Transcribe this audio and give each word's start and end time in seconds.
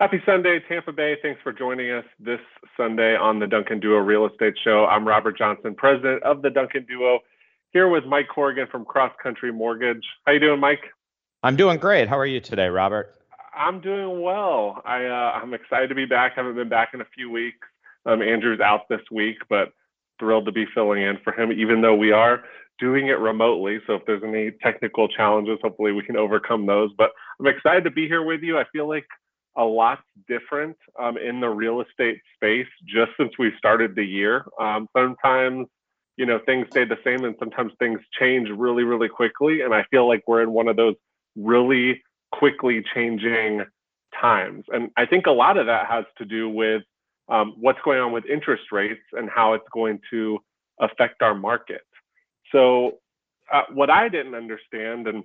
Happy 0.00 0.22
Sunday, 0.24 0.60
Tampa 0.68 0.92
Bay. 0.92 1.16
Thanks 1.22 1.40
for 1.42 1.52
joining 1.52 1.90
us 1.90 2.04
this 2.20 2.38
Sunday 2.76 3.16
on 3.16 3.40
the 3.40 3.48
Duncan 3.48 3.80
Duo 3.80 3.98
Real 3.98 4.26
Estate 4.26 4.54
Show. 4.62 4.86
I'm 4.88 5.04
Robert 5.04 5.36
Johnson, 5.36 5.74
president 5.74 6.22
of 6.22 6.40
the 6.40 6.50
Duncan 6.50 6.86
Duo, 6.88 7.18
here 7.72 7.88
with 7.88 8.04
Mike 8.04 8.28
Corrigan 8.32 8.68
from 8.70 8.84
Cross 8.84 9.10
Country 9.20 9.50
Mortgage. 9.50 10.04
How 10.24 10.34
you 10.34 10.38
doing, 10.38 10.60
Mike? 10.60 10.82
I'm 11.42 11.56
doing 11.56 11.78
great. 11.78 12.08
How 12.08 12.16
are 12.16 12.26
you 12.26 12.38
today, 12.38 12.68
Robert? 12.68 13.12
I'm 13.56 13.80
doing 13.80 14.22
well. 14.22 14.80
I 14.84 15.04
uh, 15.06 15.32
I'm 15.42 15.52
excited 15.52 15.88
to 15.88 15.96
be 15.96 16.06
back. 16.06 16.36
Haven't 16.36 16.54
been 16.54 16.68
back 16.68 16.90
in 16.94 17.00
a 17.00 17.06
few 17.12 17.28
weeks. 17.28 17.66
Um, 18.06 18.22
Andrew's 18.22 18.60
out 18.60 18.88
this 18.88 19.02
week, 19.10 19.38
but 19.50 19.72
thrilled 20.20 20.46
to 20.46 20.52
be 20.52 20.64
filling 20.76 21.02
in 21.02 21.18
for 21.24 21.32
him, 21.32 21.50
even 21.50 21.80
though 21.80 21.96
we 21.96 22.12
are 22.12 22.44
doing 22.78 23.08
it 23.08 23.18
remotely. 23.18 23.80
So 23.88 23.94
if 23.94 24.02
there's 24.06 24.22
any 24.22 24.52
technical 24.62 25.08
challenges, 25.08 25.58
hopefully 25.60 25.90
we 25.90 26.04
can 26.04 26.16
overcome 26.16 26.66
those. 26.66 26.92
But 26.96 27.10
I'm 27.40 27.48
excited 27.48 27.82
to 27.82 27.90
be 27.90 28.06
here 28.06 28.22
with 28.22 28.42
you. 28.42 28.56
I 28.56 28.64
feel 28.72 28.88
like 28.88 29.04
a 29.58 29.64
lot's 29.64 30.02
different 30.28 30.76
um, 30.98 31.18
in 31.18 31.40
the 31.40 31.48
real 31.48 31.82
estate 31.82 32.20
space 32.36 32.66
just 32.86 33.10
since 33.18 33.32
we 33.38 33.52
started 33.58 33.94
the 33.94 34.04
year. 34.04 34.46
Um, 34.60 34.88
sometimes, 34.96 35.66
you 36.16 36.26
know, 36.26 36.38
things 36.46 36.66
stay 36.70 36.84
the 36.84 36.98
same 37.04 37.24
and 37.24 37.34
sometimes 37.38 37.72
things 37.78 38.00
change 38.18 38.48
really, 38.56 38.84
really 38.84 39.08
quickly. 39.08 39.62
And 39.62 39.74
I 39.74 39.84
feel 39.90 40.08
like 40.08 40.22
we're 40.26 40.42
in 40.42 40.52
one 40.52 40.68
of 40.68 40.76
those 40.76 40.94
really 41.36 42.02
quickly 42.32 42.84
changing 42.94 43.64
times. 44.20 44.64
And 44.72 44.90
I 44.96 45.06
think 45.06 45.26
a 45.26 45.32
lot 45.32 45.58
of 45.58 45.66
that 45.66 45.86
has 45.86 46.04
to 46.18 46.24
do 46.24 46.48
with 46.48 46.82
um, 47.28 47.54
what's 47.58 47.80
going 47.84 48.00
on 48.00 48.12
with 48.12 48.24
interest 48.26 48.64
rates 48.72 49.02
and 49.12 49.28
how 49.28 49.54
it's 49.54 49.68
going 49.74 50.00
to 50.10 50.38
affect 50.80 51.20
our 51.20 51.34
market. 51.34 51.82
So, 52.52 52.98
uh, 53.52 53.62
what 53.72 53.90
I 53.90 54.08
didn't 54.08 54.34
understand, 54.34 55.06
and 55.06 55.24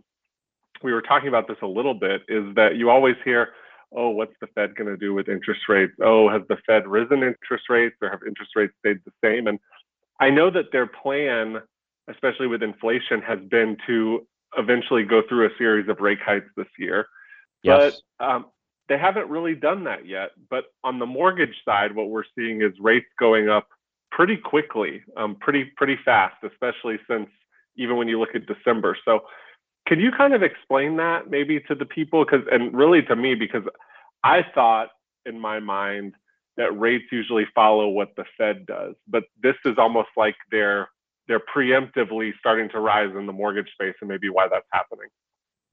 we 0.82 0.94
were 0.94 1.02
talking 1.02 1.28
about 1.28 1.48
this 1.48 1.58
a 1.62 1.68
little 1.68 1.94
bit, 1.94 2.22
is 2.28 2.44
that 2.56 2.76
you 2.78 2.90
always 2.90 3.16
hear, 3.24 3.50
oh, 3.96 4.10
what's 4.10 4.34
the 4.42 4.48
Fed 4.48 4.76
going 4.76 4.90
to 4.90 4.98
do 4.98 5.14
with 5.14 5.30
interest 5.30 5.62
rates? 5.70 5.94
Oh, 6.02 6.30
has 6.30 6.42
the 6.50 6.58
Fed 6.66 6.88
risen 6.88 7.24
interest 7.24 7.66
rates 7.70 7.96
or 8.02 8.10
have 8.10 8.20
interest 8.28 8.52
rates 8.56 8.74
stayed 8.80 9.00
the 9.06 9.12
same? 9.24 9.48
And 9.48 9.60
I 10.20 10.30
know 10.30 10.50
that 10.50 10.72
their 10.72 10.88
plan, 10.88 11.62
especially 12.10 12.48
with 12.48 12.64
inflation, 12.64 13.22
has 13.22 13.40
been 13.50 13.78
to 13.88 14.28
eventually 14.58 15.04
go 15.04 15.22
through 15.28 15.48
a 15.48 15.58
series 15.58 15.90
of 15.90 16.00
rate 16.00 16.20
hikes 16.24 16.50
this 16.56 16.68
year. 16.78 17.08
Yes. 17.64 18.02
But 18.20 18.26
um, 18.26 18.46
they 18.90 18.98
haven't 18.98 19.30
really 19.30 19.56
done 19.56 19.86
that 19.86 20.06
yet. 20.06 20.32
But 20.50 20.66
on 20.84 21.00
the 21.00 21.06
mortgage 21.06 21.56
side, 21.66 21.96
what 21.96 22.10
we're 22.10 22.26
seeing 22.38 22.62
is 22.62 22.72
rates 22.80 23.08
going 23.20 23.50
up 23.50 23.68
pretty 24.12 24.38
quickly, 24.38 25.02
um, 25.18 25.36
pretty 25.40 25.66
pretty 25.78 25.98
fast, 26.06 26.36
especially 26.44 27.00
since 27.10 27.30
even 27.76 27.98
when 27.98 28.08
you 28.08 28.20
look 28.20 28.36
at 28.36 28.46
December. 28.46 28.98
So, 29.06 29.22
can 29.88 30.00
you 30.00 30.12
kind 30.12 30.34
of 30.34 30.44
explain 30.44 30.98
that 30.98 31.30
maybe 31.30 31.60
to 31.62 31.76
the 31.76 31.86
people? 31.86 32.26
Because 32.26 32.46
and 32.52 32.74
really 32.74 33.02
to 33.04 33.16
me, 33.16 33.36
because 33.36 33.64
I 34.24 34.46
thought 34.56 34.90
in 35.26 35.40
my 35.40 35.60
mind 35.60 36.14
that 36.58 36.78
rates 36.78 37.06
usually 37.12 37.46
follow 37.56 37.90
what 37.90 38.10
the 38.16 38.26
Fed 38.38 38.66
does, 38.66 38.96
but 39.08 39.24
this 39.42 39.56
is 39.66 39.76
almost 39.78 40.10
like 40.16 40.36
they're 40.52 40.90
they're 41.28 41.42
preemptively 41.56 42.32
starting 42.40 42.70
to 42.70 42.80
rise 42.80 43.10
in 43.18 43.26
the 43.26 43.34
mortgage 43.34 43.72
space, 43.72 43.96
and 44.02 44.10
maybe 44.10 44.30
why 44.30 44.48
that's 44.48 44.68
happening. 44.72 45.08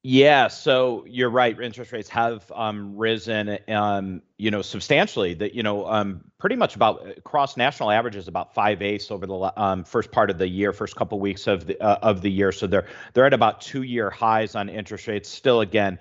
Yeah, 0.02 0.48
so 0.48 1.04
you're 1.06 1.28
right. 1.28 1.60
Interest 1.60 1.92
rates 1.92 2.08
have 2.08 2.50
um, 2.54 2.96
risen, 2.96 3.58
um, 3.68 4.22
you 4.38 4.50
know, 4.50 4.62
substantially. 4.62 5.34
That 5.34 5.54
you 5.54 5.62
know, 5.62 5.86
um, 5.86 6.24
pretty 6.38 6.56
much 6.56 6.74
about 6.74 7.06
across 7.18 7.58
national 7.58 7.90
averages 7.90 8.26
about 8.26 8.54
five 8.54 8.80
eighths 8.80 9.10
over 9.10 9.26
the 9.26 9.52
um, 9.60 9.84
first 9.84 10.10
part 10.10 10.30
of 10.30 10.38
the 10.38 10.48
year, 10.48 10.72
first 10.72 10.96
couple 10.96 11.20
weeks 11.20 11.46
of 11.46 11.66
the 11.66 11.78
uh, 11.82 11.98
of 12.00 12.22
the 12.22 12.30
year. 12.30 12.50
So 12.50 12.66
they're 12.66 12.86
they're 13.12 13.26
at 13.26 13.34
about 13.34 13.60
two 13.60 13.82
year 13.82 14.08
highs 14.08 14.54
on 14.54 14.70
interest 14.70 15.06
rates. 15.06 15.28
Still, 15.28 15.60
again, 15.60 15.98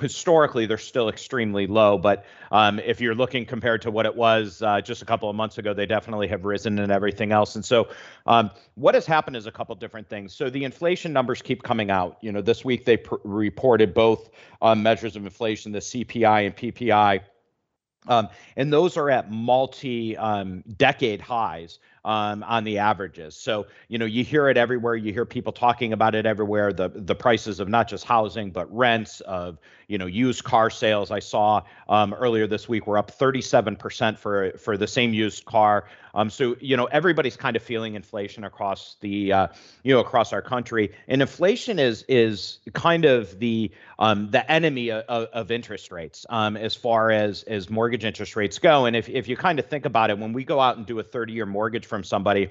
historically 0.00 0.66
they're 0.66 0.76
still 0.76 1.08
extremely 1.08 1.66
low 1.66 1.96
but 1.96 2.26
um, 2.50 2.78
if 2.80 3.00
you're 3.00 3.14
looking 3.14 3.46
compared 3.46 3.80
to 3.80 3.90
what 3.90 4.04
it 4.04 4.14
was 4.14 4.60
uh, 4.60 4.80
just 4.82 5.00
a 5.00 5.04
couple 5.06 5.30
of 5.30 5.36
months 5.36 5.56
ago 5.56 5.72
they 5.72 5.86
definitely 5.86 6.28
have 6.28 6.44
risen 6.44 6.78
and 6.78 6.92
everything 6.92 7.32
else. 7.32 7.54
And 7.54 7.64
so 7.64 7.88
um, 8.26 8.50
what 8.74 8.94
has 8.94 9.06
happened 9.06 9.36
is 9.36 9.46
a 9.46 9.52
couple 9.52 9.74
different 9.74 10.08
things. 10.08 10.34
So 10.34 10.50
the 10.50 10.64
inflation 10.64 11.12
numbers 11.12 11.40
keep 11.40 11.62
coming 11.62 11.90
out. 11.90 12.18
You 12.20 12.32
know 12.32 12.42
this 12.42 12.64
week 12.64 12.84
they 12.84 12.98
pr- 12.98 13.16
reported 13.24 13.94
both 13.94 14.30
um, 14.60 14.82
measures 14.82 15.16
of 15.16 15.24
inflation 15.24 15.72
the 15.72 15.78
cpi 15.78 16.46
and 16.46 16.56
ppi 16.56 17.20
um, 18.08 18.28
and 18.56 18.72
those 18.72 18.96
are 18.96 19.10
at 19.10 19.30
multi 19.30 20.16
um, 20.16 20.64
decade 20.76 21.20
highs 21.20 21.78
um, 22.04 22.42
on 22.42 22.64
the 22.64 22.78
averages. 22.78 23.34
So, 23.36 23.66
you 23.88 23.98
know, 23.98 24.04
you 24.04 24.24
hear 24.24 24.48
it 24.48 24.56
everywhere. 24.56 24.96
You 24.96 25.12
hear 25.12 25.24
people 25.24 25.52
talking 25.52 25.92
about 25.92 26.14
it 26.14 26.26
everywhere. 26.26 26.72
The 26.72 26.88
the 26.88 27.14
prices 27.14 27.60
of 27.60 27.68
not 27.68 27.88
just 27.88 28.04
housing, 28.04 28.50
but 28.50 28.74
rents, 28.74 29.20
of, 29.20 29.58
you 29.86 29.98
know, 29.98 30.06
used 30.06 30.42
car 30.42 30.70
sales. 30.70 31.10
I 31.10 31.20
saw 31.20 31.62
um, 31.88 32.14
earlier 32.14 32.46
this 32.46 32.68
week 32.68 32.86
we're 32.86 32.98
up 32.98 33.16
37% 33.16 34.18
for 34.18 34.52
for 34.58 34.76
the 34.76 34.86
same 34.86 35.14
used 35.14 35.44
car. 35.44 35.84
Um, 36.14 36.28
so, 36.28 36.56
you 36.60 36.76
know, 36.76 36.86
everybody's 36.86 37.36
kind 37.36 37.56
of 37.56 37.62
feeling 37.62 37.94
inflation 37.94 38.44
across 38.44 38.96
the, 39.00 39.32
uh, 39.32 39.46
you 39.82 39.94
know, 39.94 40.00
across 40.00 40.32
our 40.32 40.42
country. 40.42 40.92
And 41.08 41.22
inflation 41.22 41.78
is 41.78 42.04
is 42.08 42.58
kind 42.74 43.04
of 43.04 43.38
the 43.38 43.70
um, 43.98 44.30
the 44.30 44.50
enemy 44.50 44.90
of, 44.90 45.04
of 45.04 45.50
interest 45.50 45.90
rates 45.90 46.26
um, 46.28 46.56
as 46.56 46.74
far 46.74 47.10
as 47.10 47.44
as 47.44 47.70
mortgage 47.70 48.04
interest 48.04 48.36
rates 48.36 48.58
go. 48.58 48.86
And 48.86 48.96
if 48.96 49.08
if 49.08 49.28
you 49.28 49.36
kind 49.36 49.58
of 49.58 49.66
think 49.66 49.86
about 49.86 50.10
it, 50.10 50.18
when 50.18 50.32
we 50.32 50.44
go 50.44 50.60
out 50.60 50.76
and 50.76 50.84
do 50.84 50.98
a 50.98 51.02
30 51.02 51.32
year 51.32 51.46
mortgage 51.46 51.86
from 51.92 52.02
somebody 52.02 52.48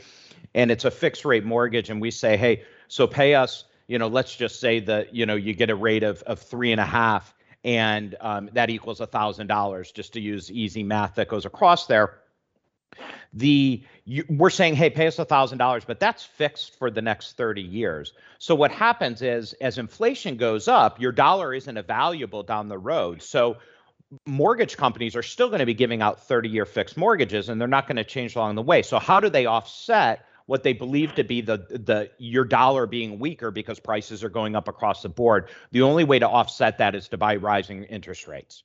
and 0.54 0.70
it's 0.70 0.86
a 0.86 0.92
fixed 0.92 1.26
rate 1.26 1.44
mortgage 1.44 1.90
and 1.90 2.00
we 2.00 2.12
say 2.12 2.38
hey 2.38 2.64
so 2.88 3.08
pay 3.08 3.34
us 3.34 3.64
you 3.88 3.98
know 3.98 4.08
let's 4.08 4.36
just 4.36 4.60
say 4.60 4.80
that 4.80 5.16
you 5.16 5.26
know 5.26 5.34
you 5.34 5.52
get 5.56 5.72
a 5.72 5.76
rate 5.76 6.04
of, 6.04 6.22
of 6.28 6.40
three 6.40 6.72
and 6.72 6.80
a 6.80 6.86
half 6.86 7.34
and 7.64 8.16
um, 8.22 8.50
that 8.54 8.70
equals 8.70 9.02
a 9.02 9.08
thousand 9.08 9.48
dollars 9.48 9.92
just 9.92 10.14
to 10.14 10.20
use 10.20 10.52
easy 10.52 10.84
math 10.84 11.16
that 11.16 11.28
goes 11.28 11.46
across 11.46 11.88
there. 11.88 12.20
The 13.34 13.84
you, 14.06 14.26
we're 14.30 14.52
saying 14.52 14.76
hey 14.76 14.90
pay 14.92 15.08
us 15.08 15.18
a 15.18 15.26
thousand 15.26 15.58
dollars 15.58 15.86
but 15.86 16.00
that's 16.00 16.24
fixed 16.24 16.78
for 16.78 16.92
the 16.92 17.02
next 17.02 17.38
30 17.38 17.62
years. 17.62 18.14
So 18.38 18.54
what 18.54 18.72
happens 18.72 19.24
is 19.24 19.54
as 19.54 19.78
inflation 19.80 20.38
goes 20.38 20.68
up 20.68 21.00
your 21.00 21.12
dollar 21.12 21.54
isn't 21.54 21.78
a 21.78 21.84
valuable 21.84 22.44
down 22.44 22.68
the 22.68 22.78
road. 22.78 23.24
So 23.24 23.58
mortgage 24.26 24.78
companies 24.78 25.16
are 25.16 25.24
still 25.24 25.48
going 25.48 25.60
to 25.60 25.66
be 25.66 25.74
giving 25.74 26.02
out 26.02 26.28
30 26.28 26.50
year 26.50 26.66
fixed 26.66 26.98
mortgages 26.98 27.50
and 27.50 27.60
they're 27.60 27.68
not 27.68 27.88
going 27.88 27.98
to 27.98 28.04
change 28.04 28.36
along 28.36 28.56
the 28.56 28.62
way. 28.62 28.82
So 28.82 29.00
how 29.00 29.20
do 29.20 29.30
they 29.30 29.46
offset 29.46 30.26
what 30.48 30.64
they 30.64 30.74
believe 30.74 31.16
to 31.16 31.24
be 31.24 31.40
the 31.42 31.58
the 31.58 32.12
your 32.18 32.44
dollar 32.44 32.86
being 32.86 33.20
weaker 33.20 33.52
because 33.52 33.80
prices 33.80 34.24
are 34.24 34.30
going 34.30 34.56
up 34.56 34.68
across 34.68 35.02
the 35.02 35.10
board? 35.10 35.50
The 35.72 35.82
only 35.82 36.04
way 36.04 36.20
to 36.20 36.28
offset 36.28 36.78
that 36.80 36.96
is 36.96 37.08
to 37.10 37.18
buy 37.18 37.38
rising 37.38 37.84
interest 37.86 38.28
rates. 38.28 38.64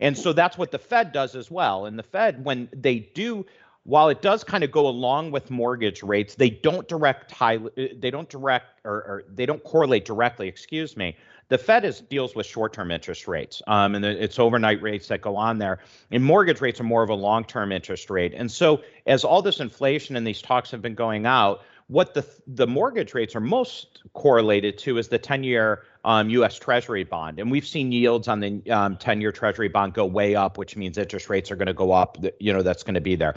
And 0.00 0.16
so 0.16 0.32
that's 0.32 0.58
what 0.58 0.70
the 0.70 0.78
Fed 0.78 1.12
does 1.12 1.34
as 1.34 1.50
well. 1.50 1.86
And 1.86 1.98
the 1.98 2.02
Fed 2.02 2.44
when 2.44 2.68
they 2.72 2.98
do 3.14 3.46
while 3.84 4.08
it 4.10 4.22
does 4.22 4.44
kind 4.44 4.62
of 4.62 4.70
go 4.70 4.86
along 4.86 5.32
with 5.32 5.50
mortgage 5.50 6.02
rates, 6.02 6.36
they 6.36 6.50
don't 6.50 6.86
direct 6.86 7.32
high, 7.32 7.58
they 7.76 8.10
don't 8.10 8.28
direct 8.28 8.80
or, 8.84 8.94
or 8.94 9.24
they 9.28 9.46
don't 9.46 9.62
correlate 9.64 10.04
directly, 10.04 10.46
excuse 10.46 10.96
me, 10.96 11.16
the 11.52 11.58
Fed 11.58 11.84
is 11.84 12.00
deals 12.00 12.34
with 12.34 12.46
short-term 12.46 12.90
interest 12.90 13.28
rates, 13.28 13.60
um, 13.66 13.94
and 13.94 14.06
it's 14.06 14.38
overnight 14.38 14.80
rates 14.80 15.08
that 15.08 15.20
go 15.20 15.36
on 15.36 15.58
there. 15.58 15.80
And 16.10 16.24
mortgage 16.24 16.62
rates 16.62 16.80
are 16.80 16.84
more 16.84 17.02
of 17.02 17.10
a 17.10 17.14
long-term 17.14 17.72
interest 17.72 18.08
rate. 18.08 18.32
And 18.34 18.50
so, 18.50 18.80
as 19.06 19.22
all 19.22 19.42
this 19.42 19.60
inflation 19.60 20.16
and 20.16 20.26
these 20.26 20.40
talks 20.40 20.70
have 20.70 20.80
been 20.80 20.94
going 20.94 21.26
out, 21.26 21.60
what 21.88 22.14
the 22.14 22.24
the 22.46 22.66
mortgage 22.66 23.12
rates 23.12 23.36
are 23.36 23.40
most 23.40 24.00
correlated 24.14 24.78
to 24.78 24.96
is 24.96 25.08
the 25.08 25.18
10-year 25.18 25.82
um, 26.06 26.30
U.S. 26.30 26.58
Treasury 26.58 27.04
bond, 27.04 27.38
and 27.38 27.50
we've 27.50 27.66
seen 27.66 27.92
yields 27.92 28.28
on 28.28 28.40
the 28.40 28.70
um, 28.70 28.96
10-year 28.96 29.30
Treasury 29.30 29.68
bond 29.68 29.92
go 29.92 30.06
way 30.06 30.34
up, 30.34 30.56
which 30.56 30.74
means 30.74 30.96
interest 30.96 31.28
rates 31.28 31.50
are 31.50 31.56
going 31.56 31.66
to 31.66 31.74
go 31.74 31.92
up. 31.92 32.16
You 32.40 32.54
know 32.54 32.62
that's 32.62 32.82
going 32.82 32.94
to 32.94 33.02
be 33.02 33.14
there. 33.14 33.34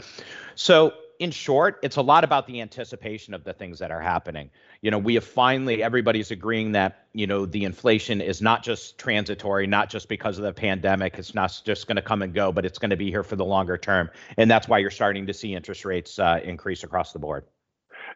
So 0.54 0.94
in 1.18 1.30
short, 1.30 1.78
it's 1.82 1.96
a 1.96 2.02
lot 2.02 2.24
about 2.24 2.46
the 2.46 2.60
anticipation 2.60 3.34
of 3.34 3.44
the 3.44 3.52
things 3.52 3.78
that 3.78 3.90
are 3.90 4.00
happening. 4.00 4.50
You 4.82 4.90
know, 4.90 4.98
we 4.98 5.14
have 5.14 5.24
finally 5.24 5.82
everybody's 5.82 6.30
agreeing 6.30 6.72
that 6.72 7.06
you 7.12 7.26
know 7.26 7.46
the 7.46 7.64
inflation 7.64 8.20
is 8.20 8.42
not 8.42 8.62
just 8.62 8.98
transitory, 8.98 9.66
not 9.66 9.90
just 9.90 10.08
because 10.08 10.38
of 10.38 10.44
the 10.44 10.52
pandemic. 10.52 11.18
It's 11.18 11.34
not 11.34 11.60
just 11.64 11.86
going 11.86 11.96
to 11.96 12.02
come 12.02 12.22
and 12.22 12.34
go, 12.34 12.52
but 12.52 12.64
it's 12.64 12.78
going 12.78 12.90
to 12.90 12.96
be 12.96 13.10
here 13.10 13.22
for 13.22 13.36
the 13.36 13.44
longer 13.44 13.78
term, 13.78 14.10
and 14.36 14.50
that's 14.50 14.68
why 14.68 14.78
you're 14.78 14.90
starting 14.90 15.26
to 15.26 15.34
see 15.34 15.54
interest 15.54 15.84
rates 15.84 16.18
uh, 16.18 16.40
increase 16.44 16.84
across 16.84 17.12
the 17.12 17.18
board. 17.18 17.44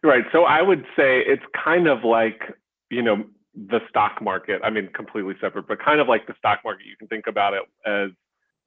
Right. 0.02 0.24
So 0.32 0.44
I 0.44 0.62
would 0.62 0.84
say 0.96 1.20
it's 1.20 1.44
kind 1.64 1.86
of 1.86 2.04
like 2.04 2.42
you 2.90 3.02
know 3.02 3.24
the 3.54 3.80
stock 3.88 4.22
market. 4.22 4.60
I 4.64 4.70
mean, 4.70 4.88
completely 4.94 5.34
separate, 5.40 5.66
but 5.66 5.82
kind 5.82 6.00
of 6.00 6.08
like 6.08 6.26
the 6.26 6.34
stock 6.38 6.60
market. 6.64 6.86
You 6.86 6.96
can 6.96 7.08
think 7.08 7.26
about 7.26 7.54
it 7.54 7.62
as 7.86 8.10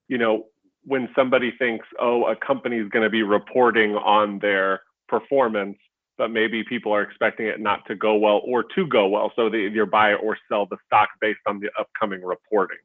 you 0.07 0.17
know 0.17 0.45
when 0.85 1.09
somebody 1.15 1.51
thinks, 1.57 1.87
oh, 1.99 2.25
a 2.27 2.35
company 2.35 2.77
is 2.77 2.89
going 2.89 3.03
to 3.03 3.09
be 3.09 3.23
reporting 3.23 3.95
on 3.95 4.39
their 4.39 4.81
performance, 5.07 5.77
but 6.17 6.29
maybe 6.29 6.63
people 6.63 6.91
are 6.91 7.01
expecting 7.01 7.47
it 7.47 7.59
not 7.59 7.85
to 7.87 7.95
go 7.95 8.15
well 8.15 8.41
or 8.45 8.63
to 8.75 8.85
go 8.87 9.07
well. 9.07 9.31
So 9.35 9.49
they 9.49 9.65
either 9.65 9.85
buy 9.85 10.13
or 10.13 10.37
sell 10.49 10.65
the 10.65 10.77
stock 10.85 11.09
based 11.21 11.39
on 11.47 11.59
the 11.59 11.69
upcoming 11.79 12.23
reporting. 12.23 12.77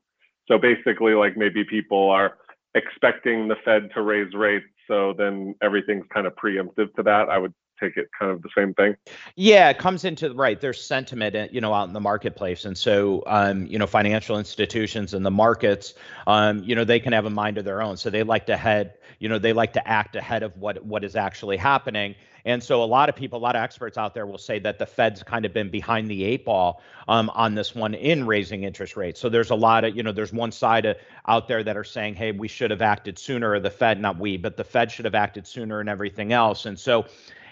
So 0.46 0.58
basically, 0.58 1.12
like 1.12 1.36
maybe 1.36 1.64
people 1.64 2.10
are 2.10 2.38
expecting 2.74 3.48
the 3.48 3.56
Fed 3.64 3.90
to 3.94 4.02
raise 4.02 4.32
rates. 4.34 4.66
So 4.86 5.12
then 5.16 5.54
everything's 5.62 6.06
kind 6.12 6.26
of 6.26 6.34
preemptive 6.36 6.94
to 6.94 7.02
that. 7.02 7.28
I 7.28 7.38
would 7.38 7.52
take 7.80 7.96
it 7.96 8.08
kind 8.18 8.30
of 8.32 8.42
the 8.42 8.50
same 8.56 8.74
thing. 8.74 8.96
Yeah, 9.36 9.70
it 9.70 9.78
comes 9.78 10.04
into 10.04 10.32
right. 10.34 10.60
There's 10.60 10.84
sentiment, 10.84 11.36
uh, 11.36 11.48
you 11.50 11.60
know, 11.60 11.72
out 11.72 11.88
in 11.88 11.94
the 11.94 12.00
marketplace, 12.00 12.64
and 12.64 12.76
so 12.76 13.22
um, 13.26 13.66
you 13.66 13.78
know, 13.78 13.86
financial 13.86 14.38
institutions 14.38 15.14
and 15.14 15.24
the 15.24 15.30
markets, 15.30 15.94
um, 16.26 16.62
you 16.64 16.74
know, 16.74 16.84
they 16.84 17.00
can 17.00 17.12
have 17.12 17.26
a 17.26 17.30
mind 17.30 17.58
of 17.58 17.64
their 17.64 17.82
own. 17.82 17.96
So 17.96 18.10
they 18.10 18.22
like 18.22 18.46
to 18.46 18.56
head, 18.56 18.94
you 19.18 19.28
know, 19.28 19.38
they 19.38 19.52
like 19.52 19.72
to 19.74 19.88
act 19.88 20.16
ahead 20.16 20.42
of 20.42 20.56
what 20.56 20.84
what 20.84 21.04
is 21.04 21.16
actually 21.16 21.56
happening. 21.56 22.14
And 22.44 22.62
so 22.62 22.82
a 22.82 22.86
lot 22.86 23.10
of 23.10 23.16
people, 23.16 23.38
a 23.38 23.44
lot 23.44 23.56
of 23.56 23.62
experts 23.62 23.98
out 23.98 24.14
there 24.14 24.24
will 24.24 24.38
say 24.38 24.58
that 24.60 24.78
the 24.78 24.86
Fed's 24.86 25.22
kind 25.22 25.44
of 25.44 25.52
been 25.52 25.68
behind 25.68 26.08
the 26.08 26.24
eight 26.24 26.46
ball 26.46 26.82
um, 27.06 27.30
on 27.34 27.54
this 27.54 27.74
one 27.74 27.92
in 27.92 28.26
raising 28.26 28.62
interest 28.62 28.96
rates. 28.96 29.20
So 29.20 29.28
there's 29.28 29.50
a 29.50 29.54
lot 29.54 29.84
of, 29.84 29.94
you 29.94 30.02
know, 30.02 30.12
there's 30.12 30.32
one 30.32 30.52
side 30.52 30.86
of, 30.86 30.96
out 31.26 31.46
there 31.46 31.62
that 31.62 31.76
are 31.76 31.84
saying, 31.84 32.14
hey, 32.14 32.32
we 32.32 32.48
should 32.48 32.70
have 32.70 32.80
acted 32.80 33.18
sooner, 33.18 33.50
or 33.50 33.60
the 33.60 33.68
Fed, 33.70 34.00
not 34.00 34.18
we, 34.18 34.38
but 34.38 34.56
the 34.56 34.64
Fed 34.64 34.90
should 34.90 35.04
have 35.04 35.16
acted 35.16 35.46
sooner 35.46 35.80
and 35.80 35.90
everything 35.90 36.32
else. 36.32 36.64
And 36.64 36.78
so 36.78 37.04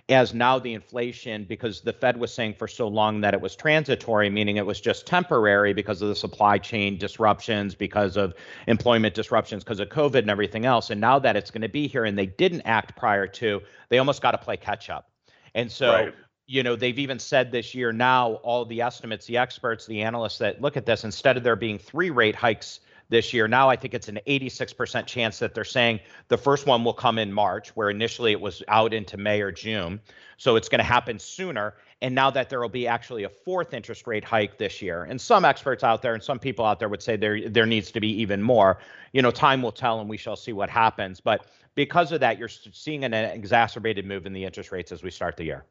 as 0.08 0.32
now 0.32 0.58
the 0.58 0.72
inflation, 0.72 1.44
because 1.44 1.80
the 1.80 1.92
Fed 1.92 2.16
was 2.16 2.32
saying 2.32 2.54
for 2.54 2.68
so 2.68 2.86
long 2.86 3.20
that 3.22 3.34
it 3.34 3.40
was 3.40 3.56
transitory, 3.56 4.30
meaning 4.30 4.56
it 4.56 4.64
was 4.64 4.80
just 4.80 5.04
temporary 5.04 5.72
because 5.72 6.00
of 6.00 6.08
the 6.08 6.14
supply 6.14 6.58
chain 6.58 6.96
disruptions, 6.96 7.74
because 7.74 8.16
of 8.16 8.32
employment 8.68 9.14
disruptions, 9.14 9.64
because 9.64 9.80
of 9.80 9.88
COVID 9.88 10.18
and 10.18 10.30
everything 10.30 10.64
else. 10.64 10.90
And 10.90 11.00
now 11.00 11.18
that 11.18 11.34
it's 11.34 11.50
going 11.50 11.62
to 11.62 11.68
be 11.68 11.88
here 11.88 12.04
and 12.04 12.16
they 12.16 12.26
didn't 12.26 12.62
act 12.62 12.96
prior 12.96 13.26
to, 13.26 13.60
they 13.88 13.98
almost 13.98 14.22
got 14.22 14.30
to 14.30 14.38
play 14.38 14.56
catch 14.56 14.90
up. 14.90 15.10
And 15.56 15.72
so, 15.72 15.92
right. 15.92 16.14
you 16.46 16.62
know, 16.62 16.76
they've 16.76 16.98
even 17.00 17.18
said 17.18 17.50
this 17.50 17.74
year 17.74 17.92
now, 17.92 18.34
all 18.34 18.64
the 18.64 18.82
estimates, 18.82 19.26
the 19.26 19.38
experts, 19.38 19.86
the 19.86 20.02
analysts 20.02 20.38
that 20.38 20.60
look 20.60 20.76
at 20.76 20.86
this, 20.86 21.02
instead 21.02 21.36
of 21.36 21.42
there 21.42 21.56
being 21.56 21.78
three 21.78 22.10
rate 22.10 22.36
hikes 22.36 22.78
this 23.08 23.32
year. 23.32 23.46
Now 23.48 23.68
I 23.68 23.76
think 23.76 23.94
it's 23.94 24.08
an 24.08 24.18
86% 24.26 25.06
chance 25.06 25.38
that 25.38 25.54
they're 25.54 25.64
saying 25.64 26.00
the 26.28 26.36
first 26.36 26.66
one 26.66 26.84
will 26.84 26.94
come 26.94 27.18
in 27.18 27.32
March, 27.32 27.70
where 27.70 27.90
initially 27.90 28.32
it 28.32 28.40
was 28.40 28.62
out 28.68 28.92
into 28.92 29.16
May 29.16 29.40
or 29.40 29.52
June. 29.52 30.00
So 30.36 30.56
it's 30.56 30.68
going 30.68 30.78
to 30.78 30.84
happen 30.84 31.18
sooner. 31.18 31.74
And 32.02 32.14
now 32.14 32.30
that 32.30 32.50
there 32.50 32.60
will 32.60 32.68
be 32.68 32.86
actually 32.86 33.24
a 33.24 33.28
fourth 33.28 33.72
interest 33.72 34.06
rate 34.06 34.24
hike 34.24 34.58
this 34.58 34.82
year. 34.82 35.04
And 35.04 35.20
some 35.20 35.44
experts 35.44 35.82
out 35.82 36.02
there 36.02 36.14
and 36.14 36.22
some 36.22 36.38
people 36.38 36.64
out 36.64 36.78
there 36.78 36.88
would 36.88 37.02
say 37.02 37.16
there 37.16 37.48
there 37.48 37.64
needs 37.64 37.90
to 37.92 38.00
be 38.00 38.08
even 38.20 38.42
more. 38.42 38.78
You 39.12 39.22
know, 39.22 39.30
time 39.30 39.62
will 39.62 39.72
tell 39.72 40.00
and 40.00 40.08
we 40.08 40.18
shall 40.18 40.36
see 40.36 40.52
what 40.52 40.68
happens. 40.68 41.20
But 41.20 41.46
because 41.74 42.12
of 42.12 42.20
that, 42.20 42.38
you're 42.38 42.48
seeing 42.48 43.04
an 43.04 43.14
exacerbated 43.14 44.04
move 44.04 44.26
in 44.26 44.34
the 44.34 44.44
interest 44.44 44.72
rates 44.72 44.92
as 44.92 45.02
we 45.02 45.10
start 45.10 45.36
the 45.36 45.44
year. 45.44 45.64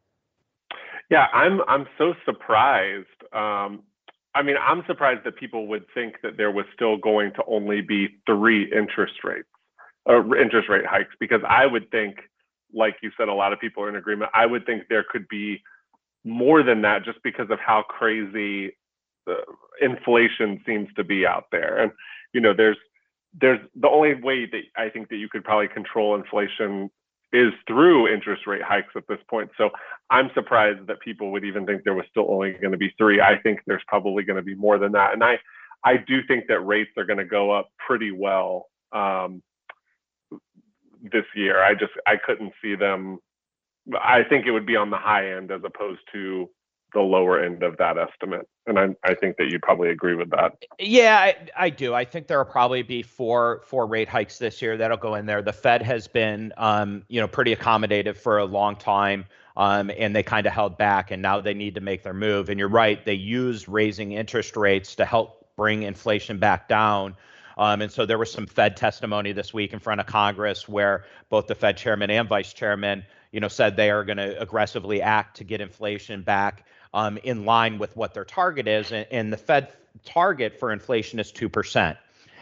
Yeah, 1.10 1.28
I'm 1.34 1.62
I'm 1.68 1.86
so 1.98 2.16
surprised. 2.26 3.06
Um, 3.32 3.84
I 4.36 4.42
mean, 4.44 4.58
I'm 4.62 4.84
surprised 4.86 5.22
that 5.24 5.38
people 5.38 5.68
would 5.68 5.86
think 5.94 6.16
that 6.22 6.36
there 6.38 6.52
was 6.52 6.66
still 6.74 6.98
going 6.98 7.32
to 7.34 7.44
only 7.48 7.82
be 7.82 8.10
three 8.26 8.70
interest 8.72 9.24
rates, 9.24 9.48
uh, 10.10 10.24
interest 10.36 10.68
rate 10.70 10.86
hikes, 10.86 11.16
because 11.20 11.42
I 11.48 11.66
would 11.66 11.90
think, 11.90 12.18
like 12.74 12.98
you 13.02 13.12
said, 13.18 13.30
a 13.30 13.34
lot 13.34 13.54
of 13.54 13.60
people 13.62 13.82
are 13.84 13.90
in 13.90 13.96
agreement. 13.96 14.32
I 14.34 14.46
would 14.46 14.66
think 14.66 14.84
there 14.90 15.06
could 15.10 15.28
be 15.30 15.64
more 16.26 16.64
than 16.64 16.82
that, 16.82 17.06
just 17.06 17.20
because 17.24 17.50
of 17.50 17.60
how 17.60 17.84
crazy 17.88 18.76
the 19.26 19.38
inflation 19.82 20.62
seems 20.66 20.90
to 20.98 21.04
be 21.04 21.26
out 21.26 21.46
there. 21.52 21.78
And 21.82 21.92
you 22.34 22.42
know, 22.42 22.54
there's 22.54 22.78
there's 23.40 23.60
the 23.76 23.90
only 23.90 24.16
way 24.16 24.46
that 24.46 24.64
I 24.76 24.90
think 24.90 25.10
that 25.10 25.18
you 25.18 25.30
could 25.30 25.44
probably 25.44 25.68
control 25.70 26.16
inflation 26.16 26.90
is 27.36 27.52
through 27.68 28.08
interest 28.08 28.48
rate 28.48 28.62
hikes 28.62 28.94
at 28.96 29.04
this 29.08 29.20
point. 29.30 29.50
So 29.58 29.70
I'm 30.10 30.30
surprised 30.34 30.88
that 30.88 31.00
people 31.02 31.32
would 31.32 31.44
even 31.44 31.66
think 31.66 31.84
there 31.84 31.94
was 31.94 32.06
still 32.10 32.28
only 32.30 32.54
going 32.54 32.72
to 32.72 32.78
be 32.78 32.94
three. 32.98 33.20
I 33.22 33.38
think 33.42 33.60
there's 33.68 33.84
probably 33.88 34.24
going 34.24 34.38
to 34.38 34.44
be 34.44 34.56
more 34.56 34.78
than 34.78 34.94
that. 34.94 35.14
And 35.14 35.24
I, 35.24 35.40
I 35.84 35.98
do 35.98 36.22
think 36.28 36.48
that 36.48 36.62
rates 36.62 36.92
are 36.98 37.06
going 37.06 37.20
to 37.20 37.26
go 37.26 37.52
up 37.52 37.70
pretty 37.86 38.12
well 38.12 38.68
um, 38.92 39.42
this 41.02 41.26
year. 41.36 41.62
I 41.64 41.74
just 41.74 41.94
I 42.08 42.16
couldn't 42.18 42.54
see 42.62 42.76
them. 42.76 43.20
I 43.94 44.24
think 44.24 44.46
it 44.46 44.52
would 44.52 44.66
be 44.66 44.78
on 44.78 44.90
the 44.90 44.98
high 44.98 45.34
end 45.34 45.52
as 45.52 45.62
opposed 45.64 46.02
to 46.14 46.50
the 46.96 47.02
lower 47.02 47.40
end 47.44 47.62
of 47.62 47.78
that 47.78 48.00
estimate. 48.00 48.48
And 48.66 48.80
I, 48.80 48.88
I 49.04 49.14
think 49.14 49.38
that 49.38 49.52
you 49.52 49.60
probably 49.60 49.90
agree 49.90 50.16
with 50.16 50.32
that. 50.32 50.54
Yeah, 50.80 51.20
I, 51.20 51.36
I 51.56 51.70
do. 51.70 51.94
I 51.94 52.06
think 52.06 52.26
there 52.26 52.40
will 52.40 52.46
probably 52.46 52.82
be 52.82 53.04
four 53.04 53.62
four 53.68 53.86
rate 53.86 54.10
hikes 54.10 54.40
this 54.40 54.60
year 54.62 54.78
that'll 54.78 54.98
go 54.98 55.14
in 55.14 55.28
there. 55.28 55.44
The 55.44 55.54
Fed 55.54 55.84
has 55.84 56.08
been, 56.08 56.52
um, 56.58 57.04
you 57.08 57.22
know, 57.22 57.28
pretty 57.28 57.56
accommodative 57.56 58.18
for 58.18 58.40
a 58.40 58.46
long 58.46 58.76
time. 58.76 59.26
Um, 59.58 59.90
and 59.98 60.14
they 60.14 60.24
kind 60.24 60.46
of 60.48 60.52
held 60.52 60.78
back, 60.78 61.12
and 61.12 61.22
now 61.22 61.40
they 61.40 61.54
need 61.54 61.76
to 61.76 61.82
make 61.82 62.04
their 62.04 62.14
move. 62.14 62.50
And 62.50 62.60
you're 62.60 62.68
right, 62.68 63.06
they 63.06 63.14
use 63.14 63.70
raising 63.70 64.12
interest 64.12 64.58
rates 64.58 64.96
to 64.96 65.06
help 65.06 65.48
bring 65.56 65.84
inflation 65.84 66.40
back 66.40 66.68
down. 66.68 67.16
Um, 67.58 67.82
and 67.82 67.90
so 67.90 68.06
there 68.06 68.18
was 68.18 68.32
some 68.32 68.48
Fed 68.48 68.76
testimony 68.76 69.32
this 69.32 69.54
week 69.54 69.72
in 69.72 69.80
front 69.80 70.02
of 70.02 70.08
Congress 70.08 70.68
where 70.68 71.06
both 71.30 71.48
the 71.48 71.56
Fed 71.56 71.78
chairman 71.78 72.10
and 72.10 72.28
vice 72.28 72.52
chairman, 72.52 73.06
you 73.32 73.40
know, 73.40 73.48
said 73.48 73.78
they 73.78 73.92
are 73.92 74.04
going 74.04 74.18
to 74.18 74.40
aggressively 74.42 75.02
act 75.02 75.38
to 75.38 75.46
get 75.46 75.62
inflation 75.62 76.22
back 76.22 76.66
um, 76.96 77.20
in 77.20 77.46
line 77.46 77.78
with 77.78 77.96
what 77.96 78.16
their 78.16 78.26
target 78.26 78.68
is. 78.68 78.92
And, 78.92 79.06
and 79.12 79.32
the 79.32 79.38
Fed 79.38 79.72
target 80.06 80.58
for 80.60 80.72
inflation 80.72 81.20
is 81.20 81.32
2%. 81.32 81.96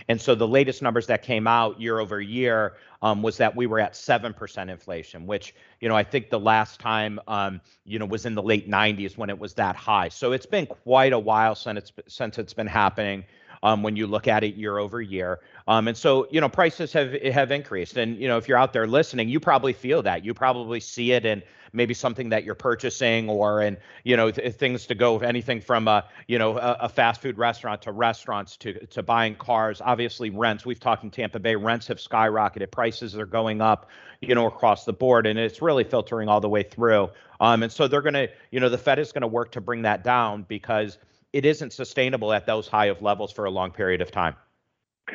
And 0.10 0.22
so 0.22 0.36
the 0.36 0.48
latest 0.48 0.82
numbers 0.82 1.08
that 1.08 1.24
came 1.24 1.48
out 1.48 1.80
year 1.80 2.00
over 2.00 2.20
year 2.22 2.74
um, 3.02 3.22
was 3.22 3.38
that 3.38 3.56
we 3.56 3.68
were 3.68 3.80
at 3.80 3.94
7% 3.94 4.70
inflation, 4.70 5.26
which, 5.26 5.56
you 5.80 5.90
know, 5.90 5.96
I 5.96 6.04
think 6.04 6.30
the 6.30 6.40
last 6.40 6.80
time, 6.80 7.20
um, 7.28 7.62
you 7.86 8.00
know, 8.00 8.06
was 8.06 8.26
in 8.26 8.36
the 8.36 8.44
late 8.44 8.70
90s 8.70 9.18
when 9.18 9.30
it 9.30 9.40
was 9.40 9.54
that 9.56 9.76
high. 9.76 10.10
So 10.10 10.34
it's 10.34 10.46
been 10.46 10.66
quite 10.66 11.14
a 11.14 11.20
while 11.20 11.56
since 11.56 11.78
it's, 11.78 12.14
since 12.14 12.38
it's 12.38 12.54
been 12.54 12.68
happening 12.68 13.24
um, 13.64 13.82
when 13.82 13.96
you 13.96 14.06
look 14.06 14.28
at 14.28 14.44
it 14.44 14.56
year 14.56 14.78
over 14.78 15.02
year. 15.02 15.40
Um, 15.68 15.88
and 15.88 15.98
so, 15.98 16.28
you 16.30 16.42
know, 16.42 16.50
prices 16.50 16.92
have 16.94 17.14
have 17.14 17.52
increased. 17.52 17.98
And 17.98 18.18
you 18.18 18.28
know, 18.28 18.38
if 18.38 18.48
you're 18.48 18.58
out 18.58 18.74
there 18.74 18.86
listening, 18.86 19.30
you 19.30 19.40
probably 19.40 19.74
feel 19.74 20.04
that. 20.04 20.26
You 20.26 20.34
probably 20.34 20.82
see 20.82 21.14
it 21.14 21.26
in 21.26 21.42
maybe 21.74 21.94
something 21.94 22.30
that 22.30 22.44
you're 22.44 22.56
purchasing, 22.56 23.30
or 23.30 23.62
in 23.62 23.78
you 24.04 24.16
know 24.16 24.32
th- 24.32 24.56
things 24.56 24.86
to 24.88 24.96
go 24.96 25.20
anything 25.20 25.60
from 25.60 25.88
a 25.88 26.06
you 26.28 26.38
know 26.38 26.58
a, 26.58 26.78
a, 26.82 26.90
fast 26.90 27.22
food 27.22 27.38
restaurant 27.38 27.82
to 27.82 27.92
restaurants 27.92 28.56
to 28.58 28.86
to 28.88 29.04
buying 29.04 29.36
cars. 29.36 29.82
Obviously, 29.84 30.30
rents. 30.30 30.66
We've 30.66 30.80
talked 30.80 31.04
in 31.04 31.12
Tampa 31.12 31.40
Bay, 31.40 31.56
rents 31.56 31.88
have 31.88 31.98
skyrocketed. 31.98 32.72
Prices 32.72 33.18
are 33.18 33.26
going 33.26 33.62
up, 33.62 33.90
you 34.22 34.36
know, 34.36 34.48
across 34.48 34.86
the 34.86 34.94
board, 34.94 35.26
and 35.26 35.38
it's 35.38 35.62
really 35.62 35.84
filtering 35.84 36.30
all 36.30 36.40
the 36.40 36.50
way 36.50 36.64
through. 36.64 37.10
Um, 37.40 37.64
and 37.64 37.72
so 37.72 37.88
they're 37.88 38.02
going 38.02 38.14
to, 38.14 38.30
you 38.52 38.60
know, 38.60 38.70
the 38.70 38.78
Fed 38.78 39.00
is 39.00 39.12
going 39.12 39.22
to 39.22 39.28
work 39.28 39.52
to 39.52 39.62
bring 39.62 39.82
that 39.82 40.04
down 40.04 40.46
because 40.48 40.98
it 41.34 41.46
isn't 41.46 41.74
sustainable 41.74 42.32
at 42.32 42.46
those 42.46 42.68
high 42.68 42.86
of 42.86 43.02
levels 43.02 43.34
for 43.34 43.46
a 43.46 43.52
long 43.52 43.72
period 43.72 44.02
of 44.02 44.12
time. 44.12 44.36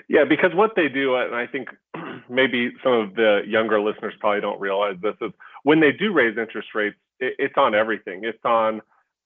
Yeah, 0.09 0.25
because 0.25 0.55
what 0.55 0.73
they 0.77 0.89
do, 0.89 1.17
and 1.17 1.35
I 1.35 1.47
think 1.47 1.69
maybe 2.29 2.73
some 2.83 2.93
of 2.93 3.15
the 3.15 3.43
younger 3.47 3.81
listeners 3.81 4.15
probably 4.21 4.41
don't 4.41 4.61
realize 4.61 4.97
this, 5.01 5.15
is 5.21 5.33
when 5.63 5.81
they 5.81 5.93
do 5.93 6.13
raise 6.13 6.37
interest 6.39 6.69
rates, 6.75 6.97
it, 7.21 7.35
it's 7.39 7.55
on 7.57 7.75
everything. 7.75 8.21
It's 8.25 8.45
on, 8.45 8.81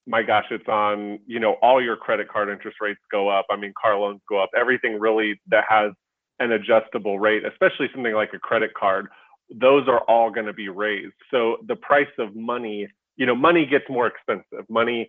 my 0.07 0.23
gosh, 0.23 0.47
it's 0.51 0.69
on, 0.69 1.19
you 1.27 1.41
know, 1.41 1.55
all 1.63 1.83
your 1.83 1.97
credit 1.97 2.29
card 2.29 2.49
interest 2.49 2.79
rates 2.81 3.01
go 3.11 3.29
up. 3.29 3.47
I 3.51 3.57
mean, 3.57 3.73
car 3.81 3.99
loans 3.99 4.21
go 4.29 4.43
up. 4.43 4.51
Everything 4.57 4.99
really 4.99 5.41
that 5.49 5.65
has 5.69 5.93
an 6.41 6.53
adjustable 6.53 7.19
rate, 7.19 7.45
especially 7.45 7.89
something 7.95 8.15
like 8.15 8.33
a 8.35 8.39
credit 8.39 8.75
card, 8.75 9.07
those 9.51 9.87
are 9.89 10.01
all 10.01 10.31
going 10.31 10.47
to 10.47 10.53
be 10.53 10.69
raised. 10.69 11.15
So 11.31 11.59
the 11.67 11.77
price 11.77 12.09
of 12.19 12.35
money, 12.35 12.89
you 13.17 13.27
know, 13.27 13.35
money 13.35 13.67
gets 13.67 13.85
more 13.89 14.07
expensive. 14.07 14.69
Money 14.69 15.09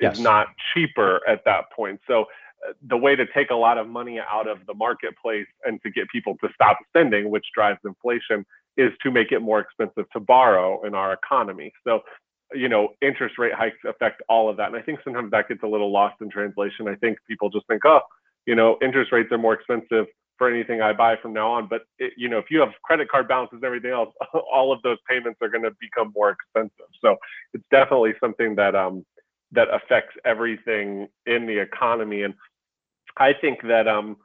yes. 0.00 0.16
is 0.16 0.20
not 0.20 0.48
cheaper 0.72 1.20
at 1.28 1.44
that 1.44 1.70
point. 1.74 2.00
So 2.06 2.22
uh, 2.66 2.72
the 2.88 2.96
way 2.96 3.14
to 3.14 3.26
take 3.26 3.50
a 3.50 3.54
lot 3.54 3.78
of 3.78 3.88
money 3.88 4.18
out 4.18 4.48
of 4.48 4.58
the 4.66 4.74
marketplace 4.74 5.46
and 5.64 5.80
to 5.82 5.90
get 5.90 6.08
people 6.08 6.36
to 6.42 6.48
stop 6.54 6.78
spending, 6.88 7.30
which 7.30 7.46
drives 7.54 7.78
inflation, 7.84 8.44
is 8.76 8.92
to 9.02 9.10
make 9.10 9.32
it 9.32 9.40
more 9.40 9.60
expensive 9.60 10.08
to 10.12 10.20
borrow 10.20 10.84
in 10.86 10.94
our 10.94 11.12
economy. 11.12 11.72
So, 11.84 12.00
you 12.54 12.68
know, 12.68 12.88
interest 13.00 13.38
rate 13.38 13.54
hikes 13.54 13.78
affect 13.86 14.22
all 14.28 14.48
of 14.48 14.56
that. 14.56 14.68
And 14.68 14.76
I 14.76 14.82
think 14.82 15.00
sometimes 15.04 15.30
that 15.30 15.48
gets 15.48 15.62
a 15.62 15.66
little 15.66 15.92
lost 15.92 16.16
in 16.20 16.30
translation. 16.30 16.88
I 16.88 16.96
think 16.96 17.18
people 17.28 17.50
just 17.50 17.66
think, 17.66 17.84
oh, 17.84 18.00
you 18.46 18.54
know, 18.54 18.78
interest 18.82 19.12
rates 19.12 19.30
are 19.32 19.38
more 19.38 19.54
expensive 19.54 20.06
for 20.38 20.50
anything 20.50 20.82
I 20.82 20.92
buy 20.92 21.16
from 21.20 21.32
now 21.32 21.52
on. 21.52 21.68
But 21.68 21.82
it, 21.98 22.14
you 22.16 22.28
know, 22.28 22.38
if 22.38 22.46
you 22.50 22.60
have 22.60 22.70
credit 22.82 23.08
card 23.08 23.28
balances 23.28 23.56
and 23.56 23.64
everything 23.64 23.90
else, 23.92 24.12
all 24.52 24.72
of 24.72 24.82
those 24.82 24.98
payments 25.08 25.38
are 25.42 25.48
going 25.48 25.64
to 25.64 25.72
become 25.80 26.12
more 26.14 26.30
expensive. 26.30 26.90
So 27.00 27.16
it's 27.54 27.64
definitely 27.70 28.14
something 28.20 28.56
that 28.56 28.74
um, 28.74 29.04
that 29.52 29.68
affects 29.72 30.16
everything 30.24 31.08
in 31.26 31.46
the 31.46 31.58
economy. 31.58 32.22
And 32.22 32.34
I 33.18 33.32
think 33.38 33.60
that 33.62 33.86
um, 33.86 34.16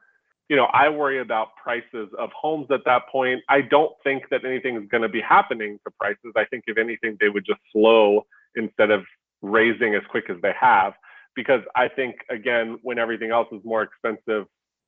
you 0.49 0.55
know, 0.55 0.65
I 0.65 0.89
worry 0.89 1.19
about 1.19 1.49
prices 1.61 2.09
of 2.17 2.29
homes 2.31 2.67
at 2.71 2.81
that 2.85 3.03
point. 3.11 3.41
I 3.49 3.61
don't 3.61 3.91
think 4.03 4.23
that 4.31 4.45
anything 4.45 4.77
is 4.77 4.87
going 4.89 5.01
to 5.01 5.09
be 5.09 5.21
happening 5.21 5.77
to 5.85 5.91
prices. 5.99 6.33
I 6.35 6.45
think 6.45 6.63
if 6.67 6.77
anything, 6.77 7.17
they 7.19 7.29
would 7.29 7.45
just 7.45 7.59
slow 7.71 8.25
instead 8.55 8.91
of 8.91 9.03
raising 9.41 9.95
as 9.95 10.01
quick 10.09 10.29
as 10.29 10.37
they 10.41 10.53
have. 10.59 10.93
Because 11.35 11.61
I 11.75 11.87
think 11.87 12.15
again, 12.29 12.79
when 12.81 12.97
everything 12.97 13.31
else 13.31 13.47
is 13.51 13.61
more 13.63 13.83
expensive, 13.83 14.47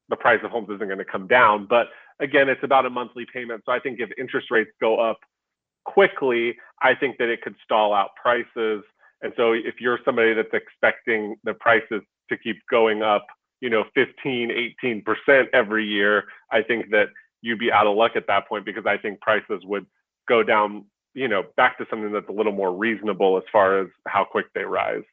the 0.10 0.16
price 0.16 0.40
of 0.44 0.52
homes 0.52 0.70
isn't 0.70 0.88
going 0.88 0.98
to 0.98 1.06
come 1.06 1.28
down. 1.28 1.68
But 1.70 1.88
again, 2.20 2.50
it's 2.50 2.64
about 2.64 2.86
a 2.86 2.90
monthly 2.90 3.26
payment. 3.32 3.64
So 3.66 3.72
I 3.72 3.80
think 3.80 4.00
if 4.00 4.10
interest 4.18 4.50
rates 4.50 4.72
go 4.82 4.98
up 5.00 5.20
quickly, 5.86 6.56
I 6.82 6.96
think 6.96 7.18
that 7.18 7.30
it 7.30 7.42
could 7.42 7.56
stall 7.64 7.94
out 7.94 8.10
prices. 8.22 8.84
And 9.22 9.34
so 9.36 9.54
if 9.54 9.76
you're 9.80 10.00
somebody 10.06 10.34
that's 10.34 10.54
expecting 10.54 11.36
the 11.44 11.54
prices 11.54 12.02
to 12.30 12.38
keep 12.38 12.58
going 12.72 13.04
up, 13.04 13.26
you 13.62 13.70
know, 13.70 13.84
15, 13.96 14.74
18% 14.84 15.46
every 15.54 15.86
year, 15.86 16.26
I 16.52 16.62
think 16.62 16.92
that 16.92 17.08
you'd 17.42 17.60
be 17.60 17.72
out 17.72 17.88
of 17.88 17.96
luck 17.96 18.12
at 18.16 18.28
that 18.28 18.48
point 18.48 18.66
because 18.66 18.86
I 18.86 18.98
think 18.98 19.22
prices 19.22 19.64
would 19.66 19.86
go 20.28 20.44
down, 20.44 20.86
you 21.14 21.28
know, 21.28 21.44
back 21.58 21.78
to 21.78 21.86
something 21.90 22.12
that's 22.12 22.30
a 22.30 22.34
little 22.34 22.52
more 22.52 22.74
reasonable 22.74 23.38
as 23.38 23.44
far 23.52 23.80
as 23.80 23.88
how 24.08 24.24
quick 24.24 24.48
they 24.54 24.64
rise. 24.64 25.04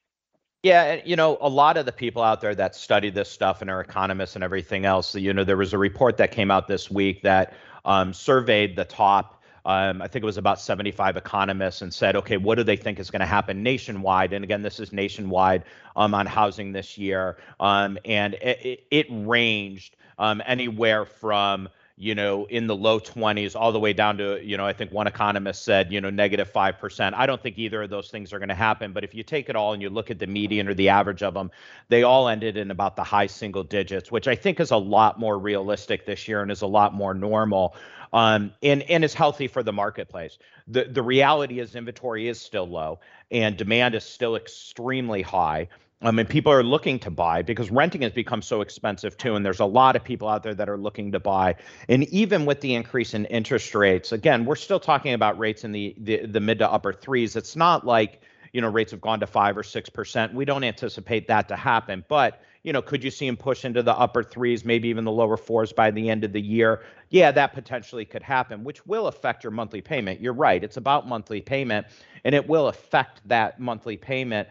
Yeah, 0.62 1.00
you 1.04 1.14
know, 1.14 1.38
a 1.40 1.48
lot 1.48 1.76
of 1.76 1.86
the 1.86 1.92
people 1.92 2.22
out 2.22 2.40
there 2.40 2.54
that 2.54 2.74
study 2.74 3.10
this 3.10 3.30
stuff 3.30 3.60
and 3.60 3.70
are 3.70 3.80
economists 3.80 4.34
and 4.34 4.42
everything 4.42 4.84
else, 4.84 5.14
you 5.14 5.32
know, 5.32 5.44
there 5.44 5.56
was 5.56 5.72
a 5.72 5.78
report 5.78 6.16
that 6.16 6.32
came 6.32 6.50
out 6.50 6.66
this 6.66 6.90
week 6.90 7.22
that 7.22 7.54
um, 7.84 8.12
surveyed 8.12 8.74
the 8.74 8.84
top 8.84 9.35
um, 9.66 10.00
I 10.00 10.06
think 10.06 10.23
it 10.23 10.26
was 10.26 10.38
about 10.38 10.61
75 10.61 11.16
economists 11.16 11.82
and 11.82 11.92
said, 11.92 12.14
okay, 12.14 12.37
what 12.37 12.54
do 12.54 12.62
they 12.62 12.76
think 12.76 13.00
is 13.00 13.11
going 13.11 13.20
to 13.20 13.26
happen 13.26 13.64
nationwide? 13.64 14.32
And 14.32 14.44
again, 14.44 14.62
this 14.62 14.78
is 14.78 14.92
nationwide 14.92 15.64
um, 15.96 16.14
on 16.14 16.25
housing 16.25 16.70
this 16.70 16.96
year. 16.96 17.37
Um, 17.58 17.99
and 18.04 18.35
it, 18.35 18.87
it 18.92 19.06
ranged 19.11 19.96
um, 20.18 20.40
anywhere 20.46 21.04
from 21.04 21.68
you 21.98 22.14
know, 22.14 22.44
in 22.46 22.66
the 22.66 22.76
low 22.76 23.00
20s 23.00 23.56
all 23.56 23.72
the 23.72 23.80
way 23.80 23.94
down 23.94 24.18
to, 24.18 24.38
you 24.44 24.58
know, 24.58 24.66
I 24.66 24.74
think 24.74 24.92
one 24.92 25.06
economist 25.06 25.64
said, 25.64 25.90
you 25.90 26.00
know, 26.00 26.10
negative 26.10 26.52
5%. 26.52 27.14
I 27.14 27.24
don't 27.24 27.42
think 27.42 27.58
either 27.58 27.84
of 27.84 27.90
those 27.90 28.10
things 28.10 28.34
are 28.34 28.38
going 28.38 28.50
to 28.50 28.54
happen. 28.54 28.92
But 28.92 29.02
if 29.02 29.14
you 29.14 29.22
take 29.22 29.48
it 29.48 29.56
all 29.56 29.72
and 29.72 29.80
you 29.80 29.88
look 29.88 30.10
at 30.10 30.18
the 30.18 30.26
median 30.26 30.68
or 30.68 30.74
the 30.74 30.90
average 30.90 31.22
of 31.22 31.32
them, 31.32 31.50
they 31.88 32.02
all 32.02 32.28
ended 32.28 32.58
in 32.58 32.70
about 32.70 32.96
the 32.96 33.04
high 33.04 33.26
single 33.26 33.62
digits, 33.62 34.12
which 34.12 34.28
I 34.28 34.34
think 34.34 34.60
is 34.60 34.72
a 34.72 34.76
lot 34.76 35.18
more 35.18 35.38
realistic 35.38 36.04
this 36.04 36.28
year 36.28 36.42
and 36.42 36.50
is 36.50 36.60
a 36.60 36.66
lot 36.66 36.92
more 36.92 37.14
normal 37.14 37.74
um, 38.12 38.52
and 38.62 38.82
and 38.84 39.04
is 39.04 39.14
healthy 39.14 39.48
for 39.48 39.62
the 39.62 39.72
marketplace. 39.72 40.38
The 40.68 40.84
the 40.84 41.02
reality 41.02 41.60
is 41.60 41.74
inventory 41.74 42.28
is 42.28 42.40
still 42.40 42.68
low 42.68 43.00
and 43.30 43.56
demand 43.56 43.94
is 43.94 44.04
still 44.04 44.36
extremely 44.36 45.22
high. 45.22 45.68
I 46.02 46.10
mean, 46.10 46.26
people 46.26 46.52
are 46.52 46.62
looking 46.62 46.98
to 47.00 47.10
buy 47.10 47.40
because 47.40 47.70
renting 47.70 48.02
has 48.02 48.12
become 48.12 48.42
so 48.42 48.60
expensive 48.60 49.16
too, 49.16 49.34
and 49.34 49.44
there's 49.44 49.60
a 49.60 49.64
lot 49.64 49.96
of 49.96 50.04
people 50.04 50.28
out 50.28 50.42
there 50.42 50.54
that 50.54 50.68
are 50.68 50.76
looking 50.76 51.12
to 51.12 51.20
buy. 51.20 51.54
And 51.88 52.04
even 52.08 52.44
with 52.44 52.60
the 52.60 52.74
increase 52.74 53.14
in 53.14 53.24
interest 53.26 53.74
rates, 53.74 54.12
again, 54.12 54.44
we're 54.44 54.56
still 54.56 54.80
talking 54.80 55.14
about 55.14 55.38
rates 55.38 55.64
in 55.64 55.72
the 55.72 55.94
the, 55.98 56.26
the 56.26 56.40
mid 56.40 56.58
to 56.58 56.70
upper 56.70 56.92
threes. 56.92 57.34
It's 57.34 57.56
not 57.56 57.86
like 57.86 58.20
you 58.52 58.60
know 58.60 58.68
rates 58.68 58.90
have 58.90 59.00
gone 59.00 59.20
to 59.20 59.26
five 59.26 59.56
or 59.56 59.62
six 59.62 59.88
percent. 59.88 60.34
We 60.34 60.44
don't 60.44 60.64
anticipate 60.64 61.28
that 61.28 61.48
to 61.48 61.56
happen, 61.56 62.04
but 62.08 62.42
you 62.62 62.72
know, 62.72 62.82
could 62.82 63.04
you 63.04 63.12
see 63.12 63.28
him 63.28 63.36
push 63.36 63.64
into 63.64 63.80
the 63.80 63.96
upper 63.96 64.24
threes, 64.24 64.64
maybe 64.64 64.88
even 64.88 65.04
the 65.04 65.12
lower 65.12 65.36
fours 65.36 65.72
by 65.72 65.92
the 65.92 66.10
end 66.10 66.24
of 66.24 66.32
the 66.32 66.40
year? 66.40 66.82
Yeah, 67.10 67.30
that 67.30 67.54
potentially 67.54 68.04
could 68.04 68.24
happen, 68.24 68.64
which 68.64 68.84
will 68.84 69.06
affect 69.06 69.44
your 69.44 69.52
monthly 69.52 69.80
payment. 69.80 70.20
You're 70.20 70.32
right. 70.32 70.62
It's 70.64 70.76
about 70.76 71.06
monthly 71.06 71.40
payment, 71.40 71.86
and 72.24 72.34
it 72.34 72.48
will 72.48 72.66
affect 72.66 73.26
that 73.28 73.60
monthly 73.60 73.96
payment. 73.96 74.48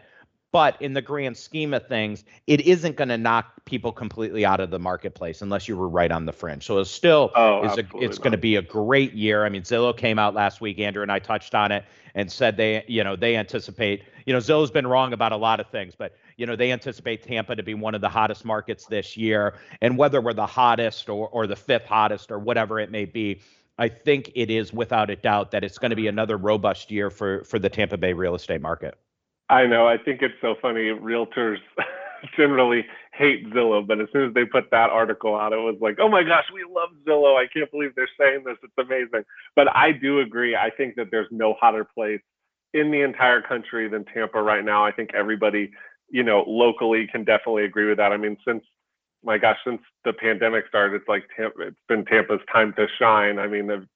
But 0.56 0.80
in 0.80 0.94
the 0.94 1.02
grand 1.02 1.36
scheme 1.36 1.74
of 1.74 1.86
things, 1.86 2.24
it 2.46 2.62
isn't 2.62 2.96
going 2.96 3.10
to 3.10 3.18
knock 3.18 3.62
people 3.66 3.92
completely 3.92 4.46
out 4.46 4.58
of 4.58 4.70
the 4.70 4.78
marketplace 4.78 5.42
unless 5.42 5.68
you 5.68 5.76
were 5.76 5.86
right 5.86 6.10
on 6.10 6.24
the 6.24 6.32
fringe. 6.32 6.64
So 6.64 6.78
it's 6.78 6.90
still 6.90 7.30
oh, 7.34 7.66
is 7.66 7.76
a, 7.76 7.84
it's 7.96 8.16
going 8.16 8.32
to 8.32 8.38
be 8.38 8.56
a 8.56 8.62
great 8.62 9.12
year. 9.12 9.44
I 9.44 9.50
mean, 9.50 9.64
Zillow 9.64 9.94
came 9.94 10.18
out 10.18 10.32
last 10.32 10.62
week. 10.62 10.78
Andrew 10.78 11.02
and 11.02 11.12
I 11.12 11.18
touched 11.18 11.54
on 11.54 11.72
it 11.72 11.84
and 12.14 12.32
said 12.32 12.56
they, 12.56 12.86
you 12.88 13.04
know, 13.04 13.16
they 13.16 13.36
anticipate. 13.36 14.04
You 14.24 14.32
know, 14.32 14.38
Zillow's 14.38 14.70
been 14.70 14.86
wrong 14.86 15.12
about 15.12 15.32
a 15.32 15.36
lot 15.36 15.60
of 15.60 15.68
things, 15.68 15.94
but 15.94 16.16
you 16.38 16.46
know 16.46 16.56
they 16.56 16.72
anticipate 16.72 17.22
Tampa 17.22 17.54
to 17.54 17.62
be 17.62 17.74
one 17.74 17.94
of 17.94 18.00
the 18.00 18.08
hottest 18.08 18.46
markets 18.46 18.86
this 18.86 19.14
year. 19.14 19.58
And 19.82 19.98
whether 19.98 20.22
we're 20.22 20.32
the 20.32 20.46
hottest 20.46 21.10
or 21.10 21.28
or 21.28 21.46
the 21.46 21.56
fifth 21.56 21.84
hottest 21.84 22.32
or 22.32 22.38
whatever 22.38 22.80
it 22.80 22.90
may 22.90 23.04
be, 23.04 23.42
I 23.76 23.88
think 23.88 24.32
it 24.34 24.50
is 24.50 24.72
without 24.72 25.10
a 25.10 25.16
doubt 25.16 25.50
that 25.50 25.64
it's 25.64 25.76
going 25.76 25.90
to 25.90 25.96
be 25.96 26.06
another 26.06 26.38
robust 26.38 26.90
year 26.90 27.10
for 27.10 27.44
for 27.44 27.58
the 27.58 27.68
Tampa 27.68 27.98
Bay 27.98 28.14
real 28.14 28.34
estate 28.34 28.62
market. 28.62 28.96
I 29.48 29.66
know. 29.66 29.86
I 29.86 29.96
think 29.98 30.22
it's 30.22 30.34
so 30.40 30.56
funny. 30.60 30.90
Realtors 30.90 31.58
generally 32.36 32.84
hate 33.12 33.48
Zillow, 33.52 33.86
but 33.86 34.00
as 34.00 34.08
soon 34.12 34.28
as 34.28 34.34
they 34.34 34.44
put 34.44 34.70
that 34.70 34.90
article 34.90 35.36
out, 35.36 35.52
it 35.52 35.56
was 35.56 35.76
like, 35.80 35.98
oh 36.00 36.08
my 36.08 36.22
gosh, 36.22 36.44
we 36.52 36.64
love 36.64 36.90
Zillow. 37.06 37.36
I 37.36 37.46
can't 37.46 37.70
believe 37.70 37.94
they're 37.94 38.08
saying 38.18 38.42
this. 38.44 38.56
It's 38.62 38.72
amazing. 38.78 39.24
But 39.54 39.74
I 39.74 39.92
do 39.92 40.20
agree. 40.20 40.56
I 40.56 40.70
think 40.70 40.96
that 40.96 41.08
there's 41.10 41.28
no 41.30 41.54
hotter 41.54 41.84
place 41.84 42.20
in 42.74 42.90
the 42.90 43.02
entire 43.02 43.40
country 43.40 43.88
than 43.88 44.04
Tampa 44.04 44.42
right 44.42 44.64
now. 44.64 44.84
I 44.84 44.92
think 44.92 45.10
everybody, 45.14 45.70
you 46.10 46.22
know, 46.22 46.44
locally 46.46 47.06
can 47.10 47.24
definitely 47.24 47.64
agree 47.64 47.88
with 47.88 47.98
that. 47.98 48.12
I 48.12 48.16
mean, 48.16 48.36
since 48.46 48.64
my 49.24 49.38
gosh, 49.38 49.58
since 49.64 49.80
the 50.04 50.12
pandemic 50.12 50.64
started, 50.68 50.94
it's 50.94 51.08
like 51.08 51.24
Tampa, 51.36 51.68
it's 51.68 51.76
been 51.88 52.04
Tampa's 52.04 52.40
time 52.52 52.72
to 52.76 52.86
shine. 52.98 53.38
I 53.38 53.48
mean, 53.48 53.70
it's 53.70 53.86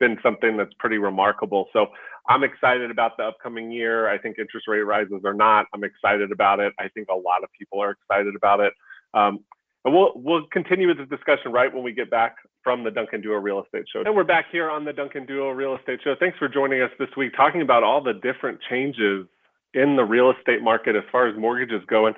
been 0.00 0.18
something 0.22 0.56
that's 0.56 0.74
pretty 0.78 0.98
remarkable. 0.98 1.68
So 1.72 1.86
I'm 2.28 2.44
excited 2.44 2.90
about 2.90 3.16
the 3.16 3.24
upcoming 3.24 3.70
year. 3.70 4.08
I 4.08 4.18
think 4.18 4.38
interest 4.38 4.68
rate 4.68 4.82
rises 4.82 5.22
or 5.24 5.34
not, 5.34 5.66
I'm 5.74 5.84
excited 5.84 6.30
about 6.30 6.60
it. 6.60 6.72
I 6.78 6.88
think 6.88 7.08
a 7.08 7.14
lot 7.14 7.42
of 7.42 7.50
people 7.58 7.82
are 7.82 7.90
excited 7.90 8.36
about 8.36 8.60
it. 8.60 8.72
Um, 9.14 9.40
and 9.84 9.92
we'll 9.92 10.12
we'll 10.14 10.46
continue 10.52 10.86
with 10.86 10.98
the 10.98 11.06
discussion 11.06 11.50
right 11.50 11.72
when 11.72 11.82
we 11.82 11.92
get 11.92 12.08
back 12.08 12.36
from 12.62 12.84
the 12.84 12.90
Duncan 12.90 13.20
Duo 13.20 13.36
Real 13.36 13.62
Estate 13.64 13.84
Show. 13.92 14.02
And 14.06 14.14
we're 14.14 14.22
back 14.22 14.46
here 14.52 14.70
on 14.70 14.84
the 14.84 14.92
Duncan 14.92 15.26
Duo 15.26 15.50
Real 15.50 15.76
Estate 15.76 16.00
Show. 16.04 16.14
Thanks 16.18 16.38
for 16.38 16.48
joining 16.48 16.80
us 16.82 16.90
this 17.00 17.08
week, 17.16 17.32
talking 17.36 17.62
about 17.62 17.82
all 17.82 18.00
the 18.00 18.14
different 18.14 18.60
changes 18.70 19.26
in 19.74 19.96
the 19.96 20.04
real 20.04 20.30
estate 20.30 20.62
market 20.62 20.94
as 20.94 21.02
far 21.10 21.26
as 21.26 21.36
mortgages 21.36 21.82
go. 21.88 22.06
And 22.06 22.14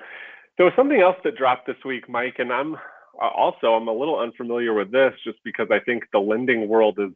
there 0.57 0.65
was 0.65 0.73
something 0.75 1.01
else 1.01 1.15
that 1.23 1.37
dropped 1.37 1.65
this 1.65 1.77
week, 1.83 2.07
Mike, 2.07 2.35
and 2.37 2.51
I'm 2.51 2.75
also 3.19 3.73
I'm 3.73 3.87
a 3.87 3.93
little 3.93 4.19
unfamiliar 4.19 4.73
with 4.73 4.91
this 4.91 5.13
just 5.23 5.39
because 5.43 5.67
I 5.71 5.79
think 5.79 6.03
the 6.13 6.19
lending 6.19 6.67
world 6.67 6.99
is 6.99 7.11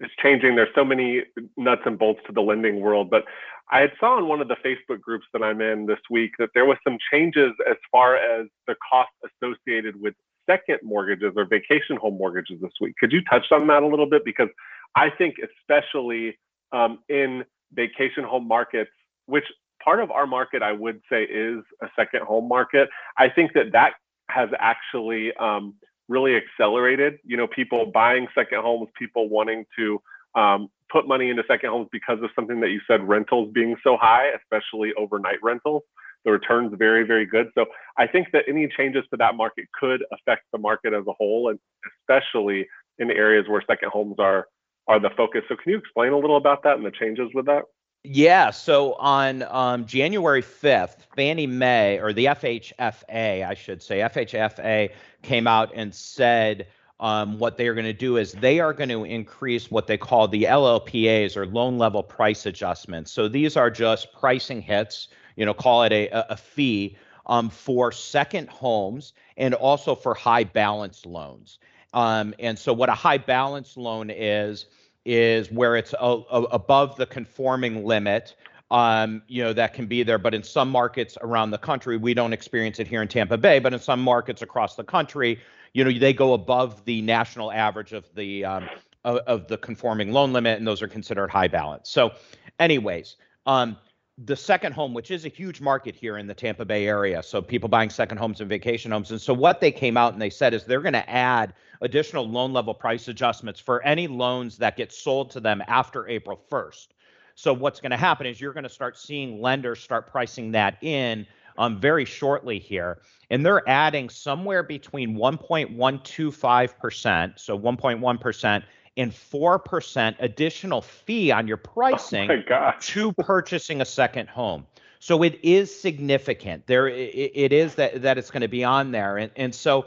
it's 0.00 0.14
changing. 0.22 0.56
There's 0.56 0.74
so 0.74 0.84
many 0.84 1.22
nuts 1.56 1.82
and 1.84 1.98
bolts 1.98 2.20
to 2.26 2.32
the 2.32 2.40
lending 2.40 2.80
world, 2.80 3.10
but 3.10 3.24
I 3.70 3.80
had 3.80 3.92
saw 4.00 4.18
in 4.18 4.26
one 4.26 4.40
of 4.40 4.48
the 4.48 4.56
Facebook 4.64 5.00
groups 5.00 5.26
that 5.32 5.42
I'm 5.42 5.60
in 5.60 5.86
this 5.86 6.00
week 6.10 6.32
that 6.38 6.50
there 6.54 6.64
was 6.64 6.78
some 6.82 6.98
changes 7.12 7.52
as 7.68 7.76
far 7.92 8.16
as 8.16 8.46
the 8.66 8.74
cost 8.90 9.10
associated 9.24 10.00
with 10.00 10.14
second 10.48 10.78
mortgages 10.82 11.32
or 11.36 11.44
vacation 11.44 11.96
home 11.96 12.18
mortgages 12.18 12.60
this 12.60 12.72
week. 12.80 12.94
Could 12.98 13.12
you 13.12 13.22
touch 13.30 13.46
on 13.52 13.66
that 13.68 13.82
a 13.82 13.86
little 13.86 14.08
bit? 14.08 14.24
Because 14.24 14.48
I 14.96 15.10
think 15.10 15.36
especially 15.38 16.36
um, 16.72 16.98
in 17.08 17.44
vacation 17.72 18.24
home 18.24 18.48
markets, 18.48 18.90
which 19.26 19.44
part 19.84 20.00
of 20.00 20.10
our 20.10 20.26
market 20.26 20.62
I 20.62 20.72
would 20.72 21.00
say 21.10 21.24
is 21.24 21.60
a 21.82 21.86
second 21.94 22.22
home 22.22 22.48
market, 22.48 22.88
I 23.18 23.28
think 23.28 23.52
that 23.54 23.72
that 23.72 23.92
has 24.30 24.48
actually 24.58 25.32
um, 25.36 25.74
really 26.10 26.36
accelerated. 26.36 27.18
You 27.24 27.38
know, 27.38 27.46
people 27.46 27.86
buying 27.86 28.26
second 28.34 28.60
homes, 28.60 28.88
people 28.98 29.30
wanting 29.30 29.64
to 29.78 30.02
um, 30.34 30.68
put 30.92 31.08
money 31.08 31.30
into 31.30 31.42
second 31.48 31.70
homes 31.70 31.88
because 31.90 32.18
of 32.22 32.30
something 32.34 32.60
that 32.60 32.70
you 32.70 32.80
said, 32.86 33.08
rentals 33.08 33.50
being 33.54 33.76
so 33.82 33.96
high, 33.96 34.30
especially 34.42 34.92
overnight 34.98 35.38
rentals. 35.42 35.82
The 36.24 36.32
returns 36.32 36.74
very, 36.76 37.04
very 37.06 37.24
good. 37.24 37.46
So 37.54 37.64
I 37.96 38.06
think 38.06 38.28
that 38.32 38.44
any 38.46 38.68
changes 38.76 39.04
to 39.10 39.16
that 39.16 39.36
market 39.36 39.66
could 39.78 40.04
affect 40.12 40.42
the 40.52 40.58
market 40.58 40.92
as 40.92 41.04
a 41.08 41.12
whole, 41.12 41.48
and 41.48 41.58
especially 42.02 42.66
in 42.98 43.10
areas 43.10 43.46
where 43.48 43.62
second 43.66 43.88
homes 43.90 44.16
are 44.18 44.46
are 44.86 45.00
the 45.00 45.10
focus. 45.16 45.42
So 45.48 45.54
can 45.56 45.72
you 45.72 45.78
explain 45.78 46.12
a 46.12 46.18
little 46.18 46.36
about 46.36 46.64
that 46.64 46.76
and 46.76 46.84
the 46.84 46.90
changes 46.90 47.28
with 47.32 47.46
that? 47.46 47.62
Yeah. 48.02 48.50
So 48.50 48.94
on 48.94 49.42
um, 49.42 49.84
January 49.84 50.42
5th, 50.42 51.02
Fannie 51.14 51.46
Mae, 51.46 51.98
or 51.98 52.12
the 52.12 52.26
FHFA, 52.26 53.46
I 53.46 53.54
should 53.54 53.82
say, 53.82 53.98
FHFA 53.98 54.90
came 55.22 55.46
out 55.46 55.70
and 55.74 55.94
said 55.94 56.66
um, 56.98 57.38
what 57.38 57.56
they 57.56 57.66
are 57.66 57.74
going 57.74 57.86
to 57.86 57.92
do 57.92 58.16
is 58.16 58.32
they 58.32 58.58
are 58.58 58.72
going 58.72 58.88
to 58.88 59.04
increase 59.04 59.70
what 59.70 59.86
they 59.86 59.98
call 59.98 60.28
the 60.28 60.44
LLPAs 60.44 61.36
or 61.36 61.46
loan 61.46 61.76
level 61.76 62.02
price 62.02 62.46
adjustments. 62.46 63.12
So 63.12 63.28
these 63.28 63.56
are 63.56 63.70
just 63.70 64.12
pricing 64.12 64.62
hits, 64.62 65.08
you 65.36 65.44
know, 65.44 65.54
call 65.54 65.82
it 65.82 65.92
a, 65.92 66.32
a 66.32 66.36
fee 66.36 66.96
um, 67.26 67.50
for 67.50 67.92
second 67.92 68.48
homes 68.48 69.12
and 69.36 69.52
also 69.54 69.94
for 69.94 70.14
high 70.14 70.44
balance 70.44 71.04
loans. 71.04 71.58
Um, 71.92 72.34
and 72.38 72.58
so 72.58 72.72
what 72.72 72.88
a 72.88 72.94
high 72.94 73.18
balance 73.18 73.76
loan 73.76 74.10
is, 74.10 74.66
is 75.04 75.50
where 75.50 75.76
it's 75.76 75.94
a, 75.94 76.22
a, 76.30 76.42
above 76.44 76.96
the 76.96 77.06
conforming 77.06 77.84
limit. 77.84 78.34
Um, 78.70 79.22
you 79.26 79.42
know 79.42 79.52
that 79.52 79.74
can 79.74 79.86
be 79.86 80.02
there, 80.04 80.18
but 80.18 80.32
in 80.32 80.44
some 80.44 80.70
markets 80.70 81.18
around 81.22 81.50
the 81.50 81.58
country, 81.58 81.96
we 81.96 82.14
don't 82.14 82.32
experience 82.32 82.78
it 82.78 82.86
here 82.86 83.02
in 83.02 83.08
Tampa 83.08 83.36
Bay. 83.36 83.58
But 83.58 83.74
in 83.74 83.80
some 83.80 84.00
markets 84.00 84.42
across 84.42 84.76
the 84.76 84.84
country, 84.84 85.40
you 85.72 85.82
know 85.82 85.98
they 85.98 86.12
go 86.12 86.34
above 86.34 86.84
the 86.84 87.02
national 87.02 87.50
average 87.50 87.92
of 87.92 88.06
the 88.14 88.44
um, 88.44 88.68
of, 89.04 89.16
of, 89.18 89.48
the 89.48 89.56
conforming 89.58 90.12
loan 90.12 90.32
limit, 90.32 90.58
and 90.58 90.66
those 90.66 90.82
are 90.82 90.88
considered 90.88 91.30
high 91.30 91.48
balance. 91.48 91.90
So, 91.90 92.12
anyways, 92.60 93.16
um, 93.46 93.76
the 94.24 94.36
second 94.36 94.72
home, 94.72 94.92
which 94.92 95.10
is 95.10 95.24
a 95.24 95.28
huge 95.28 95.62
market 95.62 95.96
here 95.96 96.18
in 96.18 96.26
the 96.26 96.34
Tampa 96.34 96.64
Bay 96.64 96.86
area. 96.86 97.22
So 97.22 97.40
people 97.40 97.70
buying 97.70 97.88
second 97.88 98.18
homes 98.18 98.40
and 98.40 98.48
vacation 98.48 98.90
homes. 98.90 99.10
And 99.10 99.20
so 99.20 99.32
what 99.32 99.60
they 99.60 99.72
came 99.72 99.96
out 99.96 100.12
and 100.12 100.20
they 100.20 100.30
said 100.30 100.52
is 100.52 100.64
they're 100.64 100.82
going 100.82 100.92
to 100.92 101.08
add 101.08 101.54
additional 101.80 102.28
loan 102.28 102.52
level 102.52 102.74
price 102.74 103.08
adjustments 103.08 103.60
for 103.60 103.82
any 103.82 104.06
loans 104.06 104.58
that 104.58 104.76
get 104.76 104.92
sold 104.92 105.30
to 105.30 105.40
them 105.40 105.62
after 105.66 106.06
April 106.08 106.38
1st. 106.50 106.88
So 107.34 107.54
what's 107.54 107.80
going 107.80 107.92
to 107.92 107.96
happen 107.96 108.26
is 108.26 108.38
you're 108.40 108.52
going 108.52 108.64
to 108.64 108.68
start 108.68 108.98
seeing 108.98 109.40
lenders 109.40 109.80
start 109.80 110.10
pricing 110.10 110.50
that 110.52 110.76
in 110.82 111.26
um, 111.56 111.80
very 111.80 112.04
shortly 112.04 112.58
here. 112.58 112.98
And 113.30 113.46
they're 113.46 113.66
adding 113.68 114.08
somewhere 114.10 114.62
between 114.62 115.16
1.125%, 115.16 117.38
so 117.38 117.58
1.1% 117.58 118.62
and 118.96 119.12
4% 119.12 120.16
additional 120.18 120.82
fee 120.82 121.30
on 121.30 121.46
your 121.46 121.60
oh 121.66 121.68
pricing 121.70 122.30
oh 122.30 122.72
to 122.80 123.12
purchasing 123.12 123.80
a 123.80 123.84
second 123.84 124.28
home. 124.28 124.66
So 124.98 125.22
it 125.22 125.38
is 125.42 125.74
significant. 125.74 126.66
There 126.66 126.86
it, 126.86 127.32
it 127.34 127.52
is 127.52 127.74
that 127.76 128.02
that 128.02 128.18
it's 128.18 128.30
going 128.30 128.42
to 128.42 128.48
be 128.48 128.64
on 128.64 128.90
there. 128.90 129.16
And 129.16 129.30
and 129.34 129.54
so 129.54 129.86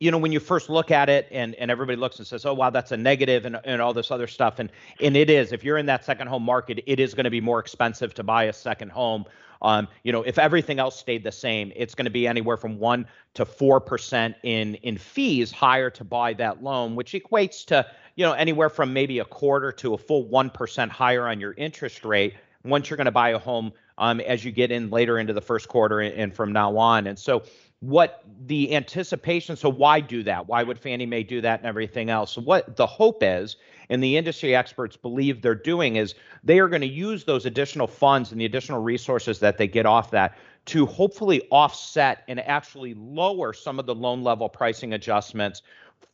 you 0.00 0.10
know 0.10 0.18
when 0.18 0.32
you 0.32 0.40
first 0.40 0.68
look 0.68 0.90
at 0.90 1.08
it 1.08 1.28
and 1.30 1.54
and 1.56 1.70
everybody 1.70 1.96
looks 1.96 2.18
and 2.18 2.26
says 2.26 2.44
oh 2.44 2.54
wow 2.54 2.70
that's 2.70 2.92
a 2.92 2.96
negative 2.96 3.44
and, 3.44 3.58
and 3.64 3.80
all 3.82 3.92
this 3.92 4.10
other 4.10 4.26
stuff 4.26 4.58
and 4.58 4.70
and 5.00 5.16
it 5.16 5.30
is 5.30 5.52
if 5.52 5.64
you're 5.64 5.78
in 5.78 5.86
that 5.86 6.04
second 6.04 6.28
home 6.28 6.42
market 6.42 6.82
it 6.86 7.00
is 7.00 7.14
going 7.14 7.24
to 7.24 7.30
be 7.30 7.40
more 7.40 7.58
expensive 7.58 8.14
to 8.14 8.22
buy 8.22 8.44
a 8.44 8.52
second 8.52 8.90
home 8.90 9.24
um, 9.62 9.88
you 10.02 10.12
know 10.12 10.22
if 10.22 10.38
everything 10.38 10.78
else 10.78 10.98
stayed 10.98 11.24
the 11.24 11.32
same 11.32 11.72
it's 11.76 11.94
going 11.94 12.04
to 12.04 12.10
be 12.10 12.26
anywhere 12.26 12.56
from 12.56 12.78
1 12.78 13.06
to 13.34 13.44
4% 13.44 14.34
in 14.42 14.74
in 14.76 14.98
fees 14.98 15.50
higher 15.50 15.90
to 15.90 16.04
buy 16.04 16.32
that 16.34 16.62
loan 16.62 16.94
which 16.94 17.12
equates 17.12 17.64
to 17.64 17.86
you 18.16 18.24
know 18.24 18.32
anywhere 18.32 18.68
from 18.68 18.92
maybe 18.92 19.18
a 19.18 19.24
quarter 19.24 19.72
to 19.72 19.94
a 19.94 19.98
full 19.98 20.26
1% 20.26 20.88
higher 20.88 21.28
on 21.28 21.40
your 21.40 21.54
interest 21.54 22.04
rate 22.04 22.34
once 22.64 22.90
you're 22.90 22.96
going 22.96 23.04
to 23.06 23.10
buy 23.10 23.30
a 23.30 23.38
home 23.38 23.72
um, 23.98 24.20
as 24.20 24.44
you 24.44 24.52
get 24.52 24.70
in 24.70 24.90
later 24.90 25.18
into 25.18 25.32
the 25.32 25.40
first 25.40 25.68
quarter 25.68 26.00
and, 26.00 26.14
and 26.14 26.34
from 26.34 26.52
now 26.52 26.76
on. 26.76 27.06
And 27.06 27.18
so 27.18 27.42
what 27.80 28.24
the 28.46 28.74
anticipation 28.74 29.54
so 29.54 29.68
why 29.68 30.00
do 30.00 30.22
that? 30.24 30.48
Why 30.48 30.62
would 30.62 30.78
fannie 30.78 31.06
mae 31.06 31.22
do 31.22 31.40
that 31.40 31.60
and 31.60 31.68
everything 31.68 32.10
else? 32.10 32.32
So 32.32 32.40
what 32.40 32.76
the 32.76 32.86
hope 32.86 33.22
is 33.22 33.56
and 33.88 34.02
the 34.02 34.16
industry 34.16 34.54
experts 34.54 34.96
believe 34.96 35.42
they're 35.42 35.54
doing 35.54 35.96
is 35.96 36.14
they 36.42 36.58
are 36.58 36.68
going 36.68 36.82
to 36.82 36.88
use 36.88 37.24
those 37.24 37.46
additional 37.46 37.86
funds 37.86 38.32
and 38.32 38.40
the 38.40 38.44
additional 38.44 38.82
resources 38.82 39.38
that 39.40 39.58
they 39.58 39.68
get 39.68 39.86
off 39.86 40.10
that 40.10 40.36
to 40.66 40.86
hopefully 40.86 41.46
offset 41.50 42.24
and 42.28 42.40
actually 42.40 42.94
lower 42.94 43.52
some 43.52 43.78
of 43.78 43.86
the 43.86 43.94
loan 43.94 44.22
level 44.22 44.48
pricing 44.48 44.92
adjustments 44.92 45.62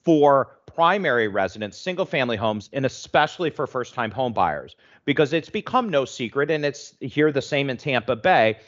for 0.04 0.59
primary 0.66 1.28
residents, 1.28 1.78
single 1.78 2.04
family 2.04 2.37
homes, 2.37 2.68
and 2.75 2.85
especially 2.85 3.49
for 3.49 3.66
first 3.66 3.94
time 3.94 4.11
home 4.11 4.35
buyers, 4.35 4.76
because 5.06 5.33
it's 5.33 5.49
become 5.49 5.88
no 5.88 6.04
secret 6.04 6.50
and 6.50 6.64
it's 6.64 6.94
here 7.00 7.33
the 7.33 7.40
same 7.42 7.71
in 7.71 7.76
Tampa 7.76 8.14
Bay 8.14 8.59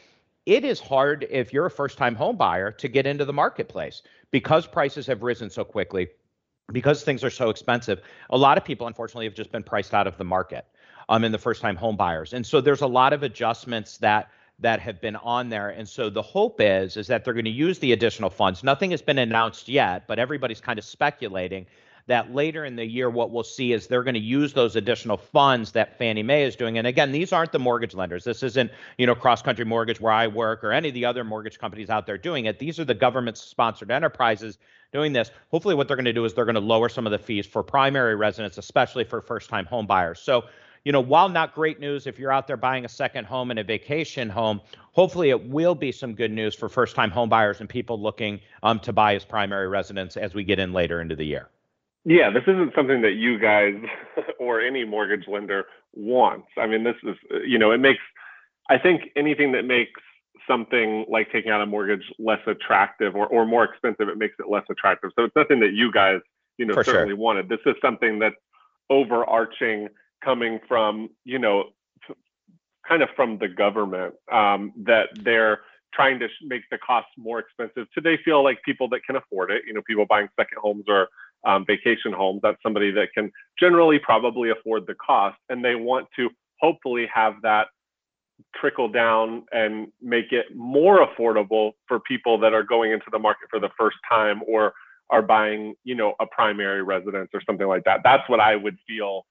it 0.46 0.64
is 0.64 0.80
hard 0.80 1.26
if 1.28 1.52
you're 1.52 1.66
a 1.66 1.70
first 1.70 1.98
time 1.98 2.14
home 2.14 2.36
buyer 2.36 2.70
to 2.70 2.88
get 2.88 3.06
into 3.06 3.24
the 3.24 3.32
marketplace 3.32 4.02
because 4.30 4.66
prices 4.66 5.06
have 5.06 5.22
risen 5.22 5.50
so 5.50 5.64
quickly 5.64 6.08
because 6.72 7.02
things 7.02 7.22
are 7.22 7.30
so 7.30 7.50
expensive. 7.50 8.00
A 8.30 8.38
lot 8.38 8.56
of 8.56 8.64
people 8.64 8.86
unfortunately 8.86 9.26
have 9.26 9.34
just 9.34 9.52
been 9.52 9.62
priced 9.62 9.92
out 9.92 10.06
of 10.06 10.16
the 10.16 10.24
market 10.24 10.66
um, 11.08 11.24
in 11.24 11.32
the 11.32 11.38
first 11.38 11.60
time 11.60 11.76
home 11.76 11.96
buyers. 11.96 12.32
And 12.32 12.46
so 12.46 12.60
there's 12.60 12.80
a 12.80 12.86
lot 12.86 13.12
of 13.12 13.22
adjustments 13.22 13.98
that 13.98 14.30
that 14.58 14.80
have 14.80 15.02
been 15.02 15.16
on 15.16 15.50
there. 15.50 15.68
And 15.68 15.86
so 15.86 16.08
the 16.08 16.22
hope 16.22 16.60
is 16.60 16.96
is 16.96 17.08
that 17.08 17.24
they're 17.24 17.34
going 17.34 17.44
to 17.44 17.50
use 17.50 17.78
the 17.78 17.92
additional 17.92 18.30
funds. 18.30 18.64
Nothing 18.64 18.90
has 18.92 19.02
been 19.02 19.18
announced 19.18 19.68
yet 19.68 20.06
but 20.06 20.18
everybody's 20.18 20.60
kind 20.60 20.78
of 20.78 20.84
speculating 20.84 21.66
that 22.06 22.32
later 22.32 22.64
in 22.64 22.76
the 22.76 22.84
year, 22.84 23.10
what 23.10 23.32
we'll 23.32 23.42
see 23.42 23.72
is 23.72 23.86
they're 23.86 24.04
going 24.04 24.14
to 24.14 24.20
use 24.20 24.52
those 24.52 24.76
additional 24.76 25.16
funds 25.16 25.72
that 25.72 25.98
Fannie 25.98 26.22
Mae 26.22 26.44
is 26.44 26.54
doing. 26.54 26.78
And 26.78 26.86
again, 26.86 27.10
these 27.10 27.32
aren't 27.32 27.50
the 27.50 27.58
mortgage 27.58 27.94
lenders. 27.94 28.22
This 28.22 28.44
isn't, 28.44 28.70
you 28.96 29.06
know, 29.06 29.14
cross 29.14 29.42
country 29.42 29.64
mortgage 29.64 30.00
where 30.00 30.12
I 30.12 30.28
work 30.28 30.62
or 30.62 30.70
any 30.70 30.88
of 30.88 30.94
the 30.94 31.04
other 31.04 31.24
mortgage 31.24 31.58
companies 31.58 31.90
out 31.90 32.06
there 32.06 32.16
doing 32.16 32.44
it. 32.44 32.60
These 32.60 32.78
are 32.78 32.84
the 32.84 32.94
government 32.94 33.36
sponsored 33.36 33.90
enterprises 33.90 34.58
doing 34.92 35.12
this. 35.12 35.32
Hopefully, 35.50 35.74
what 35.74 35.88
they're 35.88 35.96
going 35.96 36.04
to 36.04 36.12
do 36.12 36.24
is 36.24 36.32
they're 36.32 36.44
going 36.44 36.54
to 36.54 36.60
lower 36.60 36.88
some 36.88 37.06
of 37.06 37.10
the 37.10 37.18
fees 37.18 37.44
for 37.44 37.64
primary 37.64 38.14
residents, 38.14 38.56
especially 38.56 39.02
for 39.02 39.20
first 39.20 39.50
time 39.50 39.66
home 39.66 39.86
buyers. 39.86 40.20
So, 40.20 40.44
you 40.84 40.92
know, 40.92 41.00
while 41.00 41.28
not 41.28 41.56
great 41.56 41.80
news 41.80 42.06
if 42.06 42.20
you're 42.20 42.30
out 42.30 42.46
there 42.46 42.56
buying 42.56 42.84
a 42.84 42.88
second 42.88 43.24
home 43.24 43.50
and 43.50 43.58
a 43.58 43.64
vacation 43.64 44.30
home, 44.30 44.60
hopefully 44.92 45.30
it 45.30 45.48
will 45.48 45.74
be 45.74 45.90
some 45.90 46.14
good 46.14 46.30
news 46.30 46.54
for 46.54 46.68
first 46.68 46.94
time 46.94 47.10
home 47.10 47.28
buyers 47.28 47.58
and 47.58 47.68
people 47.68 48.00
looking 48.00 48.38
um, 48.62 48.78
to 48.78 48.92
buy 48.92 49.16
as 49.16 49.24
primary 49.24 49.66
residents 49.66 50.16
as 50.16 50.34
we 50.34 50.44
get 50.44 50.60
in 50.60 50.72
later 50.72 51.00
into 51.00 51.16
the 51.16 51.26
year. 51.26 51.48
Yeah, 52.08 52.30
this 52.30 52.44
isn't 52.44 52.72
something 52.76 53.02
that 53.02 53.14
you 53.14 53.36
guys 53.36 53.74
or 54.38 54.60
any 54.60 54.84
mortgage 54.84 55.26
lender 55.26 55.64
wants. 55.92 56.46
I 56.56 56.68
mean, 56.68 56.84
this 56.84 56.94
is, 57.02 57.16
you 57.44 57.58
know, 57.58 57.72
it 57.72 57.78
makes, 57.78 58.00
I 58.70 58.78
think 58.78 59.10
anything 59.16 59.50
that 59.52 59.64
makes 59.64 60.00
something 60.48 61.04
like 61.08 61.32
taking 61.32 61.50
out 61.50 61.60
a 61.60 61.66
mortgage 61.66 62.04
less 62.20 62.38
attractive 62.46 63.16
or, 63.16 63.26
or 63.26 63.44
more 63.44 63.64
expensive, 63.64 64.08
it 64.08 64.18
makes 64.18 64.36
it 64.38 64.48
less 64.48 64.62
attractive. 64.70 65.10
So 65.18 65.24
it's 65.24 65.34
nothing 65.34 65.58
that 65.60 65.72
you 65.72 65.90
guys, 65.90 66.20
you 66.58 66.64
know, 66.64 66.74
For 66.74 66.84
certainly 66.84 67.10
sure. 67.10 67.16
wanted. 67.16 67.48
This 67.48 67.58
is 67.66 67.74
something 67.82 68.20
that's 68.20 68.36
overarching 68.88 69.88
coming 70.24 70.60
from, 70.68 71.10
you 71.24 71.40
know, 71.40 71.70
kind 72.86 73.02
of 73.02 73.08
from 73.16 73.38
the 73.38 73.48
government 73.48 74.14
um, 74.30 74.72
that 74.84 75.08
they're 75.24 75.62
trying 75.92 76.20
to 76.20 76.28
make 76.42 76.62
the 76.70 76.78
costs 76.78 77.10
more 77.16 77.40
expensive. 77.40 77.88
So 77.94 78.00
they 78.00 78.16
feel 78.24 78.44
like 78.44 78.62
people 78.64 78.88
that 78.90 79.00
can 79.04 79.16
afford 79.16 79.50
it, 79.50 79.62
you 79.66 79.74
know, 79.74 79.82
people 79.84 80.06
buying 80.08 80.28
second 80.38 80.58
homes 80.62 80.84
or 80.86 81.08
um, 81.46 81.64
vacation 81.66 82.12
homes. 82.12 82.40
That's 82.42 82.58
somebody 82.62 82.90
that 82.92 83.08
can 83.14 83.30
generally 83.58 83.98
probably 83.98 84.50
afford 84.50 84.86
the 84.86 84.94
cost, 84.94 85.38
and 85.48 85.64
they 85.64 85.74
want 85.74 86.08
to 86.16 86.28
hopefully 86.60 87.08
have 87.12 87.34
that 87.42 87.68
trickle 88.54 88.88
down 88.88 89.44
and 89.52 89.88
make 90.02 90.32
it 90.32 90.46
more 90.54 91.06
affordable 91.06 91.72
for 91.88 92.00
people 92.00 92.38
that 92.38 92.52
are 92.52 92.62
going 92.62 92.92
into 92.92 93.06
the 93.10 93.18
market 93.18 93.48
for 93.50 93.60
the 93.60 93.70
first 93.78 93.96
time 94.10 94.42
or 94.46 94.74
are 95.10 95.22
buying, 95.22 95.74
you 95.84 95.94
know, 95.94 96.14
a 96.20 96.26
primary 96.26 96.82
residence 96.82 97.30
or 97.32 97.40
something 97.46 97.66
like 97.66 97.84
that. 97.84 98.00
That's 98.02 98.28
what 98.28 98.40
I 98.40 98.56
would 98.56 98.76
feel 98.86 99.24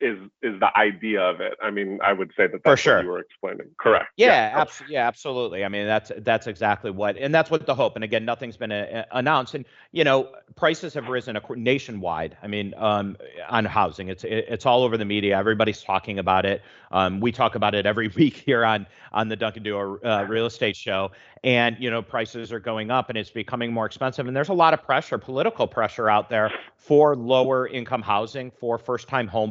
is 0.00 0.18
is 0.42 0.58
the 0.60 0.76
idea 0.76 1.20
of 1.20 1.40
it. 1.40 1.54
I 1.62 1.70
mean, 1.70 1.98
I 2.02 2.12
would 2.12 2.32
say 2.36 2.46
that 2.46 2.62
that's 2.64 2.80
sure. 2.80 2.96
what 2.96 3.04
you 3.04 3.10
were 3.10 3.20
explaining. 3.20 3.66
Correct. 3.78 4.06
Yeah, 4.16 4.26
yeah. 4.26 4.60
Abs- 4.60 4.82
yeah, 4.88 5.06
absolutely. 5.06 5.64
I 5.64 5.68
mean, 5.68 5.86
that's 5.86 6.12
that's 6.18 6.46
exactly 6.46 6.90
what, 6.90 7.16
and 7.16 7.34
that's 7.34 7.50
what 7.50 7.66
the 7.66 7.74
hope. 7.74 7.94
And 7.94 8.04
again, 8.04 8.24
nothing's 8.24 8.56
been 8.56 8.72
a, 8.72 8.82
uh, 8.82 9.04
a 9.10 9.18
announced. 9.18 9.54
And 9.54 9.64
you 9.92 10.04
know, 10.04 10.30
prices 10.56 10.94
have 10.94 11.08
risen 11.08 11.38
nationwide. 11.56 12.36
I 12.42 12.46
mean, 12.46 12.74
um, 12.76 13.16
on 13.48 13.64
housing, 13.64 14.08
it's 14.08 14.24
it, 14.24 14.46
it's 14.48 14.66
all 14.66 14.82
over 14.82 14.96
the 14.96 15.04
media. 15.04 15.36
Everybody's 15.36 15.82
talking 15.82 16.18
about 16.18 16.44
it. 16.44 16.62
Um, 16.90 17.20
we 17.20 17.32
talk 17.32 17.54
about 17.54 17.74
it 17.74 17.86
every 17.86 18.08
week 18.16 18.36
here 18.36 18.64
on 18.64 18.86
on 19.12 19.28
the 19.28 19.36
Duncan 19.36 19.62
Duo 19.62 19.98
uh, 20.04 20.26
Real 20.28 20.46
Estate 20.46 20.76
Show. 20.76 21.12
And 21.42 21.76
you 21.78 21.90
know, 21.90 22.02
prices 22.02 22.52
are 22.52 22.60
going 22.60 22.90
up, 22.90 23.08
and 23.10 23.18
it's 23.18 23.30
becoming 23.30 23.72
more 23.72 23.86
expensive. 23.86 24.26
And 24.26 24.36
there's 24.36 24.48
a 24.48 24.54
lot 24.54 24.74
of 24.74 24.82
pressure, 24.82 25.18
political 25.18 25.66
pressure 25.66 26.08
out 26.08 26.30
there 26.30 26.50
for 26.76 27.16
lower 27.16 27.66
income 27.66 28.02
housing 28.02 28.50
for 28.50 28.78
first 28.78 29.08
time 29.08 29.26
home 29.26 29.50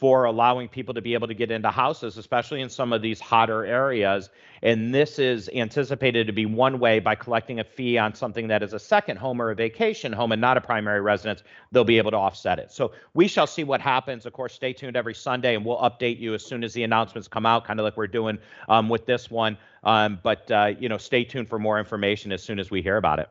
for 0.00 0.24
allowing 0.24 0.68
people 0.68 0.92
to 0.92 1.00
be 1.00 1.14
able 1.14 1.28
to 1.28 1.34
get 1.34 1.52
into 1.52 1.70
houses, 1.70 2.18
especially 2.18 2.60
in 2.60 2.68
some 2.68 2.92
of 2.92 3.00
these 3.00 3.20
hotter 3.20 3.64
areas. 3.64 4.28
And 4.62 4.92
this 4.92 5.18
is 5.20 5.48
anticipated 5.54 6.26
to 6.26 6.32
be 6.32 6.46
one 6.46 6.80
way 6.80 6.98
by 6.98 7.14
collecting 7.14 7.60
a 7.60 7.64
fee 7.64 7.96
on 7.96 8.12
something 8.14 8.48
that 8.48 8.62
is 8.62 8.72
a 8.72 8.78
second 8.78 9.18
home 9.18 9.40
or 9.40 9.50
a 9.50 9.54
vacation 9.54 10.12
home 10.12 10.32
and 10.32 10.40
not 10.40 10.56
a 10.56 10.60
primary 10.60 11.00
residence, 11.00 11.44
they'll 11.70 11.84
be 11.84 11.98
able 11.98 12.10
to 12.10 12.16
offset 12.16 12.58
it. 12.58 12.72
So 12.72 12.92
we 13.14 13.28
shall 13.28 13.46
see 13.46 13.62
what 13.62 13.80
happens. 13.80 14.26
Of 14.26 14.32
course, 14.32 14.52
stay 14.52 14.72
tuned 14.72 14.96
every 14.96 15.14
Sunday 15.14 15.54
and 15.54 15.64
we'll 15.64 15.78
update 15.78 16.18
you 16.18 16.34
as 16.34 16.44
soon 16.44 16.64
as 16.64 16.72
the 16.72 16.82
announcements 16.82 17.28
come 17.28 17.46
out, 17.46 17.64
kind 17.64 17.78
of 17.78 17.84
like 17.84 17.96
we're 17.96 18.06
doing 18.08 18.38
um, 18.68 18.88
with 18.88 19.06
this 19.06 19.30
one. 19.30 19.56
Um, 19.84 20.18
but, 20.22 20.50
uh, 20.50 20.72
you 20.78 20.88
know, 20.88 20.98
stay 20.98 21.24
tuned 21.24 21.48
for 21.48 21.58
more 21.58 21.78
information 21.78 22.32
as 22.32 22.42
soon 22.42 22.58
as 22.58 22.70
we 22.70 22.82
hear 22.82 22.96
about 22.96 23.20
it. 23.20 23.28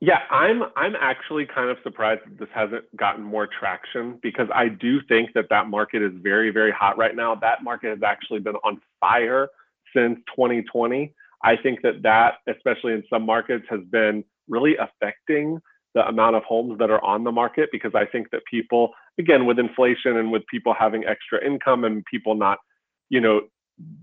Yeah, 0.00 0.20
I'm 0.30 0.64
I'm 0.76 0.94
actually 1.00 1.46
kind 1.46 1.70
of 1.70 1.78
surprised 1.82 2.20
that 2.26 2.38
this 2.38 2.48
hasn't 2.54 2.84
gotten 2.96 3.24
more 3.24 3.46
traction 3.46 4.18
because 4.22 4.48
I 4.54 4.68
do 4.68 5.00
think 5.08 5.32
that 5.34 5.46
that 5.48 5.68
market 5.68 6.02
is 6.02 6.12
very 6.22 6.50
very 6.50 6.70
hot 6.70 6.98
right 6.98 7.16
now. 7.16 7.34
That 7.34 7.64
market 7.64 7.88
has 7.90 8.02
actually 8.02 8.40
been 8.40 8.56
on 8.56 8.80
fire 9.00 9.48
since 9.94 10.18
2020. 10.36 11.14
I 11.42 11.56
think 11.56 11.80
that 11.82 12.02
that 12.02 12.34
especially 12.46 12.92
in 12.92 13.04
some 13.08 13.24
markets 13.24 13.64
has 13.70 13.80
been 13.90 14.22
really 14.48 14.76
affecting 14.76 15.60
the 15.94 16.06
amount 16.06 16.36
of 16.36 16.44
homes 16.44 16.78
that 16.78 16.90
are 16.90 17.02
on 17.02 17.24
the 17.24 17.32
market 17.32 17.70
because 17.72 17.92
I 17.94 18.04
think 18.04 18.30
that 18.32 18.42
people 18.50 18.90
again 19.18 19.46
with 19.46 19.58
inflation 19.58 20.18
and 20.18 20.30
with 20.30 20.46
people 20.46 20.74
having 20.78 21.06
extra 21.06 21.42
income 21.42 21.84
and 21.84 22.04
people 22.04 22.34
not 22.34 22.58
you 23.08 23.20
know 23.22 23.40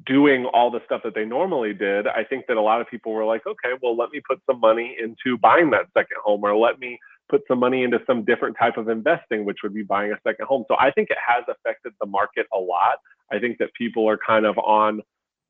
doing 0.05 0.45
all 0.45 0.69
the 0.69 0.81
stuff 0.85 1.01
that 1.03 1.15
they 1.15 1.25
normally 1.25 1.73
did, 1.73 2.07
I 2.07 2.23
think 2.23 2.45
that 2.47 2.57
a 2.57 2.61
lot 2.61 2.81
of 2.81 2.87
people 2.87 3.11
were 3.11 3.25
like, 3.25 3.45
okay, 3.47 3.73
well, 3.81 3.95
let 3.97 4.11
me 4.11 4.21
put 4.27 4.39
some 4.49 4.59
money 4.59 4.95
into 5.01 5.37
buying 5.37 5.71
that 5.71 5.87
second 5.97 6.17
home, 6.23 6.43
or 6.43 6.55
let 6.55 6.79
me 6.79 6.99
put 7.29 7.41
some 7.47 7.59
money 7.59 7.83
into 7.83 7.99
some 8.05 8.23
different 8.23 8.55
type 8.59 8.77
of 8.77 8.89
investing, 8.89 9.45
which 9.45 9.57
would 9.63 9.73
be 9.73 9.83
buying 9.83 10.11
a 10.11 10.19
second 10.27 10.45
home. 10.45 10.65
So 10.67 10.75
I 10.79 10.91
think 10.91 11.09
it 11.09 11.17
has 11.25 11.43
affected 11.47 11.93
the 11.99 12.05
market 12.05 12.45
a 12.53 12.59
lot. 12.59 12.97
I 13.31 13.39
think 13.39 13.57
that 13.57 13.73
people 13.73 14.07
are 14.07 14.19
kind 14.25 14.45
of 14.45 14.57
on 14.59 15.01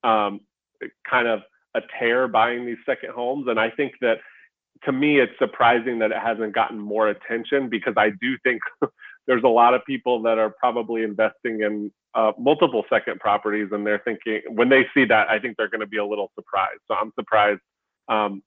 um, 0.03 0.41
kind 1.09 1.27
of 1.27 1.41
a 1.75 1.81
tear 1.99 2.27
buying 2.27 2.65
these 2.65 2.77
second 2.85 3.11
homes. 3.11 3.47
And 3.47 3.59
I 3.59 3.69
think 3.71 3.93
that 4.01 4.17
to 4.85 4.91
me, 4.91 5.19
it's 5.19 5.37
surprising 5.39 5.99
that 5.99 6.11
it 6.11 6.17
hasn't 6.17 6.53
gotten 6.53 6.79
more 6.79 7.07
attention 7.09 7.69
because 7.69 7.93
I 7.97 8.09
do 8.09 8.37
think 8.43 8.61
there's 9.27 9.43
a 9.43 9.49
lot 9.49 9.73
of 9.73 9.81
people 9.85 10.21
that 10.23 10.37
are 10.37 10.53
probably 10.59 11.03
investing 11.03 11.61
in 11.61 11.91
uh, 12.15 12.31
multiple 12.37 12.83
second 12.89 13.19
properties 13.19 13.69
and 13.71 13.85
they're 13.85 14.01
thinking 14.05 14.41
when 14.49 14.69
they 14.69 14.85
see 14.93 15.05
that 15.05 15.29
i 15.29 15.39
think 15.39 15.57
they're 15.57 15.69
going 15.69 15.81
to 15.81 15.87
be 15.87 15.97
a 15.97 16.05
little 16.05 16.31
surprised. 16.35 16.79
So 16.87 16.95
i'm 16.95 17.11
surprised 17.17 17.61
um, 18.07 18.43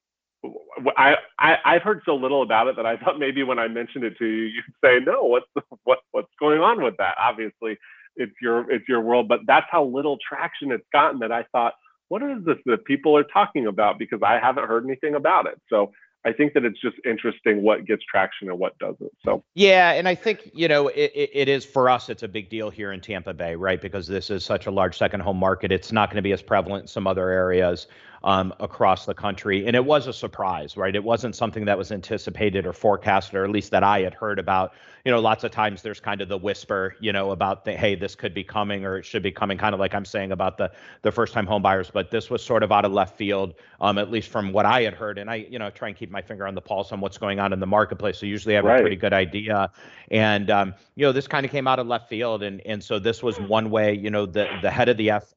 I, 0.96 1.16
I 1.38 1.58
i've 1.64 1.82
heard 1.82 2.02
so 2.04 2.14
little 2.14 2.42
about 2.42 2.68
it 2.68 2.76
that 2.76 2.86
i 2.86 2.96
thought 2.96 3.18
maybe 3.18 3.42
when 3.42 3.58
i 3.58 3.68
mentioned 3.68 4.04
it 4.04 4.16
to 4.18 4.26
you 4.26 4.44
you'd 4.44 4.64
say 4.84 5.00
no 5.04 5.24
what's 5.24 5.46
what 5.84 5.98
what's 6.12 6.32
going 6.38 6.60
on 6.60 6.82
with 6.82 6.94
that? 6.98 7.14
Obviously 7.18 7.76
it's 8.16 8.32
your 8.40 8.70
it's 8.70 8.88
your 8.88 9.00
world 9.00 9.28
but 9.28 9.40
that's 9.46 9.66
how 9.70 9.84
little 9.84 10.18
traction 10.26 10.72
it's 10.72 10.86
gotten 10.92 11.20
that 11.20 11.32
i 11.32 11.44
thought 11.52 11.74
what 12.08 12.22
is 12.22 12.44
this 12.44 12.56
that 12.66 12.84
people 12.84 13.16
are 13.16 13.24
talking 13.24 13.66
about? 13.66 13.98
Because 13.98 14.20
i 14.22 14.38
haven't 14.38 14.68
heard 14.68 14.84
anything 14.84 15.14
about 15.14 15.46
it. 15.46 15.60
So 15.68 15.92
I 16.24 16.32
think 16.32 16.54
that 16.54 16.64
it's 16.64 16.80
just 16.80 16.96
interesting 17.04 17.62
what 17.62 17.84
gets 17.84 18.02
traction 18.04 18.48
and 18.48 18.58
what 18.58 18.76
doesn't. 18.78 19.12
So 19.24 19.44
yeah, 19.54 19.92
and 19.92 20.08
I 20.08 20.14
think 20.14 20.50
you 20.52 20.66
know 20.66 20.88
it, 20.88 21.12
it 21.14 21.48
is 21.48 21.64
for 21.64 21.88
us. 21.88 22.08
It's 22.08 22.22
a 22.22 22.28
big 22.28 22.50
deal 22.50 22.70
here 22.70 22.92
in 22.92 23.00
Tampa 23.00 23.32
Bay, 23.32 23.54
right? 23.54 23.80
Because 23.80 24.06
this 24.06 24.30
is 24.30 24.44
such 24.44 24.66
a 24.66 24.70
large 24.70 24.98
second 24.98 25.20
home 25.20 25.36
market. 25.36 25.70
It's 25.70 25.92
not 25.92 26.10
going 26.10 26.16
to 26.16 26.22
be 26.22 26.32
as 26.32 26.42
prevalent 26.42 26.82
in 26.82 26.88
some 26.88 27.06
other 27.06 27.30
areas. 27.30 27.86
Um, 28.24 28.52
across 28.60 29.06
the 29.06 29.14
country. 29.14 29.66
And 29.66 29.76
it 29.76 29.84
was 29.84 30.06
a 30.06 30.12
surprise, 30.12 30.76
right? 30.76 30.94
It 30.94 31.04
wasn't 31.04 31.34
something 31.34 31.64
that 31.66 31.78
was 31.78 31.92
anticipated 31.92 32.66
or 32.66 32.72
forecasted, 32.72 33.34
or 33.34 33.44
at 33.44 33.50
least 33.50 33.70
that 33.70 33.84
I 33.84 34.00
had 34.00 34.14
heard 34.14 34.38
about. 34.38 34.74
You 35.04 35.12
know, 35.12 35.20
lots 35.20 35.44
of 35.44 35.52
times 35.52 35.82
there's 35.82 36.00
kind 36.00 36.20
of 36.20 36.28
the 36.28 36.36
whisper, 36.36 36.96
you 37.00 37.12
know, 37.12 37.30
about 37.30 37.64
the 37.64 37.72
hey, 37.72 37.94
this 37.94 38.16
could 38.16 38.34
be 38.34 38.42
coming 38.42 38.84
or 38.84 38.98
it 38.98 39.04
should 39.04 39.22
be 39.22 39.30
coming, 39.30 39.56
kind 39.56 39.72
of 39.72 39.78
like 39.78 39.94
I'm 39.94 40.04
saying 40.04 40.32
about 40.32 40.58
the 40.58 40.72
the 41.02 41.12
first 41.12 41.32
time 41.32 41.46
home 41.46 41.62
buyers. 41.62 41.90
But 41.92 42.10
this 42.10 42.28
was 42.28 42.42
sort 42.42 42.64
of 42.64 42.72
out 42.72 42.84
of 42.84 42.92
left 42.92 43.16
field, 43.16 43.54
um, 43.80 43.98
at 43.98 44.10
least 44.10 44.30
from 44.30 44.52
what 44.52 44.66
I 44.66 44.82
had 44.82 44.94
heard. 44.94 45.18
And 45.18 45.30
I, 45.30 45.36
you 45.36 45.60
know, 45.60 45.70
try 45.70 45.88
and 45.88 45.96
keep 45.96 46.10
my 46.10 46.22
finger 46.22 46.46
on 46.46 46.56
the 46.56 46.60
pulse 46.60 46.90
on 46.90 47.00
what's 47.00 47.18
going 47.18 47.38
on 47.38 47.52
in 47.52 47.60
the 47.60 47.66
marketplace. 47.66 48.18
So 48.18 48.26
usually 48.26 48.54
I 48.54 48.56
have 48.56 48.64
right. 48.64 48.78
a 48.78 48.82
pretty 48.82 48.96
good 48.96 49.12
idea. 49.12 49.70
And 50.10 50.50
um, 50.50 50.74
you 50.96 51.06
know, 51.06 51.12
this 51.12 51.28
kind 51.28 51.46
of 51.46 51.52
came 51.52 51.68
out 51.68 51.78
of 51.78 51.86
left 51.86 52.08
field, 52.08 52.42
and 52.42 52.60
and 52.66 52.82
so 52.82 52.98
this 52.98 53.22
was 53.22 53.38
one 53.40 53.70
way. 53.70 53.94
You 53.94 54.10
know, 54.10 54.26
the 54.26 54.48
the 54.62 54.70
head 54.70 54.88
of 54.88 54.96
the 54.96 55.10
F. 55.10 55.34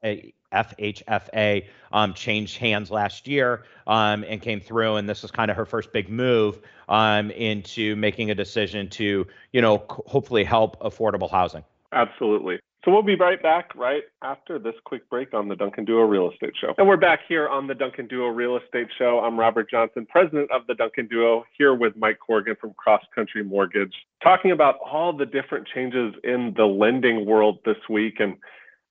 FHFA 0.51 1.65
um, 1.91 2.13
changed 2.13 2.57
hands 2.57 2.91
last 2.91 3.27
year 3.27 3.63
um, 3.87 4.23
and 4.27 4.41
came 4.41 4.59
through, 4.59 4.95
and 4.95 5.07
this 5.07 5.23
is 5.23 5.31
kind 5.31 5.51
of 5.51 5.57
her 5.57 5.65
first 5.65 5.91
big 5.91 6.09
move 6.09 6.59
um, 6.87 7.31
into 7.31 7.95
making 7.95 8.31
a 8.31 8.35
decision 8.35 8.89
to, 8.89 9.25
you 9.51 9.61
know, 9.61 9.77
c- 9.77 10.03
hopefully 10.07 10.43
help 10.43 10.79
affordable 10.81 11.29
housing. 11.29 11.63
Absolutely. 11.91 12.59
So 12.85 12.91
we'll 12.91 13.03
be 13.03 13.15
right 13.15 13.41
back 13.41 13.75
right 13.75 14.03
after 14.21 14.57
this 14.57 14.73
quick 14.85 15.09
break 15.09 15.33
on 15.33 15.49
the 15.49 15.55
Duncan 15.55 15.83
Duo 15.83 16.03
Real 16.03 16.31
Estate 16.31 16.53
Show. 16.59 16.73
And 16.77 16.87
we're 16.87 16.95
back 16.95 17.19
here 17.27 17.49
on 17.49 17.67
the 17.67 17.75
Duncan 17.75 18.07
Duo 18.07 18.27
Real 18.27 18.57
Estate 18.57 18.87
Show. 18.97 19.19
I'm 19.19 19.37
Robert 19.37 19.69
Johnson, 19.69 20.07
president 20.09 20.49
of 20.51 20.65
the 20.65 20.75
Duncan 20.75 21.07
Duo, 21.07 21.43
here 21.57 21.73
with 21.73 21.97
Mike 21.97 22.19
Corrigan 22.25 22.55
from 22.55 22.73
Cross 22.75 23.03
Country 23.13 23.43
Mortgage, 23.43 23.93
talking 24.23 24.51
about 24.51 24.75
all 24.79 25.11
the 25.11 25.25
different 25.25 25.67
changes 25.67 26.13
in 26.23 26.53
the 26.55 26.65
lending 26.65 27.25
world 27.25 27.59
this 27.65 27.77
week 27.89 28.21
and 28.21 28.37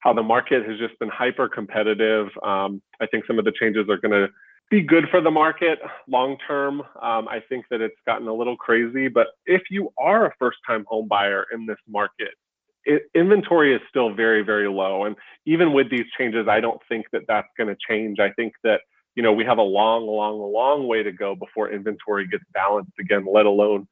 how 0.01 0.13
the 0.13 0.23
market 0.23 0.69
has 0.69 0.79
just 0.79 0.99
been 0.99 1.09
hyper 1.09 1.49
competitive. 1.49 2.29
Um, 2.43 2.83
I 3.01 3.07
think 3.07 3.27
some 3.27 3.39
of 3.39 3.45
the 3.45 3.53
changes 3.53 3.89
are 3.89 3.97
going 3.97 4.13
to 4.13 4.29
be 4.71 4.83
good 4.83 5.09
for 5.11 5.21
the 5.21 5.31
market 5.31 5.79
long 6.09 6.37
term. 6.47 6.81
Um, 7.03 7.29
I 7.29 7.41
think 7.49 7.67
that 7.71 7.81
it's 7.81 7.97
gotten 8.07 8.29
a 8.29 8.35
little 8.35 8.57
crazy, 8.57 9.09
but 9.09 9.29
if 9.47 9.63
you 9.71 9.93
are 9.99 10.27
a 10.27 10.33
first 10.39 10.59
time 10.67 10.85
home 10.87 11.09
buyer 11.09 11.47
in 11.53 11.67
this 11.67 11.79
market, 11.89 12.35
it, 12.85 13.03
inventory 13.15 13.75
is 13.75 13.81
still 13.89 14.15
very, 14.15 14.43
very 14.43 14.69
low. 14.69 15.05
And 15.05 15.17
even 15.47 15.73
with 15.73 15.91
these 15.91 16.07
changes, 16.17 16.47
I 16.49 16.61
don't 16.61 16.81
think 16.89 17.07
that 17.13 17.23
that's 17.27 17.49
going 17.57 17.69
to 17.69 17.77
change. 17.89 18.19
I 18.21 18.31
think 18.33 18.53
that, 18.63 18.81
you 19.15 19.23
know, 19.23 19.33
we 19.33 19.45
have 19.45 19.59
a 19.59 19.63
long, 19.63 20.07
long, 20.07 20.39
long 20.53 20.87
way 20.87 21.03
to 21.03 21.13
go 21.13 21.35
before 21.35 21.73
inventory 21.73 22.27
gets 22.29 22.45
balanced 22.53 22.93
again, 23.01 23.27
let 23.31 23.47
alone 23.47 23.89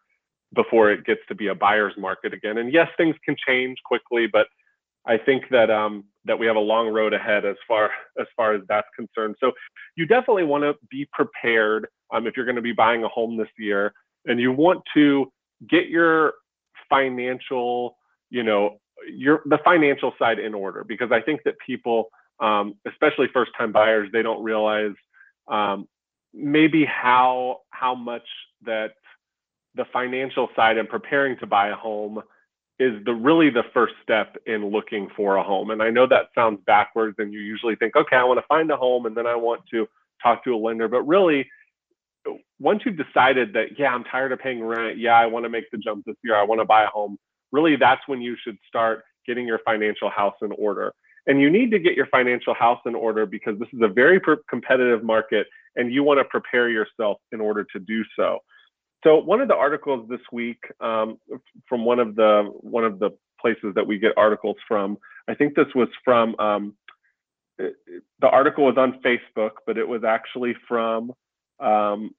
before 0.55 0.91
it 0.91 1.05
gets 1.05 1.21
to 1.29 1.35
be 1.35 1.49
a 1.49 1.55
buyer's 1.55 1.95
market 1.99 2.33
again. 2.33 2.59
And 2.59 2.73
yes, 2.73 2.89
things 2.97 3.17
can 3.25 3.35
change 3.47 3.79
quickly, 3.85 4.27
but 4.31 4.47
I 5.07 5.17
think 5.19 5.45
that 5.51 5.71
um, 5.71 6.05
that 6.25 6.39
we 6.39 6.47
have 6.47 6.57
a 6.57 6.61
long 6.61 6.89
road 6.89 7.15
ahead 7.15 7.45
as 7.45 7.57
far 7.67 7.91
as 8.21 8.27
far 8.37 8.55
as 8.55 8.63
that's 8.69 8.89
concerned. 8.97 9.37
So 9.41 9.53
you 9.97 10.07
definitely 10.07 10.45
want 10.45 10.65
to 10.65 10.75
be 10.91 11.09
prepared 11.13 11.87
um, 12.13 12.27
if 12.27 12.37
you're 12.37 12.47
going 12.47 12.57
to 12.57 12.63
be 12.63 12.73
buying 12.73 13.05
a 13.05 13.09
home 13.09 13.37
this 13.37 13.49
year, 13.59 13.93
and 14.27 14.41
you 14.41 14.53
want 14.53 14.83
to 14.95 15.31
get 15.69 15.89
your 15.89 16.35
financial, 16.89 17.97
you 18.31 18.43
know, 18.43 18.79
your 19.11 19.43
the 19.47 19.59
financial 19.65 20.13
side 20.19 20.39
in 20.39 20.55
order 20.55 20.85
because 20.85 21.13
I 21.13 21.21
think 21.21 21.43
that 21.45 21.55
people, 21.65 22.09
um, 22.41 22.75
especially 22.87 23.29
first-time 23.33 23.73
buyers, 23.73 24.09
they 24.13 24.23
don't 24.23 24.43
realize 24.43 24.95
um, 25.49 25.87
maybe 26.35 26.85
how 26.85 27.61
how 27.71 27.95
much 27.95 28.27
that 28.65 28.93
the 29.75 29.85
financial 29.93 30.49
side 30.57 30.79
and 30.79 30.89
preparing 30.89 31.39
to 31.39 31.47
buy 31.47 31.69
a 31.69 31.75
home 31.75 32.23
is 32.79 33.03
the 33.05 33.15
really 33.15 33.51
the 33.51 33.65
first 33.73 33.95
step 34.03 34.37
in 34.47 34.71
looking 34.71 35.09
for 35.17 35.37
a 35.37 35.43
home. 35.43 35.71
And 35.71 35.83
I 35.83 35.91
know 35.91 36.07
that 36.07 36.29
sounds 36.35 36.61
backwards 36.67 37.17
and 37.19 37.33
you 37.33 37.41
usually 37.41 37.77
think, 37.77 37.97
okay, 37.97 38.17
I 38.17 38.25
want 38.25 38.39
to 38.39 38.47
find 38.47 38.71
a 38.71 38.77
home 38.77 39.07
and 39.07 39.17
then 39.17 39.27
I 39.27 39.35
want 39.35 39.63
to 39.71 39.87
talk 40.23 40.45
to 40.45 40.55
a 40.55 40.59
lender. 40.59 40.89
But 40.89 41.03
really, 41.03 41.49
once 42.59 42.83
you've 42.85 42.99
decided 42.99 43.53
that, 43.55 43.79
yeah, 43.79 43.95
I'm 43.95 44.05
tired 44.05 44.33
of 44.33 44.41
paying 44.41 44.63
rent, 44.63 44.99
yeah, 44.99 45.15
I 45.15 45.27
want 45.27 45.45
to 45.45 45.49
make 45.49 45.71
the 45.71 45.79
jump 45.79 46.05
this 46.05 46.17
year, 46.23 46.37
I 46.37 46.43
want 46.43 46.61
to 46.61 46.65
buy 46.65 46.85
a 46.85 46.89
home, 46.89 47.17
really 47.53 47.77
that's 47.77 48.03
when 48.07 48.21
you 48.21 48.37
should 48.43 48.59
start 48.67 49.05
getting 49.27 49.47
your 49.47 49.61
financial 49.65 50.11
house 50.11 50.37
in 50.43 50.53
order. 50.53 50.93
And 51.27 51.41
you 51.41 51.51
need 51.51 51.71
to 51.73 51.79
get 51.79 51.95
your 51.95 52.07
financial 52.07 52.55
house 52.55 52.81
in 52.87 52.95
order 52.95 53.27
because 53.27 53.59
this 53.59 53.69
is 53.73 53.81
a 53.83 53.89
very 53.89 54.21
competitive 54.49 55.03
market 55.03 55.47
and 55.75 55.93
you 55.93 56.03
want 56.05 56.19
to 56.21 56.25
prepare 56.25 56.69
yourself 56.69 57.19
in 57.33 57.41
order 57.41 57.67
to 57.73 57.79
do 57.81 58.05
so. 58.17 58.39
So 59.07 59.19
one 59.19 59.41
of 59.41 59.47
the 59.47 59.55
articles 59.55 60.09
this 60.09 60.21
week 60.33 60.65
um, 60.81 61.19
from 61.69 61.85
one 61.85 62.01
of 62.01 62.17
the 62.17 62.51
one 62.55 62.85
of 62.85 62.99
the 62.99 63.11
places 63.41 63.73
that 63.77 63.87
we 63.87 63.99
get 63.99 64.13
articles 64.17 64.57
from, 64.67 64.99
I 65.29 65.35
think 65.35 65.55
this 65.55 65.73
was 65.77 65.89
from 66.05 66.35
um, 66.41 66.75
the 67.57 68.29
article 68.29 68.65
was 68.65 68.77
on 68.77 69.01
Facebook, 69.05 69.53
but 69.65 69.79
it 69.79 69.87
was 69.87 70.03
actually 70.03 70.57
from 70.67 71.13
um, 71.61 72.11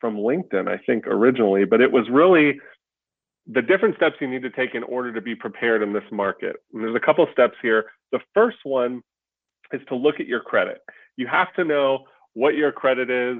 from 0.00 0.16
LinkedIn, 0.16 0.66
I 0.66 0.78
think 0.84 1.06
originally. 1.06 1.64
But 1.64 1.80
it 1.80 1.92
was 1.92 2.08
really 2.10 2.58
the 3.46 3.62
different 3.62 3.94
steps 3.94 4.16
you 4.20 4.26
need 4.26 4.42
to 4.42 4.50
take 4.50 4.74
in 4.74 4.82
order 4.82 5.12
to 5.12 5.20
be 5.20 5.36
prepared 5.36 5.84
in 5.84 5.92
this 5.92 6.02
market. 6.10 6.56
And 6.72 6.82
there's 6.82 6.96
a 6.96 7.00
couple 7.00 7.24
steps 7.30 7.54
here. 7.62 7.86
The 8.10 8.18
first 8.34 8.58
one 8.64 9.02
is 9.72 9.80
to 9.86 9.94
look 9.94 10.18
at 10.18 10.26
your 10.26 10.40
credit. 10.40 10.80
You 11.16 11.28
have 11.28 11.54
to 11.54 11.64
know 11.64 12.06
what 12.34 12.56
your 12.56 12.72
credit 12.72 13.08
is, 13.08 13.38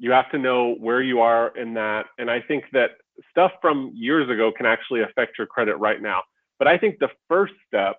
you 0.00 0.10
have 0.12 0.30
to 0.30 0.38
know 0.38 0.74
where 0.80 1.02
you 1.02 1.20
are 1.20 1.56
in 1.56 1.74
that. 1.74 2.06
And 2.18 2.30
I 2.30 2.40
think 2.40 2.64
that 2.72 2.92
stuff 3.30 3.52
from 3.60 3.92
years 3.94 4.30
ago 4.30 4.50
can 4.50 4.64
actually 4.64 5.02
affect 5.02 5.36
your 5.36 5.46
credit 5.46 5.76
right 5.76 6.00
now. 6.00 6.22
But 6.58 6.68
I 6.68 6.78
think 6.78 6.98
the 6.98 7.10
first 7.28 7.52
step 7.68 7.96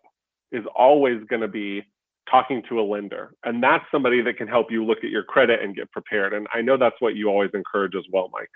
is 0.52 0.66
always 0.76 1.24
going 1.30 1.44
to 1.44 1.48
be 1.48 1.84
talking 2.30 2.64
to 2.70 2.80
a 2.80 2.82
lender. 2.82 3.36
And 3.46 3.62
that's 3.62 3.86
somebody 3.92 4.22
that 4.24 4.38
can 4.38 4.48
help 4.48 4.72
you 4.72 4.84
look 4.84 5.04
at 5.04 5.12
your 5.12 5.24
credit 5.24 5.62
and 5.62 5.76
get 5.76 5.92
prepared. 5.92 6.34
And 6.34 6.48
I 6.52 6.62
know 6.62 6.76
that's 6.76 7.00
what 7.00 7.16
you 7.16 7.30
always 7.30 7.52
encourage 7.54 7.94
as 7.96 8.06
well, 8.12 8.30
Mike. 8.34 8.50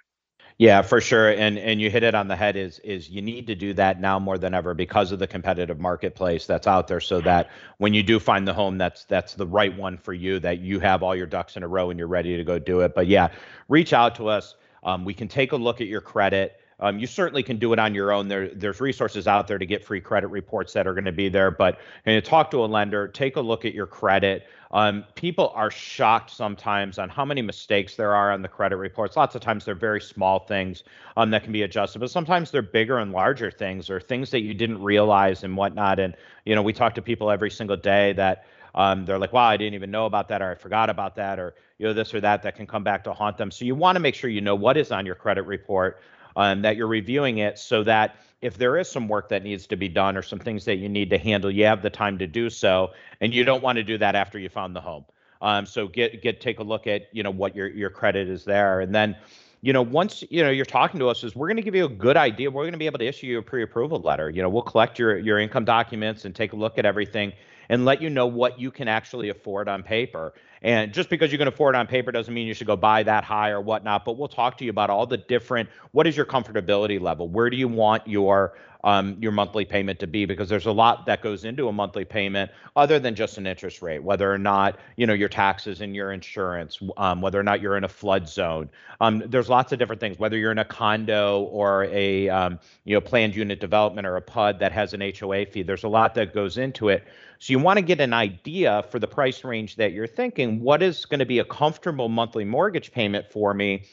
Yeah, 0.58 0.84
for 0.84 1.02
sure. 1.02 1.32
And 1.32 1.58
and 1.60 1.82
you 1.82 1.90
hit 1.90 2.04
it 2.04 2.16
on 2.16 2.30
the 2.30 2.36
head 2.36 2.56
is 2.56 2.80
is 2.80 3.10
you 3.10 3.22
need 3.22 3.48
to 3.48 3.56
do 3.56 3.74
that 3.74 4.00
now 4.00 4.20
more 4.20 4.38
than 4.38 4.54
ever 4.54 4.74
because 4.74 5.12
of 5.12 5.20
the 5.20 5.28
competitive 5.28 5.82
marketplace 5.82 6.46
that's 6.46 6.66
out 6.66 6.88
there 6.88 7.02
so 7.02 7.20
that 7.22 7.50
when 7.78 7.94
you 7.94 8.02
do 8.04 8.20
find 8.22 8.48
the 8.48 8.54
home 8.54 8.78
that's 8.78 9.04
that's 9.04 9.34
the 9.34 9.46
right 9.46 9.76
one 9.78 9.98
for 9.98 10.14
you 10.14 10.40
that 10.40 10.60
you 10.60 10.80
have 10.80 11.04
all 11.04 11.14
your 11.14 11.28
ducks 11.28 11.58
in 11.58 11.64
a 11.64 11.68
row 11.68 11.90
and 11.90 12.00
you're 12.00 12.08
ready 12.08 12.38
to 12.38 12.44
go 12.46 12.58
do 12.58 12.82
it. 12.82 12.96
But 12.96 13.08
yeah, 13.08 13.30
reach 13.68 13.92
out 13.92 14.16
to 14.16 14.30
us. 14.30 14.56
Um, 14.84 15.04
we 15.04 15.14
can 15.14 15.28
take 15.28 15.52
a 15.52 15.58
look 15.58 15.82
at 15.82 15.88
your 15.88 16.02
credit. 16.02 16.58
Um, 16.80 17.00
you 17.00 17.08
certainly 17.08 17.44
can 17.44 17.58
do 17.58 17.72
it 17.74 17.80
on 17.80 17.96
your 17.96 18.12
own. 18.12 18.28
There, 18.28 18.50
there's 18.50 18.82
resources 18.82 19.28
out 19.28 19.48
there 19.48 19.58
to 19.58 19.66
get 19.66 19.84
free 19.84 20.02
credit 20.02 20.28
reports 20.28 20.74
that 20.74 20.88
are 20.88 20.94
going 20.94 21.06
to 21.06 21.12
be 21.12 21.30
there. 21.30 21.52
But 21.52 21.80
you 22.06 22.20
talk 22.22 22.52
to 22.52 22.64
a 22.64 22.68
lender, 22.68 23.08
take 23.08 23.38
a 23.38 23.42
look 23.42 23.66
at 23.66 23.74
your 23.74 23.88
credit. 23.88 24.48
Um, 24.72 25.06
people 25.16 25.54
are 25.56 25.72
shocked 25.72 26.32
sometimes 26.32 27.00
on 27.00 27.08
how 27.08 27.24
many 27.24 27.42
mistakes 27.42 27.96
there 27.96 28.14
are 28.14 28.32
on 28.32 28.42
the 28.42 28.50
credit 28.50 28.76
reports. 28.76 29.16
Lots 29.16 29.34
of 29.36 29.42
times 29.42 29.64
they're 29.64 29.74
very 29.74 30.02
small 30.02 30.40
things 30.40 30.84
um, 31.16 31.32
that 31.32 31.44
can 31.44 31.54
be 31.54 31.62
adjusted, 31.62 32.00
but 32.00 32.12
sometimes 32.12 32.52
they're 32.52 32.62
bigger 32.62 32.98
and 32.98 33.14
larger 33.14 33.50
things 33.50 33.90
or 33.90 34.02
things 34.02 34.32
that 34.32 34.42
you 34.42 34.54
didn't 34.54 34.82
realize 34.84 35.44
and 35.46 35.56
whatnot. 35.56 36.00
And 36.00 36.14
you 36.44 36.56
know, 36.56 36.62
we 36.62 36.74
talk 36.74 36.94
to 36.96 37.02
people 37.02 37.32
every 37.32 37.52
single 37.52 37.78
day 37.78 38.12
that 38.14 38.46
um, 38.74 39.06
they're 39.06 39.20
like, 39.20 39.32
wow, 39.32 39.48
I 39.48 39.56
didn't 39.56 39.76
even 39.76 39.92
know 39.92 40.06
about 40.06 40.28
that, 40.28 40.42
or 40.42 40.52
I 40.52 40.56
forgot 40.56 40.90
about 40.90 41.16
that, 41.16 41.40
or 41.40 41.56
you 41.78 41.88
know, 41.88 41.94
this 41.94 42.14
or 42.14 42.20
that 42.20 42.44
that 42.44 42.56
can 42.58 42.68
come 42.68 42.84
back 42.84 43.04
to 43.06 43.14
haunt 43.14 43.38
them. 43.38 43.52
So 43.52 43.64
you 43.64 43.76
want 43.76 43.96
to 43.96 44.02
make 44.02 44.16
sure 44.16 44.30
you 44.30 44.42
know 44.42 44.56
what 44.56 44.76
is 44.76 44.92
on 44.92 45.06
your 45.06 45.16
credit 45.16 45.44
report 45.44 46.02
um, 46.36 46.62
that 46.62 46.76
you're 46.76 46.88
reviewing 46.88 47.38
it 47.40 47.58
so 47.60 47.84
that 47.84 48.18
if 48.42 48.58
there 48.58 48.78
is 48.78 48.90
some 48.90 49.08
work 49.08 49.30
that 49.30 49.44
needs 49.44 49.66
to 49.68 49.76
be 49.76 49.90
done 49.90 50.16
or 50.16 50.22
some 50.22 50.40
things 50.40 50.66
that 50.66 50.76
you 50.76 50.90
need 50.90 51.10
to 51.10 51.18
handle, 51.18 51.50
you 51.50 51.66
have 51.66 51.82
the 51.82 51.90
time 51.90 52.18
to 52.20 52.28
do 52.28 52.50
so, 52.50 52.92
and 53.22 53.34
you 53.34 53.44
don't 53.44 53.64
want 53.64 53.78
to 53.78 53.84
do 53.84 53.98
that 53.98 54.16
after 54.16 54.38
you 54.38 54.50
found 54.50 54.76
the 54.76 54.82
home. 54.82 55.06
Um, 55.42 55.66
so 55.66 55.88
get 55.88 56.22
get 56.22 56.42
take 56.42 56.60
a 56.60 56.64
look 56.64 56.88
at 56.88 57.04
you 57.12 57.24
know 57.24 57.32
what 57.32 57.56
your 57.56 57.68
your 57.68 57.90
credit 57.90 58.30
is 58.30 58.46
there, 58.46 58.82
and 58.82 58.94
then 58.94 59.16
you 59.62 59.74
know 59.74 59.82
once 59.82 60.24
you 60.30 60.44
know 60.44 60.50
you're 60.50 60.66
talking 60.66 61.00
to 61.00 61.10
us 61.10 61.24
is 61.24 61.36
we're 61.36 61.48
going 61.48 61.58
to 61.58 61.64
give 61.64 61.76
you 61.76 61.86
a 61.86 61.90
good 61.90 62.18
idea. 62.18 62.52
We're 62.52 62.64
going 62.64 62.74
to 62.74 62.80
be 62.80 62.86
able 62.86 63.00
to 63.00 63.08
issue 63.08 63.28
you 63.28 63.40
a 63.40 63.42
pre-approval 63.42 64.00
letter. 64.00 64.30
You 64.30 64.42
know 64.42 64.50
we'll 64.50 64.64
collect 64.64 65.00
your 65.00 65.18
your 65.18 65.40
income 65.40 65.66
documents 65.66 66.26
and 66.26 66.36
take 66.36 66.54
a 66.54 66.56
look 66.56 66.78
at 66.78 66.86
everything 66.86 67.34
and 67.70 67.86
let 67.86 68.02
you 68.02 68.10
know 68.10 68.28
what 68.28 68.60
you 68.60 68.72
can 68.72 68.88
actually 68.88 69.30
afford 69.30 69.68
on 69.68 69.84
paper. 69.84 70.34
And 70.62 70.94
just 70.94 71.10
because 71.10 71.32
you 71.32 71.38
can 71.38 71.48
afford 71.48 71.76
on 71.76 71.86
paper 71.88 72.12
doesn't 72.12 72.34
mean 72.34 72.48
you 72.48 72.54
should 72.54 72.68
go 72.68 72.76
buy 72.76 73.04
that 73.04 73.24
high 73.24 73.50
or 73.50 73.62
whatnot. 73.62 74.04
But 74.06 74.18
we'll 74.18 74.28
talk 74.28 74.58
to 74.58 74.64
you 74.64 74.72
about 74.72 74.90
all 74.90 75.06
the 75.06 75.18
different. 75.18 75.70
What 75.92 76.08
is 76.08 76.18
your 76.18 76.26
comfortability 76.26 77.00
level? 77.00 77.28
Where 77.30 77.50
do 77.50 77.58
you 77.58 77.68
want 77.68 78.08
your 78.08 78.56
um, 78.86 79.18
your 79.20 79.32
monthly 79.32 79.66
payment 79.66 80.00
to 80.00 80.08
be 80.08 80.26
because 80.26 80.48
there's 80.48 80.68
a 80.68 80.72
lot 80.72 81.08
that 81.08 81.24
goes 81.24 81.44
into 81.44 81.68
a 81.68 81.74
monthly 81.74 82.06
payment 82.06 82.52
other 82.76 83.00
than 83.00 83.16
just 83.16 83.38
an 83.40 83.48
interest 83.48 83.82
rate 83.82 84.02
whether 84.02 84.32
or 84.32 84.38
not 84.38 84.80
you 84.96 85.08
know 85.08 85.14
your 85.14 85.28
taxes 85.28 85.82
and 85.82 85.96
your 85.96 86.14
insurance 86.14 86.80
um, 86.98 87.20
whether 87.20 87.40
or 87.40 87.44
not 87.44 87.62
you're 87.62 87.78
in 87.78 87.84
a 87.84 87.90
flood 87.90 88.30
zone 88.30 88.70
um, 89.02 89.24
there's 89.26 89.50
lots 89.50 89.72
of 89.72 89.80
different 89.80 90.00
things 90.00 90.20
whether 90.20 90.38
you're 90.38 90.52
in 90.52 90.60
a 90.60 90.66
condo 90.66 91.42
or 91.46 91.86
a 91.86 92.30
um, 92.30 92.60
you 92.84 92.94
know 92.94 93.02
planned 93.02 93.36
unit 93.36 93.60
development 93.60 94.06
or 94.06 94.18
a 94.18 94.22
pud 94.22 94.60
that 94.60 94.72
has 94.72 94.94
an 94.94 95.02
hoa 95.02 95.46
fee 95.48 95.64
there's 95.64 95.84
a 95.84 95.90
lot 95.90 96.14
that 96.14 96.32
goes 96.32 96.60
into 96.60 96.90
it 96.90 97.04
so 97.40 97.52
you 97.52 97.60
want 97.60 97.78
to 97.78 97.84
get 97.84 98.00
an 98.00 98.14
idea 98.14 98.84
for 98.90 99.00
the 99.00 99.08
price 99.08 99.44
range 99.44 99.76
that 99.76 99.92
you're 99.92 100.08
thinking 100.08 100.62
what 100.62 100.82
is 100.82 101.06
going 101.06 101.20
to 101.20 101.26
be 101.26 101.40
a 101.40 101.46
comfortable 101.46 102.10
monthly 102.10 102.46
mortgage 102.46 102.92
payment 102.92 103.26
for 103.32 103.54
me 103.54 103.84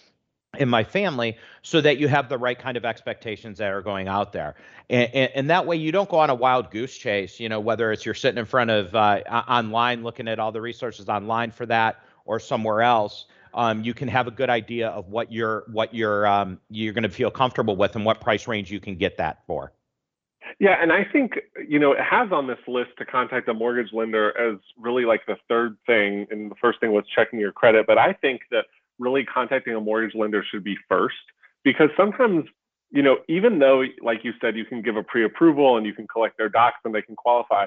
in 0.59 0.69
my 0.69 0.85
family 0.85 1.37
so 1.63 1.81
that 1.81 1.97
you 1.99 2.09
have 2.09 2.29
the 2.29 2.37
right 2.37 2.59
kind 2.59 2.77
of 2.77 2.85
expectations 2.85 3.59
that 3.59 3.73
are 3.73 3.81
going 3.81 4.07
out 4.07 4.33
there 4.33 4.55
and, 4.91 5.09
and, 5.15 5.33
and, 5.35 5.51
that 5.51 5.65
way 5.65 5.77
you 5.77 5.91
don't 5.91 6.11
go 6.11 6.19
on 6.19 6.29
a 6.29 6.35
wild 6.35 6.71
goose 6.71 6.97
chase 6.97 7.41
you 7.41 7.49
know 7.49 7.59
whether 7.59 7.91
it's 7.91 8.05
you're 8.05 8.15
sitting 8.15 8.39
in 8.39 8.45
front 8.45 8.71
of 8.71 8.95
uh, 8.95 9.21
online 9.49 10.03
looking 10.03 10.29
at 10.29 10.39
all 10.39 10.53
the 10.53 10.61
resources 10.61 11.09
online 11.09 11.51
for 11.51 11.65
that 11.65 12.03
or 12.25 12.41
somewhere 12.41 12.83
else, 12.83 13.27
um, 13.55 13.85
you 13.85 13.95
can 13.95 14.09
have 14.09 14.27
a 14.27 14.31
good 14.31 14.51
idea 14.51 14.89
of 14.89 15.09
what 15.09 15.31
you're 15.33 15.65
what 15.71 15.95
you're 15.95 16.27
um, 16.27 16.59
you're 16.71 16.95
going 16.95 17.03
to 17.03 17.11
feel 17.11 17.31
comfortable 17.31 17.77
with 17.77 17.95
and 17.97 18.05
what 18.05 18.21
price 18.21 18.49
range 18.49 18.71
you 18.71 18.81
can 18.81 18.97
get 18.97 19.19
that 19.19 19.45
for. 19.47 19.73
Yeah, 20.59 20.77
and 20.81 20.93
I 20.93 21.05
think 21.05 21.39
you 21.69 21.79
know 21.79 21.93
it 21.93 22.01
has 22.01 22.31
on 22.33 22.47
this 22.47 22.59
list 22.67 22.91
to 22.99 23.05
contact 23.05 23.49
a 23.49 23.55
mortgage 23.55 23.93
lender 23.93 24.37
as 24.39 24.59
really 24.79 25.05
like 25.05 25.23
the 25.27 25.37
third 25.49 25.77
thing, 25.87 26.27
and 26.31 26.51
the 26.51 26.55
first 26.61 26.81
thing 26.81 26.93
was 26.93 27.05
checking 27.15 27.39
your 27.39 27.53
credit. 27.53 27.87
But 27.87 27.99
I 27.99 28.13
think 28.13 28.43
that 28.51 28.67
really 28.99 29.25
contacting 29.25 29.75
a 29.75 29.81
mortgage 29.81 30.15
lender 30.15 30.45
should 30.49 30.65
be 30.65 30.77
first 30.89 31.17
because 31.65 31.89
sometimes 31.97 32.45
you 32.91 33.03
know 33.03 33.19
even 33.29 33.59
though 33.59 33.85
like 34.03 34.25
you 34.25 34.33
said 34.41 34.57
you 34.57 34.65
can 34.65 34.83
give 34.83 34.97
a 34.97 35.03
pre-approval 35.03 35.77
and 35.77 35.87
you 35.87 35.95
can 35.95 36.07
collect 36.07 36.37
their 36.39 36.49
docs 36.49 36.79
and 36.85 36.95
they 36.95 37.03
can 37.03 37.17
qualify, 37.17 37.65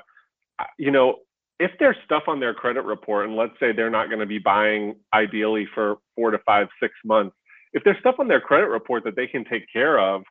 uh, 0.60 0.64
you 0.78 0.92
know 0.92 1.18
if 1.60 1.72
there's 1.80 1.96
stuff 2.04 2.24
on 2.28 2.40
their 2.40 2.54
credit 2.54 2.84
report, 2.84 3.28
and 3.28 3.36
let's 3.36 3.54
say 3.60 3.72
they're 3.72 3.90
not 3.90 4.08
going 4.08 4.20
to 4.20 4.26
be 4.26 4.40
buying 4.40 4.96
ideally 5.14 5.68
for 5.74 5.98
four 6.16 6.32
to 6.32 6.38
five, 6.40 6.68
six 6.82 6.94
months, 7.06 7.36
if 7.74 7.84
there's 7.84 7.98
stuff 8.00 8.16
on 8.20 8.28
their 8.28 8.42
credit 8.42 8.68
report 8.68 9.04
that 9.06 9.16
they 9.16 9.28
can 9.28 9.46
take 9.46 9.72
care 9.72 10.00
of, 10.00 10.24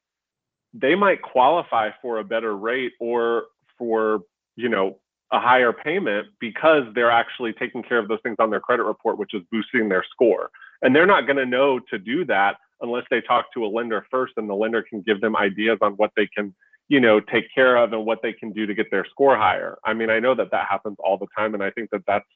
they 0.74 0.94
might 0.94 1.22
qualify 1.22 1.90
for 2.02 2.18
a 2.18 2.24
better 2.24 2.56
rate 2.56 2.92
or 3.00 3.44
for, 3.78 4.20
you 4.56 4.68
know, 4.68 4.98
a 5.32 5.40
higher 5.40 5.72
payment 5.72 6.28
because 6.40 6.82
they're 6.94 7.10
actually 7.10 7.52
taking 7.52 7.82
care 7.82 7.98
of 7.98 8.08
those 8.08 8.18
things 8.22 8.36
on 8.38 8.50
their 8.50 8.60
credit 8.60 8.82
report, 8.82 9.18
which 9.18 9.34
is 9.34 9.42
boosting 9.50 9.88
their 9.88 10.04
score. 10.10 10.50
And 10.82 10.94
they're 10.94 11.06
not 11.06 11.26
going 11.26 11.38
to 11.38 11.46
know 11.46 11.80
to 11.90 11.98
do 11.98 12.24
that 12.26 12.56
unless 12.80 13.04
they 13.10 13.20
talk 13.20 13.46
to 13.54 13.64
a 13.64 13.68
lender 13.68 14.04
first 14.10 14.34
and 14.36 14.48
the 14.48 14.54
lender 14.54 14.82
can 14.82 15.00
give 15.00 15.20
them 15.20 15.36
ideas 15.36 15.78
on 15.80 15.92
what 15.92 16.10
they 16.16 16.26
can 16.26 16.54
you 16.88 17.00
know 17.00 17.18
take 17.18 17.46
care 17.54 17.76
of 17.76 17.92
and 17.92 18.04
what 18.04 18.20
they 18.22 18.32
can 18.32 18.52
do 18.52 18.66
to 18.66 18.74
get 18.74 18.90
their 18.90 19.06
score 19.10 19.36
higher 19.36 19.78
i 19.84 19.94
mean 19.94 20.10
i 20.10 20.18
know 20.18 20.34
that 20.34 20.50
that 20.50 20.66
happens 20.68 20.96
all 20.98 21.16
the 21.16 21.26
time 21.36 21.54
and 21.54 21.62
i 21.62 21.70
think 21.70 21.88
that 21.90 22.02
that's 22.06 22.26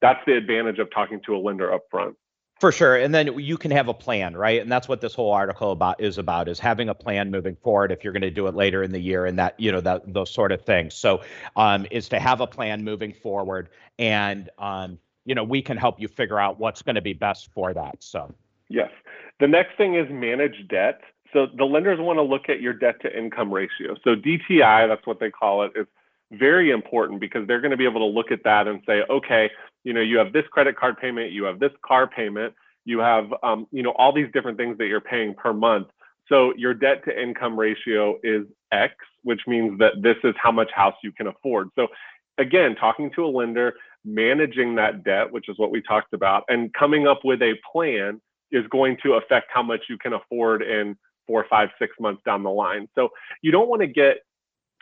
that's 0.00 0.20
the 0.26 0.32
advantage 0.32 0.78
of 0.78 0.88
talking 0.90 1.20
to 1.24 1.36
a 1.36 1.38
lender 1.38 1.72
up 1.72 1.82
front 1.90 2.16
for 2.60 2.70
sure 2.70 2.96
and 2.96 3.14
then 3.14 3.38
you 3.38 3.56
can 3.56 3.70
have 3.70 3.88
a 3.88 3.94
plan 3.94 4.36
right? 4.36 4.60
And 4.60 4.70
that's 4.70 4.86
what 4.86 5.00
this 5.00 5.14
whole 5.14 5.32
article 5.32 5.72
about 5.72 6.00
is 6.00 6.18
about 6.18 6.48
is 6.48 6.58
having 6.58 6.88
a 6.88 6.94
plan 6.94 7.30
moving 7.30 7.56
forward 7.56 7.90
if 7.90 8.04
you're 8.04 8.12
going 8.12 8.22
to 8.22 8.30
do 8.30 8.46
it 8.46 8.54
later 8.54 8.82
in 8.82 8.92
the 8.92 9.00
year 9.00 9.24
and 9.26 9.38
that 9.38 9.58
you 9.58 9.72
know 9.72 9.80
that 9.80 10.12
those 10.12 10.30
sort 10.30 10.52
of 10.52 10.62
things. 10.62 10.94
So 10.94 11.22
um, 11.56 11.86
is 11.90 12.08
to 12.10 12.20
have 12.20 12.40
a 12.40 12.46
plan 12.46 12.84
moving 12.84 13.12
forward 13.12 13.70
and 13.98 14.50
um, 14.58 14.98
you 15.24 15.34
know 15.34 15.44
we 15.44 15.62
can 15.62 15.76
help 15.76 16.00
you 16.00 16.08
figure 16.08 16.38
out 16.38 16.60
what's 16.60 16.82
going 16.82 16.96
to 16.96 17.02
be 17.02 17.14
best 17.14 17.50
for 17.52 17.74
that 17.74 17.96
so. 18.00 18.32
Yes. 18.68 18.90
The 19.40 19.48
next 19.48 19.76
thing 19.76 19.96
is 19.96 20.06
manage 20.10 20.68
debt. 20.68 21.00
So 21.32 21.46
the 21.46 21.64
lenders 21.64 21.98
want 22.00 22.18
to 22.18 22.22
look 22.22 22.48
at 22.48 22.60
your 22.60 22.72
debt 22.72 23.00
to 23.02 23.16
income 23.16 23.52
ratio. 23.52 23.96
So 24.04 24.14
DTI, 24.14 24.88
that's 24.88 25.06
what 25.06 25.20
they 25.20 25.30
call 25.30 25.64
it, 25.64 25.72
is 25.74 25.86
very 26.32 26.70
important 26.70 27.20
because 27.20 27.46
they're 27.46 27.60
going 27.60 27.72
to 27.72 27.76
be 27.76 27.84
able 27.84 28.00
to 28.00 28.06
look 28.06 28.30
at 28.30 28.44
that 28.44 28.68
and 28.68 28.80
say, 28.86 29.02
okay, 29.08 29.50
you 29.84 29.92
know, 29.92 30.00
you 30.00 30.18
have 30.18 30.32
this 30.32 30.44
credit 30.50 30.76
card 30.76 30.98
payment, 30.98 31.32
you 31.32 31.44
have 31.44 31.58
this 31.58 31.72
car 31.82 32.06
payment, 32.06 32.54
you 32.84 32.98
have, 32.98 33.32
um, 33.42 33.66
you 33.70 33.82
know, 33.82 33.92
all 33.92 34.12
these 34.12 34.28
different 34.32 34.58
things 34.58 34.78
that 34.78 34.86
you're 34.86 35.00
paying 35.00 35.34
per 35.34 35.52
month. 35.52 35.88
So 36.28 36.54
your 36.56 36.74
debt 36.74 37.04
to 37.04 37.22
income 37.22 37.58
ratio 37.58 38.18
is 38.22 38.46
X, 38.72 38.94
which 39.22 39.40
means 39.46 39.78
that 39.78 40.00
this 40.00 40.16
is 40.22 40.34
how 40.40 40.52
much 40.52 40.70
house 40.72 40.94
you 41.02 41.12
can 41.12 41.26
afford. 41.26 41.70
So 41.74 41.88
again, 42.38 42.76
talking 42.76 43.10
to 43.16 43.24
a 43.24 43.26
lender, 43.26 43.74
managing 44.04 44.76
that 44.76 45.04
debt, 45.04 45.30
which 45.30 45.48
is 45.48 45.58
what 45.58 45.70
we 45.70 45.82
talked 45.82 46.14
about, 46.14 46.44
and 46.48 46.72
coming 46.72 47.06
up 47.06 47.20
with 47.24 47.42
a 47.42 47.54
plan 47.70 48.20
is 48.52 48.66
going 48.68 48.96
to 49.02 49.14
affect 49.14 49.48
how 49.52 49.62
much 49.62 49.82
you 49.88 49.98
can 49.98 50.12
afford 50.12 50.62
in 50.62 50.96
four, 51.26 51.46
five, 51.48 51.68
six 51.78 51.94
months 52.00 52.22
down 52.24 52.42
the 52.42 52.50
line. 52.50 52.88
So 52.94 53.10
you 53.42 53.52
don't 53.52 53.68
want 53.68 53.82
to 53.82 53.86
get 53.86 54.18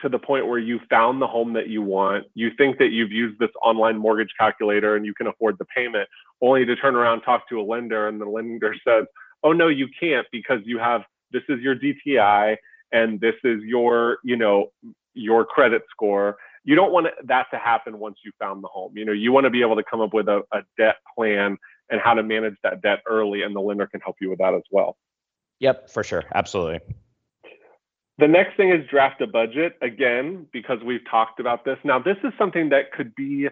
to 0.01 0.09
the 0.09 0.19
point 0.19 0.47
where 0.47 0.59
you 0.59 0.79
found 0.89 1.21
the 1.21 1.27
home 1.27 1.53
that 1.53 1.67
you 1.67 1.81
want. 1.81 2.25
You 2.33 2.51
think 2.57 2.77
that 2.77 2.89
you've 2.89 3.11
used 3.11 3.39
this 3.39 3.49
online 3.63 3.97
mortgage 3.97 4.29
calculator 4.37 4.95
and 4.95 5.05
you 5.05 5.13
can 5.13 5.27
afford 5.27 5.57
the 5.59 5.65
payment, 5.65 6.07
only 6.41 6.65
to 6.65 6.75
turn 6.75 6.95
around, 6.95 7.21
talk 7.21 7.47
to 7.49 7.59
a 7.59 7.63
lender, 7.63 8.07
and 8.07 8.19
the 8.19 8.25
lender 8.25 8.75
says, 8.87 9.05
"Oh 9.43 9.53
no, 9.53 9.67
you 9.67 9.87
can't 9.99 10.27
because 10.31 10.59
you 10.65 10.79
have 10.79 11.01
this 11.31 11.43
is 11.49 11.59
your 11.61 11.75
DTI 11.75 12.55
and 12.91 13.19
this 13.19 13.35
is 13.43 13.61
your, 13.63 14.17
you 14.23 14.35
know, 14.35 14.67
your 15.13 15.45
credit 15.45 15.83
score." 15.91 16.37
You 16.65 16.75
don't 16.75 16.91
want 16.91 17.07
that 17.25 17.47
to 17.51 17.57
happen 17.57 17.99
once 17.99 18.17
you 18.23 18.31
found 18.37 18.63
the 18.63 18.67
home. 18.67 18.95
You 18.95 19.05
know, 19.05 19.13
you 19.13 19.31
want 19.31 19.45
to 19.45 19.49
be 19.49 19.61
able 19.61 19.77
to 19.77 19.83
come 19.83 20.01
up 20.01 20.13
with 20.13 20.27
a, 20.27 20.41
a 20.51 20.61
debt 20.77 20.97
plan 21.17 21.57
and 21.89 21.99
how 22.01 22.13
to 22.13 22.21
manage 22.21 22.55
that 22.63 22.81
debt 22.81 22.99
early, 23.07 23.43
and 23.43 23.55
the 23.55 23.61
lender 23.61 23.87
can 23.87 24.01
help 24.01 24.17
you 24.21 24.29
with 24.29 24.39
that 24.39 24.53
as 24.53 24.61
well. 24.71 24.97
Yep, 25.59 25.89
for 25.89 26.03
sure. 26.03 26.23
Absolutely. 26.33 26.79
The 28.19 28.27
next 28.27 28.57
thing 28.57 28.69
is 28.69 28.85
draft 28.89 29.21
a 29.21 29.27
budget 29.27 29.77
again, 29.81 30.45
because 30.51 30.79
we've 30.85 31.09
talked 31.09 31.39
about 31.39 31.63
this. 31.63 31.77
Now, 31.85 31.99
this 31.99 32.17
is 32.25 32.33
something 32.37 32.67
that 32.67 32.91
could 32.91 33.15
be, 33.15 33.47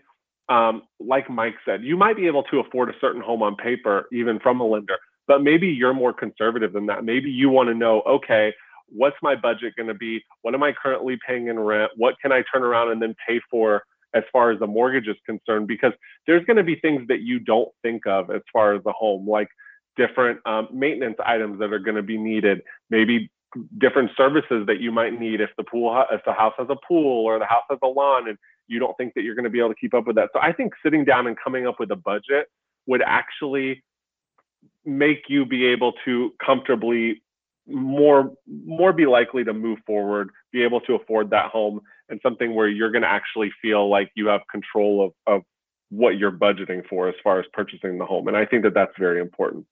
um, 0.49 0.81
like 0.99 1.29
Mike 1.29 1.55
said, 1.63 1.83
you 1.83 1.95
might 1.95 2.17
be 2.17 2.27
able 2.27 2.43
to 2.43 2.59
afford 2.59 2.89
a 2.89 2.93
certain 2.99 3.21
home 3.21 3.41
on 3.41 3.55
paper, 3.55 4.07
even 4.11 4.41
from 4.41 4.59
a 4.59 4.65
lender, 4.65 4.97
but 5.25 5.41
maybe 5.41 5.67
you're 5.69 5.93
more 5.93 6.11
conservative 6.11 6.73
than 6.73 6.85
that. 6.87 7.05
Maybe 7.05 7.29
you 7.29 7.49
want 7.49 7.69
to 7.69 7.73
know, 7.73 8.01
okay, 8.01 8.53
what's 8.89 9.15
my 9.21 9.35
budget 9.35 9.73
going 9.77 9.87
to 9.87 9.93
be? 9.93 10.21
What 10.41 10.53
am 10.53 10.63
I 10.63 10.73
currently 10.73 11.17
paying 11.25 11.47
in 11.47 11.57
rent? 11.57 11.91
What 11.95 12.15
can 12.21 12.33
I 12.33 12.43
turn 12.53 12.63
around 12.63 12.91
and 12.91 13.01
then 13.01 13.15
pay 13.25 13.39
for 13.49 13.83
as 14.13 14.23
far 14.33 14.51
as 14.51 14.59
the 14.59 14.67
mortgage 14.67 15.07
is 15.07 15.17
concerned? 15.25 15.67
Because 15.67 15.93
there's 16.25 16.43
going 16.43 16.57
to 16.57 16.63
be 16.63 16.75
things 16.75 17.07
that 17.07 17.21
you 17.21 17.39
don't 17.39 17.69
think 17.83 18.05
of 18.05 18.31
as 18.31 18.41
far 18.51 18.73
as 18.75 18.83
the 18.83 18.91
home, 18.91 19.25
like 19.29 19.47
different 19.95 20.39
um, 20.45 20.67
maintenance 20.73 21.17
items 21.25 21.57
that 21.59 21.71
are 21.71 21.79
going 21.79 21.95
to 21.95 22.03
be 22.03 22.17
needed, 22.17 22.61
maybe 22.89 23.31
different 23.77 24.11
services 24.17 24.65
that 24.67 24.79
you 24.79 24.91
might 24.91 25.19
need 25.19 25.41
if 25.41 25.49
the 25.57 25.63
pool 25.63 26.03
if 26.11 26.21
the 26.25 26.33
house 26.33 26.53
has 26.57 26.67
a 26.69 26.75
pool 26.87 27.25
or 27.25 27.39
the 27.39 27.45
house 27.45 27.63
has 27.69 27.79
a 27.83 27.87
lawn 27.87 28.27
and 28.27 28.37
you 28.67 28.79
don't 28.79 28.95
think 28.97 29.13
that 29.13 29.23
you're 29.23 29.35
going 29.35 29.45
to 29.45 29.49
be 29.49 29.59
able 29.59 29.69
to 29.69 29.75
keep 29.75 29.93
up 29.93 30.05
with 30.05 30.15
that. 30.17 30.29
So 30.33 30.39
I 30.41 30.51
think 30.51 30.73
sitting 30.83 31.05
down 31.05 31.27
and 31.27 31.37
coming 31.41 31.67
up 31.67 31.79
with 31.79 31.91
a 31.91 31.95
budget 31.95 32.47
would 32.85 33.01
actually 33.05 33.83
make 34.85 35.23
you 35.27 35.45
be 35.45 35.65
able 35.65 35.93
to 36.05 36.33
comfortably 36.43 37.21
more 37.67 38.31
more 38.47 38.93
be 38.93 39.05
likely 39.05 39.43
to 39.43 39.53
move 39.53 39.79
forward, 39.85 40.29
be 40.51 40.63
able 40.63 40.79
to 40.81 40.95
afford 40.95 41.29
that 41.31 41.51
home 41.51 41.81
and 42.09 42.19
something 42.23 42.55
where 42.55 42.67
you're 42.67 42.91
going 42.91 43.01
to 43.01 43.09
actually 43.09 43.51
feel 43.61 43.89
like 43.89 44.09
you 44.15 44.27
have 44.27 44.41
control 44.51 45.05
of 45.05 45.35
of 45.35 45.43
what 45.89 46.17
you're 46.17 46.31
budgeting 46.31 46.85
for 46.87 47.07
as 47.07 47.15
far 47.23 47.39
as 47.39 47.45
purchasing 47.53 47.97
the 47.97 48.05
home. 48.05 48.27
And 48.27 48.35
I 48.35 48.45
think 48.45 48.63
that 48.63 48.73
that's 48.73 48.91
very 48.97 49.21
important. 49.21 49.65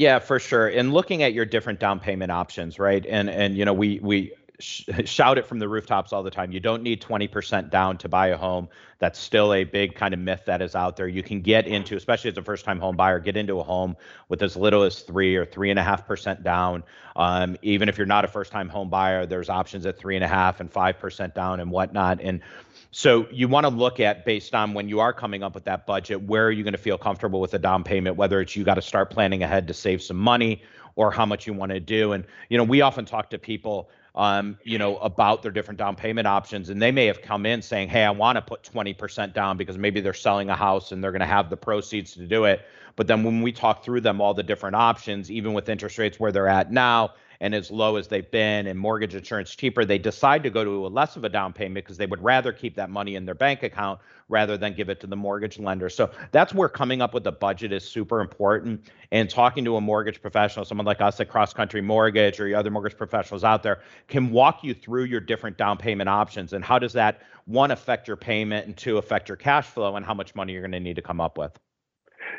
Yeah, 0.00 0.18
for 0.18 0.38
sure. 0.38 0.66
And 0.68 0.94
looking 0.94 1.22
at 1.22 1.34
your 1.34 1.44
different 1.44 1.78
down 1.78 2.00
payment 2.00 2.32
options, 2.32 2.78
right? 2.78 3.04
And 3.06 3.28
and 3.28 3.54
you 3.54 3.66
know, 3.66 3.74
we 3.74 4.00
we 4.02 4.32
sh- 4.60 4.84
shout 5.04 5.38
it 5.38 5.46
from 5.46 5.58
the 5.58 5.68
rooftops 5.68 6.12
all 6.12 6.22
the 6.22 6.30
time. 6.30 6.52
You 6.52 6.60
don't 6.60 6.82
need 6.82 7.00
20% 7.02 7.70
down 7.70 7.98
to 7.98 8.08
buy 8.08 8.28
a 8.28 8.36
home. 8.36 8.68
That's 8.98 9.18
still 9.18 9.52
a 9.52 9.64
big 9.64 9.94
kind 9.94 10.14
of 10.14 10.20
myth 10.20 10.42
that 10.46 10.62
is 10.62 10.74
out 10.74 10.96
there. 10.96 11.08
You 11.08 11.22
can 11.22 11.40
get 11.40 11.66
into, 11.66 11.96
especially 11.96 12.30
as 12.30 12.38
a 12.38 12.42
first 12.42 12.64
time 12.64 12.78
home 12.78 12.96
buyer, 12.96 13.18
get 13.18 13.36
into 13.36 13.58
a 13.60 13.62
home 13.62 13.96
with 14.28 14.42
as 14.42 14.56
little 14.56 14.82
as 14.82 15.00
three 15.00 15.36
or 15.36 15.44
three 15.44 15.70
and 15.70 15.78
a 15.78 15.82
half 15.82 16.06
percent 16.06 16.42
down. 16.42 16.82
Um, 17.16 17.56
even 17.62 17.88
if 17.88 17.98
you're 17.98 18.06
not 18.06 18.24
a 18.24 18.28
first 18.28 18.52
time 18.52 18.68
home 18.68 18.90
buyer, 18.90 19.26
there's 19.26 19.48
options 19.48 19.86
at 19.86 19.98
three 19.98 20.16
and 20.16 20.24
a 20.24 20.28
half 20.28 20.60
and 20.60 20.70
five 20.70 20.98
percent 20.98 21.34
down 21.34 21.60
and 21.60 21.70
whatnot. 21.70 22.20
And 22.20 22.40
so 22.92 23.28
you 23.30 23.46
want 23.46 23.64
to 23.64 23.70
look 23.70 24.00
at 24.00 24.24
based 24.24 24.54
on 24.54 24.74
when 24.74 24.88
you 24.88 25.00
are 25.00 25.12
coming 25.12 25.42
up 25.42 25.54
with 25.54 25.64
that 25.64 25.86
budget, 25.86 26.22
where 26.22 26.46
are 26.46 26.50
you 26.50 26.64
going 26.64 26.72
to 26.72 26.78
feel 26.78 26.98
comfortable 26.98 27.40
with 27.40 27.54
a 27.54 27.58
down 27.58 27.84
payment, 27.84 28.16
whether 28.16 28.40
it's 28.40 28.56
you 28.56 28.64
got 28.64 28.74
to 28.74 28.82
start 28.82 29.10
planning 29.10 29.42
ahead 29.42 29.68
to 29.68 29.74
save 29.74 30.02
some 30.02 30.16
money 30.16 30.62
or 30.96 31.10
how 31.10 31.24
much 31.24 31.46
you 31.46 31.52
want 31.52 31.70
to 31.70 31.80
do. 31.80 32.12
And, 32.12 32.24
you 32.48 32.58
know, 32.58 32.64
we 32.64 32.80
often 32.80 33.04
talk 33.04 33.30
to 33.30 33.38
people, 33.38 33.90
um, 34.20 34.58
you 34.64 34.76
know, 34.76 34.98
about 34.98 35.42
their 35.42 35.50
different 35.50 35.78
down 35.78 35.96
payment 35.96 36.26
options. 36.26 36.68
And 36.68 36.80
they 36.80 36.92
may 36.92 37.06
have 37.06 37.22
come 37.22 37.46
in 37.46 37.62
saying, 37.62 37.88
Hey, 37.88 38.04
I 38.04 38.10
want 38.10 38.36
to 38.36 38.42
put 38.42 38.62
20% 38.62 39.32
down 39.32 39.56
because 39.56 39.78
maybe 39.78 40.02
they're 40.02 40.12
selling 40.12 40.50
a 40.50 40.54
house 40.54 40.92
and 40.92 41.02
they're 41.02 41.10
going 41.10 41.20
to 41.20 41.26
have 41.26 41.48
the 41.48 41.56
proceeds 41.56 42.12
to 42.14 42.26
do 42.26 42.44
it. 42.44 42.60
But 42.96 43.06
then 43.06 43.24
when 43.24 43.40
we 43.40 43.50
talk 43.50 43.82
through 43.82 44.02
them, 44.02 44.20
all 44.20 44.34
the 44.34 44.42
different 44.42 44.76
options, 44.76 45.30
even 45.30 45.54
with 45.54 45.70
interest 45.70 45.96
rates 45.96 46.20
where 46.20 46.32
they're 46.32 46.48
at 46.48 46.70
now, 46.70 47.14
and 47.40 47.54
as 47.54 47.70
low 47.70 47.96
as 47.96 48.08
they've 48.08 48.30
been 48.30 48.66
and 48.66 48.78
mortgage 48.78 49.14
insurance 49.14 49.54
cheaper, 49.54 49.84
they 49.84 49.98
decide 49.98 50.42
to 50.42 50.50
go 50.50 50.62
to 50.62 50.86
a 50.86 50.88
less 50.88 51.16
of 51.16 51.24
a 51.24 51.28
down 51.28 51.52
payment 51.52 51.84
because 51.86 51.96
they 51.96 52.06
would 52.06 52.22
rather 52.22 52.52
keep 52.52 52.76
that 52.76 52.90
money 52.90 53.16
in 53.16 53.24
their 53.24 53.34
bank 53.34 53.62
account 53.62 53.98
rather 54.28 54.56
than 54.56 54.74
give 54.74 54.88
it 54.88 55.00
to 55.00 55.06
the 55.06 55.16
mortgage 55.16 55.58
lender. 55.58 55.88
So 55.88 56.10
that's 56.32 56.52
where 56.54 56.68
coming 56.68 57.00
up 57.00 57.14
with 57.14 57.26
a 57.26 57.32
budget 57.32 57.72
is 57.72 57.82
super 57.82 58.20
important. 58.20 58.84
And 59.10 59.28
talking 59.28 59.64
to 59.64 59.76
a 59.76 59.80
mortgage 59.80 60.20
professional, 60.20 60.64
someone 60.64 60.86
like 60.86 61.00
us 61.00 61.18
at 61.20 61.28
Cross 61.28 61.54
Country 61.54 61.80
Mortgage 61.80 62.38
or 62.38 62.54
other 62.54 62.70
mortgage 62.70 62.96
professionals 62.96 63.42
out 63.42 63.62
there, 63.62 63.80
can 64.08 64.30
walk 64.30 64.62
you 64.62 64.74
through 64.74 65.04
your 65.04 65.20
different 65.20 65.56
down 65.56 65.78
payment 65.78 66.08
options 66.08 66.52
and 66.52 66.64
how 66.64 66.78
does 66.78 66.92
that 66.92 67.22
one 67.46 67.70
affect 67.70 68.06
your 68.06 68.16
payment 68.16 68.66
and 68.66 68.76
two 68.76 68.98
affect 68.98 69.28
your 69.28 69.36
cash 69.36 69.66
flow 69.66 69.96
and 69.96 70.04
how 70.04 70.14
much 70.14 70.34
money 70.34 70.52
you're 70.52 70.62
going 70.62 70.72
to 70.72 70.80
need 70.80 70.96
to 70.96 71.02
come 71.02 71.20
up 71.20 71.38
with. 71.38 71.58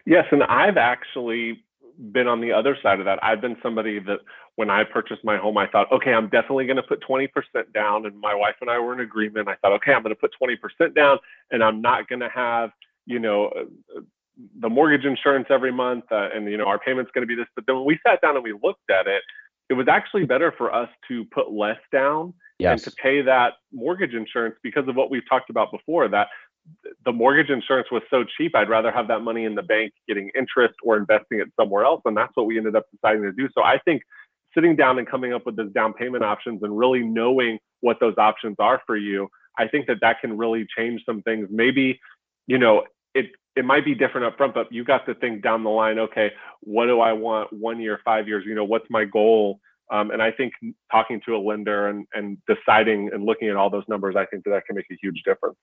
Yes, 0.05 0.25
and 0.31 0.43
I've 0.43 0.77
actually 0.77 1.63
been 2.11 2.27
on 2.27 2.41
the 2.41 2.51
other 2.51 2.77
side 2.81 2.99
of 2.99 3.05
that. 3.05 3.23
I've 3.23 3.41
been 3.41 3.57
somebody 3.61 3.99
that 3.99 4.19
when 4.55 4.69
I 4.69 4.83
purchased 4.83 5.23
my 5.23 5.37
home, 5.37 5.57
I 5.57 5.67
thought, 5.67 5.91
okay, 5.91 6.13
I'm 6.13 6.29
definitely 6.29 6.65
going 6.65 6.77
to 6.77 6.83
put 6.83 7.03
20% 7.07 7.29
down. 7.73 8.05
And 8.05 8.19
my 8.19 8.35
wife 8.35 8.55
and 8.61 8.69
I 8.69 8.79
were 8.79 8.93
in 8.93 8.99
agreement. 8.99 9.47
I 9.47 9.55
thought, 9.55 9.73
okay, 9.73 9.93
I'm 9.93 10.03
going 10.03 10.15
to 10.15 10.19
put 10.19 10.31
20% 10.41 10.95
down 10.95 11.19
and 11.51 11.63
I'm 11.63 11.81
not 11.81 12.07
going 12.07 12.19
to 12.19 12.29
have, 12.29 12.71
you 13.05 13.19
know, 13.19 13.51
the 14.59 14.69
mortgage 14.69 15.05
insurance 15.05 15.47
every 15.49 15.71
month 15.71 16.05
uh, 16.11 16.29
and, 16.33 16.49
you 16.49 16.57
know, 16.57 16.65
our 16.65 16.79
payment's 16.79 17.11
going 17.13 17.23
to 17.23 17.27
be 17.27 17.35
this. 17.35 17.47
But 17.55 17.65
then 17.67 17.77
when 17.77 17.85
we 17.85 17.99
sat 18.05 18.21
down 18.21 18.35
and 18.35 18.43
we 18.43 18.53
looked 18.53 18.89
at 18.89 19.07
it, 19.07 19.21
it 19.69 19.73
was 19.73 19.87
actually 19.87 20.25
better 20.25 20.53
for 20.57 20.73
us 20.73 20.89
to 21.07 21.25
put 21.25 21.51
less 21.51 21.79
down 21.91 22.33
yes. 22.59 22.73
and 22.73 22.83
to 22.83 23.01
pay 23.01 23.21
that 23.21 23.53
mortgage 23.71 24.13
insurance 24.13 24.55
because 24.63 24.87
of 24.87 24.95
what 24.95 25.09
we've 25.09 25.27
talked 25.29 25.49
about 25.49 25.71
before 25.71 26.07
that 26.09 26.27
the 27.05 27.11
mortgage 27.11 27.49
insurance 27.49 27.87
was 27.91 28.03
so 28.09 28.23
cheap, 28.37 28.55
I'd 28.55 28.69
rather 28.69 28.91
have 28.91 29.07
that 29.07 29.21
money 29.21 29.45
in 29.45 29.55
the 29.55 29.63
bank 29.63 29.93
getting 30.07 30.29
interest 30.37 30.75
or 30.83 30.97
investing 30.97 31.39
it 31.39 31.47
somewhere 31.59 31.83
else. 31.83 32.01
And 32.05 32.15
that's 32.15 32.31
what 32.35 32.45
we 32.45 32.57
ended 32.57 32.75
up 32.75 32.85
deciding 32.91 33.23
to 33.23 33.31
do. 33.31 33.49
So 33.55 33.63
I 33.63 33.79
think 33.79 34.03
sitting 34.53 34.75
down 34.75 34.99
and 34.99 35.07
coming 35.07 35.33
up 35.33 35.45
with 35.45 35.55
those 35.55 35.71
down 35.71 35.93
payment 35.93 36.23
options 36.23 36.61
and 36.63 36.77
really 36.77 37.01
knowing 37.03 37.57
what 37.79 37.99
those 37.99 38.15
options 38.17 38.55
are 38.59 38.81
for 38.85 38.97
you, 38.97 39.27
I 39.57 39.67
think 39.67 39.87
that 39.87 39.97
that 40.01 40.21
can 40.21 40.37
really 40.37 40.67
change 40.77 41.01
some 41.05 41.21
things. 41.23 41.47
Maybe, 41.51 41.99
you 42.47 42.57
know, 42.57 42.83
it 43.13 43.27
it 43.55 43.65
might 43.65 43.83
be 43.83 43.93
different 43.95 44.27
up 44.27 44.37
front, 44.37 44.53
but 44.53 44.71
you 44.71 44.83
got 44.83 45.05
to 45.07 45.15
think 45.15 45.43
down 45.43 45.63
the 45.63 45.69
line, 45.69 45.99
okay, 45.99 46.31
what 46.61 46.85
do 46.85 47.01
I 47.01 47.11
want 47.11 47.51
one 47.51 47.81
year, 47.81 47.99
five 48.05 48.27
years, 48.27 48.45
you 48.45 48.55
know, 48.55 48.63
what's 48.63 48.89
my 48.89 49.03
goal? 49.03 49.59
Um, 49.91 50.11
and 50.11 50.21
I 50.21 50.31
think 50.31 50.53
talking 50.89 51.19
to 51.25 51.35
a 51.35 51.37
lender 51.37 51.89
and, 51.89 52.05
and 52.13 52.37
deciding 52.47 53.09
and 53.13 53.25
looking 53.25 53.49
at 53.49 53.57
all 53.57 53.69
those 53.69 53.83
numbers, 53.89 54.15
I 54.15 54.25
think 54.25 54.45
that 54.45 54.51
that 54.51 54.65
can 54.65 54.77
make 54.77 54.85
a 54.89 54.95
huge 55.01 55.21
difference. 55.25 55.57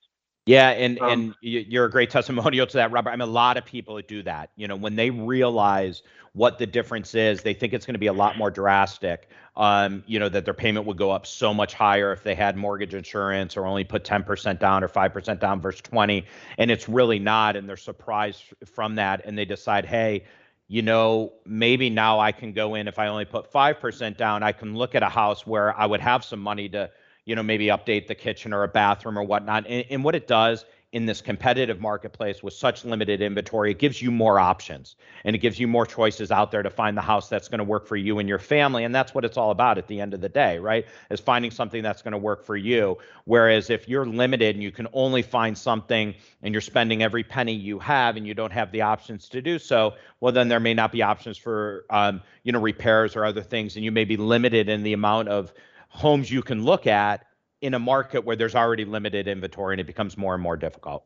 Yeah, 0.49 0.71
and 0.71 1.01
um, 1.01 1.13
and 1.13 1.37
you're 1.43 1.87
a 1.87 1.91
great 1.91 2.11
testimonial 2.13 2.67
to 2.67 2.79
that, 2.79 2.93
Robert. 2.93 3.11
I 3.11 3.17
mean, 3.17 3.23
a 3.29 3.33
lot 3.33 3.59
of 3.59 3.67
people 3.67 3.97
that 3.97 4.09
do 4.09 4.25
that. 4.25 4.51
You 4.57 4.69
know, 4.69 4.77
when 4.77 4.97
they 4.97 5.11
realize 5.11 6.03
what 6.35 6.59
the 6.59 6.67
difference 6.67 7.15
is, 7.15 7.43
they 7.43 7.55
think 7.55 7.75
it's 7.75 7.87
going 7.87 7.97
to 7.97 8.01
be 8.01 8.09
a 8.09 8.15
lot 8.15 8.39
more 8.39 8.51
drastic. 8.51 9.29
Um, 9.57 10.05
you 10.09 10.19
know, 10.19 10.31
that 10.31 10.47
their 10.47 10.55
payment 10.55 10.87
would 10.87 10.99
go 10.99 11.13
up 11.13 11.27
so 11.27 11.55
much 11.55 11.75
higher 11.75 12.13
if 12.13 12.25
they 12.25 12.35
had 12.35 12.57
mortgage 12.57 12.95
insurance 12.95 13.59
or 13.59 13.67
only 13.67 13.85
put 13.85 14.05
10% 14.05 14.59
down 14.61 14.85
or 14.85 14.89
5% 14.89 15.41
down 15.41 15.61
versus 15.61 15.83
20, 15.83 16.27
and 16.59 16.73
it's 16.73 16.89
really 16.89 17.21
not. 17.21 17.57
And 17.57 17.69
they're 17.69 17.77
surprised 17.79 18.45
from 18.67 18.97
that, 18.97 19.23
and 19.27 19.39
they 19.39 19.47
decide, 19.47 19.87
hey, 19.87 20.25
you 20.69 20.83
know, 20.83 21.35
maybe 21.47 21.91
now 21.91 22.21
I 22.21 22.33
can 22.33 22.55
go 22.55 22.77
in 22.77 22.89
if 22.89 22.99
I 22.99 23.09
only 23.09 23.27
put 23.27 23.53
5% 23.53 24.17
down, 24.19 24.43
I 24.43 24.53
can 24.53 24.77
look 24.77 24.97
at 24.97 25.05
a 25.05 25.11
house 25.11 25.47
where 25.47 25.79
I 25.79 25.87
would 25.87 26.01
have 26.01 26.25
some 26.25 26.41
money 26.41 26.69
to 26.71 26.91
you 27.29 27.35
know, 27.35 27.43
maybe 27.43 27.67
update 27.67 28.07
the 28.07 28.15
kitchen 28.15 28.55
or 28.55 28.63
a 28.63 28.69
bathroom 28.69 29.19
or 29.19 29.23
whatnot. 29.23 29.67
And, 29.69 29.85
and 29.91 30.03
what 30.03 30.15
it 30.15 30.27
does 30.27 30.65
in 30.93 31.05
this 31.05 31.21
competitive 31.21 31.79
marketplace 31.79 32.43
with 32.43 32.55
such 32.55 32.87
limited 32.87 33.21
inventory, 33.21 33.73
it 33.73 33.79
gives 33.79 34.01
you 34.01 34.11
more 34.11 34.41
options 34.41 34.97
and 35.23 35.37
it 35.37 35.41
gives 35.41 35.61
you 35.61 35.69
more 35.69 35.85
choices 35.85 36.33
out 36.33 36.51
there 36.51 36.63
to 36.63 36.71
find 36.71 36.97
the 36.97 37.03
house 37.03 37.29
that's 37.29 37.49
going 37.49 37.59
to 37.59 37.65
work 37.65 37.87
for 37.87 37.97
you 37.97 38.19
and 38.19 38.31
your 38.31 38.39
family. 38.39 38.85
And 38.85 38.95
that's 38.95 39.15
what 39.15 39.27
it's 39.27 39.37
all 39.37 39.51
about 39.51 39.77
at 39.77 39.87
the 39.87 40.01
end 40.01 40.15
of 40.15 40.23
the 40.23 40.31
day, 40.31 40.59
right? 40.59 40.87
Is 41.11 41.21
finding 41.21 41.51
something 41.51 41.83
that's 41.83 42.01
going 42.01 42.13
to 42.13 42.19
work 42.19 42.47
for 42.47 42.57
you. 42.57 42.97
Whereas 43.27 43.69
if 43.69 43.87
you're 43.87 44.07
limited 44.07 44.57
and 44.57 44.63
you 44.63 44.73
can 44.73 44.89
only 44.95 45.21
find 45.21 45.59
something 45.59 46.15
and 46.43 46.55
you're 46.55 46.63
spending 46.63 47.03
every 47.03 47.25
penny 47.25 47.53
you 47.53 47.79
have 47.81 48.17
and 48.17 48.27
you 48.27 48.33
don't 48.33 48.55
have 48.55 48.73
the 48.73 48.81
options 48.81 49.29
to 49.29 49.43
do 49.43 49.59
so, 49.59 49.93
well, 50.21 50.33
then 50.33 50.49
there 50.49 50.61
may 50.61 50.73
not 50.73 50.93
be 50.93 51.03
options 51.03 51.37
for, 51.37 51.85
um, 51.91 52.23
you 52.43 52.53
know, 52.53 52.61
repairs 52.61 53.15
or 53.15 53.27
other 53.27 53.43
things. 53.43 53.77
And 53.77 53.85
you 53.85 53.93
may 53.93 54.07
be 54.07 54.17
limited 54.17 54.71
in 54.71 54.83
the 54.83 54.95
amount 54.95 55.29
of 55.29 55.53
homes 55.89 56.31
you 56.31 56.43
can 56.43 56.65
look 56.65 56.87
at 56.87 57.25
in 57.61 57.75
a 57.75 57.79
market 57.79 58.25
where 58.25 58.37
there's 58.37 58.55
already 58.55 58.85
limited 58.85 59.27
inventory 59.27 59.75
and 59.75 59.81
it 59.81 59.87
becomes 59.87 60.17
more 60.17 60.35
and 60.35 60.43
more 60.43 60.57
difficult. 60.57 61.05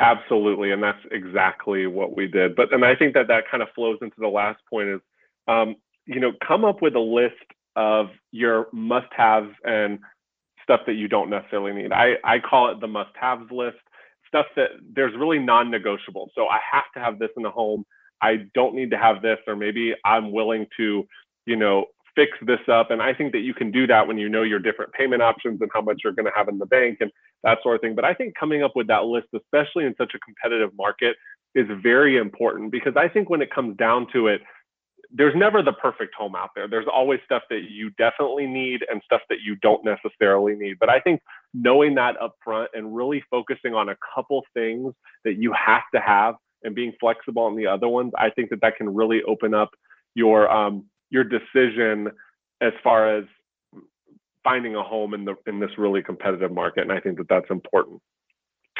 Absolutely, 0.00 0.70
and 0.70 0.82
that's 0.82 1.04
exactly 1.10 1.86
what 1.86 2.16
we 2.16 2.28
did. 2.28 2.54
But 2.54 2.72
and 2.72 2.84
I 2.84 2.94
think 2.94 3.14
that 3.14 3.26
that 3.28 3.44
kind 3.50 3.62
of 3.62 3.68
flows 3.74 3.98
into 4.00 4.16
the 4.18 4.28
last 4.28 4.60
point 4.70 4.88
is, 4.88 5.00
um, 5.48 5.76
you 6.06 6.20
know, 6.20 6.32
come 6.46 6.64
up 6.64 6.82
with 6.82 6.94
a 6.94 7.00
list 7.00 7.34
of 7.74 8.10
your 8.30 8.68
must-haves 8.72 9.50
and 9.64 9.98
stuff 10.62 10.80
that 10.86 10.94
you 10.94 11.08
don't 11.08 11.30
necessarily 11.30 11.72
need. 11.72 11.92
I 11.92 12.14
I 12.22 12.38
call 12.38 12.70
it 12.70 12.80
the 12.80 12.86
must-haves 12.86 13.50
list. 13.50 13.78
Stuff 14.28 14.46
that 14.56 14.68
there's 14.94 15.14
really 15.16 15.38
non-negotiable. 15.38 16.30
So 16.34 16.46
I 16.46 16.60
have 16.70 16.84
to 16.94 17.00
have 17.00 17.18
this 17.18 17.30
in 17.36 17.42
the 17.42 17.50
home. 17.50 17.84
I 18.20 18.46
don't 18.54 18.74
need 18.74 18.90
to 18.90 18.98
have 18.98 19.22
this, 19.22 19.38
or 19.46 19.56
maybe 19.56 19.94
I'm 20.04 20.32
willing 20.32 20.66
to, 20.76 21.08
you 21.46 21.56
know, 21.56 21.86
fix 22.18 22.32
this 22.42 22.58
up. 22.68 22.90
And 22.90 23.00
I 23.00 23.14
think 23.14 23.30
that 23.32 23.40
you 23.40 23.54
can 23.54 23.70
do 23.70 23.86
that 23.86 24.08
when 24.08 24.18
you 24.18 24.28
know 24.28 24.42
your 24.42 24.58
different 24.58 24.92
payment 24.92 25.22
options 25.22 25.60
and 25.60 25.70
how 25.72 25.80
much 25.80 26.00
you're 26.02 26.12
going 26.12 26.26
to 26.26 26.32
have 26.34 26.48
in 26.48 26.58
the 26.58 26.66
bank 26.66 26.98
and 27.00 27.12
that 27.44 27.58
sort 27.62 27.76
of 27.76 27.80
thing. 27.80 27.94
But 27.94 28.04
I 28.04 28.12
think 28.12 28.34
coming 28.34 28.64
up 28.64 28.72
with 28.74 28.88
that 28.88 29.04
list, 29.04 29.28
especially 29.36 29.84
in 29.84 29.94
such 29.96 30.14
a 30.16 30.18
competitive 30.18 30.70
market, 30.76 31.16
is 31.54 31.66
very 31.80 32.16
important 32.16 32.72
because 32.72 32.94
I 32.96 33.08
think 33.08 33.30
when 33.30 33.40
it 33.40 33.54
comes 33.54 33.76
down 33.76 34.08
to 34.14 34.26
it, 34.26 34.40
there's 35.12 35.34
never 35.36 35.62
the 35.62 35.72
perfect 35.72 36.12
home 36.14 36.34
out 36.34 36.50
there. 36.56 36.68
There's 36.68 36.88
always 36.92 37.20
stuff 37.24 37.42
that 37.50 37.70
you 37.70 37.90
definitely 37.98 38.46
need 38.46 38.80
and 38.90 39.00
stuff 39.04 39.22
that 39.30 39.38
you 39.42 39.54
don't 39.62 39.82
necessarily 39.84 40.56
need. 40.56 40.78
But 40.80 40.90
I 40.90 40.98
think 40.98 41.22
knowing 41.54 41.94
that 41.94 42.20
up 42.20 42.34
front 42.44 42.70
and 42.74 42.94
really 42.94 43.22
focusing 43.30 43.74
on 43.74 43.88
a 43.88 43.96
couple 44.14 44.42
things 44.54 44.92
that 45.24 45.34
you 45.38 45.54
have 45.54 45.84
to 45.94 46.00
have 46.00 46.34
and 46.64 46.74
being 46.74 46.92
flexible 47.00 47.44
on 47.44 47.54
the 47.54 47.68
other 47.68 47.88
ones, 47.88 48.12
I 48.18 48.30
think 48.30 48.50
that 48.50 48.60
that 48.62 48.76
can 48.76 48.92
really 48.92 49.22
open 49.22 49.54
up 49.54 49.70
your 50.14 50.50
um, 50.50 50.84
your 51.10 51.24
decision 51.24 52.08
as 52.60 52.72
far 52.82 53.16
as 53.16 53.24
finding 54.44 54.76
a 54.76 54.82
home 54.82 55.14
in 55.14 55.24
the 55.24 55.34
in 55.46 55.60
this 55.60 55.70
really 55.78 56.02
competitive 56.02 56.52
market 56.52 56.82
and 56.82 56.92
i 56.92 57.00
think 57.00 57.18
that 57.18 57.28
that's 57.28 57.50
important 57.50 58.00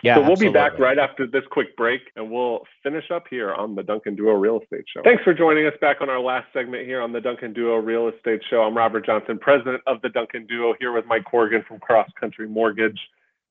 yeah, 0.02 0.14
so 0.14 0.20
we'll 0.20 0.32
absolutely. 0.32 0.52
be 0.52 0.52
back 0.52 0.78
right 0.78 0.98
after 0.98 1.26
this 1.26 1.42
quick 1.50 1.76
break 1.76 2.00
and 2.14 2.30
we'll 2.30 2.62
finish 2.82 3.10
up 3.10 3.24
here 3.28 3.52
on 3.52 3.74
the 3.74 3.82
Duncan 3.82 4.14
Duo 4.14 4.34
Real 4.34 4.60
Estate 4.60 4.84
Show. 4.94 5.02
Thanks 5.02 5.24
for 5.24 5.34
joining 5.34 5.66
us 5.66 5.72
back 5.80 6.00
on 6.00 6.08
our 6.08 6.20
last 6.20 6.46
segment 6.52 6.86
here 6.86 7.00
on 7.00 7.12
the 7.12 7.20
Duncan 7.20 7.52
Duo 7.52 7.76
Real 7.76 8.08
Estate 8.08 8.40
Show. 8.48 8.62
I'm 8.62 8.76
Robert 8.76 9.04
Johnson, 9.04 9.38
president 9.38 9.82
of 9.86 10.00
the 10.02 10.08
Duncan 10.08 10.46
Duo, 10.46 10.74
here 10.78 10.92
with 10.92 11.04
Mike 11.06 11.24
Corgan 11.24 11.66
from 11.66 11.80
Cross 11.80 12.08
Country 12.20 12.48
Mortgage. 12.48 12.98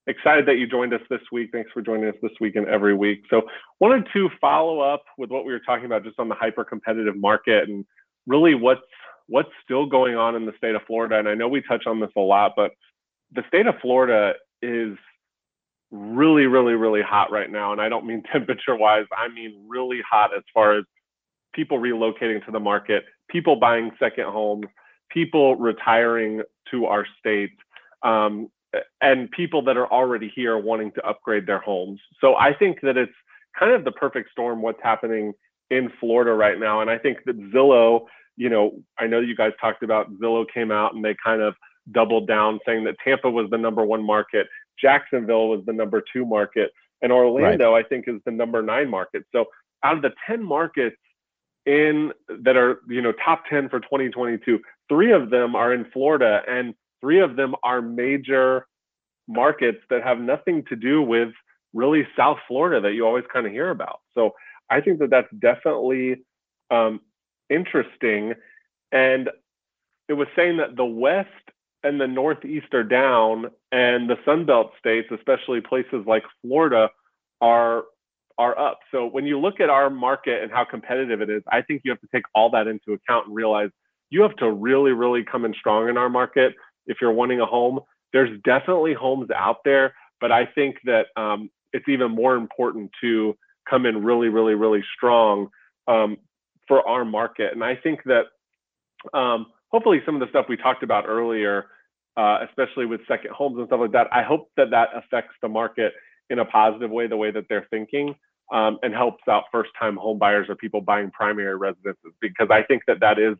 Excited 0.07 0.45
that 0.45 0.55
you 0.55 0.67
joined 0.67 0.93
us 0.93 1.01
this 1.09 1.19
week. 1.33 1.49
Thanks 1.51 1.69
for 1.73 1.81
joining 1.81 2.07
us 2.07 2.15
this 2.21 2.31
week 2.39 2.55
and 2.55 2.65
every 2.67 2.95
week. 2.95 3.23
So, 3.29 3.41
wanted 3.81 4.07
to 4.13 4.29
follow 4.39 4.79
up 4.79 5.03
with 5.17 5.29
what 5.29 5.45
we 5.45 5.51
were 5.51 5.59
talking 5.59 5.85
about 5.85 6.05
just 6.05 6.17
on 6.17 6.29
the 6.29 6.35
hyper 6.35 6.63
competitive 6.63 7.17
market 7.17 7.67
and 7.67 7.85
really 8.27 8.53
what's 8.53 8.81
what's 9.27 9.49
still 9.63 9.85
going 9.85 10.15
on 10.15 10.35
in 10.35 10.45
the 10.45 10.53
state 10.57 10.75
of 10.75 10.81
Florida. 10.87 11.17
And 11.17 11.27
I 11.27 11.33
know 11.33 11.47
we 11.47 11.61
touch 11.61 11.85
on 11.85 11.99
this 11.99 12.11
a 12.15 12.21
lot, 12.21 12.53
but 12.55 12.71
the 13.33 13.43
state 13.47 13.67
of 13.67 13.75
Florida 13.81 14.33
is 14.61 14.97
really, 15.91 16.45
really, 16.45 16.73
really 16.73 17.01
hot 17.01 17.31
right 17.31 17.49
now. 17.49 17.71
And 17.71 17.81
I 17.81 17.89
don't 17.89 18.05
mean 18.05 18.23
temperature 18.31 18.75
wise, 18.75 19.05
I 19.15 19.27
mean 19.27 19.65
really 19.67 20.01
hot 20.09 20.35
as 20.35 20.43
far 20.53 20.77
as 20.77 20.85
people 21.53 21.79
relocating 21.79 22.45
to 22.45 22.51
the 22.51 22.59
market, 22.59 23.05
people 23.29 23.55
buying 23.55 23.91
second 23.99 24.25
homes, 24.25 24.65
people 25.09 25.55
retiring 25.55 26.41
to 26.71 26.85
our 26.85 27.05
state, 27.19 27.51
um, 28.03 28.49
and 29.01 29.31
people 29.31 29.61
that 29.63 29.77
are 29.77 29.91
already 29.91 30.31
here 30.35 30.57
wanting 30.57 30.91
to 30.91 31.05
upgrade 31.05 31.47
their 31.47 31.59
homes. 31.59 31.99
So 32.21 32.35
I 32.35 32.53
think 32.53 32.79
that 32.83 32.97
it's 32.97 33.13
kind 33.57 33.71
of 33.71 33.85
the 33.85 33.91
perfect 33.91 34.31
storm 34.31 34.61
what's 34.61 34.81
happening 34.83 35.33
in 35.69 35.91
Florida 35.99 36.33
right 36.33 36.59
now. 36.59 36.81
And 36.81 36.89
I 36.89 36.97
think 36.97 37.19
that 37.25 37.37
Zillow, 37.51 38.05
you 38.35 38.49
know, 38.49 38.79
I 38.97 39.07
know 39.07 39.19
you 39.19 39.35
guys 39.35 39.51
talked 39.59 39.83
about 39.83 40.11
Zillow 40.19 40.45
came 40.51 40.71
out 40.71 40.93
and 40.93 41.03
they 41.03 41.15
kind 41.23 41.41
of 41.41 41.55
doubled 41.91 42.27
down 42.27 42.59
saying 42.65 42.83
that 42.85 42.95
Tampa 43.03 43.29
was 43.29 43.49
the 43.49 43.57
number 43.57 43.85
one 43.85 44.05
market, 44.05 44.47
Jacksonville 44.79 45.49
was 45.49 45.61
the 45.65 45.73
number 45.73 46.03
two 46.13 46.25
market, 46.25 46.71
and 47.01 47.11
Orlando, 47.11 47.73
right. 47.73 47.85
I 47.85 47.87
think, 47.87 48.07
is 48.07 48.21
the 48.25 48.31
number 48.31 48.61
nine 48.61 48.89
market. 48.89 49.23
So 49.31 49.45
out 49.83 49.97
of 49.97 50.01
the 50.01 50.11
10 50.27 50.43
markets 50.43 50.97
in 51.65 52.11
that 52.43 52.57
are, 52.57 52.81
you 52.87 53.01
know, 53.01 53.13
top 53.23 53.43
10 53.49 53.69
for 53.69 53.79
2022, 53.79 54.59
three 54.89 55.11
of 55.11 55.29
them 55.29 55.55
are 55.55 55.73
in 55.73 55.85
Florida 55.91 56.41
and 56.47 56.73
three 57.01 57.19
of 57.19 57.35
them 57.35 57.55
are 57.63 57.81
major 57.81 58.65
markets 59.27 59.79
that 59.89 60.03
have 60.03 60.19
nothing 60.19 60.63
to 60.69 60.75
do 60.75 61.01
with 61.01 61.29
really 61.73 62.07
South 62.15 62.37
Florida 62.47 62.81
that 62.81 62.93
you 62.93 63.05
always 63.05 63.25
kind 63.31 63.45
of 63.45 63.51
hear 63.51 63.69
about. 63.69 63.99
So 64.13 64.31
I 64.69 64.81
think 64.81 64.99
that 64.99 65.09
that's 65.09 65.31
definitely 65.39 66.17
um, 66.71 67.01
interesting. 67.49 68.33
And 68.91 69.29
it 70.09 70.13
was 70.13 70.27
saying 70.35 70.57
that 70.57 70.75
the 70.75 70.85
West 70.85 71.29
and 71.83 71.99
the 72.01 72.07
Northeast 72.07 72.73
are 72.73 72.83
down, 72.83 73.47
and 73.71 74.09
the 74.09 74.15
Sunbelt 74.25 74.71
states, 74.79 75.09
especially 75.11 75.61
places 75.61 76.05
like 76.05 76.23
Florida, 76.41 76.89
are 77.41 77.83
are 78.39 78.57
up. 78.57 78.79
So 78.91 79.07
when 79.07 79.25
you 79.25 79.39
look 79.39 79.59
at 79.59 79.69
our 79.69 79.89
market 79.89 80.43
and 80.43 80.51
how 80.51 80.63
competitive 80.63 81.21
it 81.21 81.29
is, 81.29 81.41
I 81.51 81.61
think 81.61 81.81
you 81.83 81.91
have 81.91 82.01
to 82.01 82.07
take 82.13 82.23
all 82.35 82.51
that 82.51 82.67
into 82.67 82.93
account 82.93 83.27
and 83.27 83.35
realize 83.35 83.69
you 84.09 84.21
have 84.21 84.35
to 84.37 84.51
really, 84.51 84.91
really 84.91 85.23
come 85.23 85.43
in 85.43 85.53
strong 85.53 85.89
in 85.89 85.97
our 85.97 86.09
market 86.09 86.53
if 86.85 86.97
you're 87.01 87.11
wanting 87.11 87.39
a 87.39 87.45
home. 87.45 87.79
There's 88.13 88.29
definitely 88.43 88.93
homes 88.93 89.29
out 89.35 89.57
there, 89.65 89.95
but 90.21 90.31
I 90.31 90.45
think 90.45 90.77
that 90.85 91.07
um, 91.15 91.49
it's 91.73 91.89
even 91.89 92.11
more 92.11 92.35
important 92.35 92.91
to 93.01 93.35
come 93.69 93.85
in 93.85 94.03
really, 94.03 94.29
really, 94.29 94.55
really 94.55 94.83
strong 94.95 95.49
um, 95.87 96.17
for 96.67 96.87
our 96.87 97.05
market. 97.05 97.53
And 97.53 97.63
I 97.63 97.75
think 97.75 98.01
that 98.05 98.25
um, 99.17 99.47
hopefully 99.69 100.01
some 100.05 100.15
of 100.15 100.21
the 100.21 100.29
stuff 100.29 100.45
we 100.49 100.57
talked 100.57 100.83
about 100.83 101.05
earlier, 101.07 101.67
uh, 102.17 102.39
especially 102.47 102.85
with 102.85 103.01
second 103.07 103.31
homes 103.31 103.57
and 103.57 103.67
stuff 103.67 103.79
like 103.79 103.91
that, 103.91 104.07
I 104.11 104.23
hope 104.23 104.49
that 104.57 104.71
that 104.71 104.89
affects 104.95 105.35
the 105.41 105.47
market 105.47 105.93
in 106.29 106.39
a 106.39 106.45
positive 106.45 106.91
way, 106.91 107.07
the 107.07 107.17
way 107.17 107.31
that 107.31 107.45
they're 107.49 107.67
thinking, 107.69 108.15
um, 108.51 108.79
and 108.81 108.93
helps 108.93 109.23
out 109.29 109.43
first-time 109.51 109.95
home 109.97 110.17
buyers 110.17 110.47
or 110.49 110.55
people 110.55 110.81
buying 110.81 111.11
primary 111.11 111.55
residences. 111.55 112.13
Because 112.21 112.47
I 112.51 112.63
think 112.63 112.83
that 112.87 112.99
that 113.01 113.19
is 113.19 113.35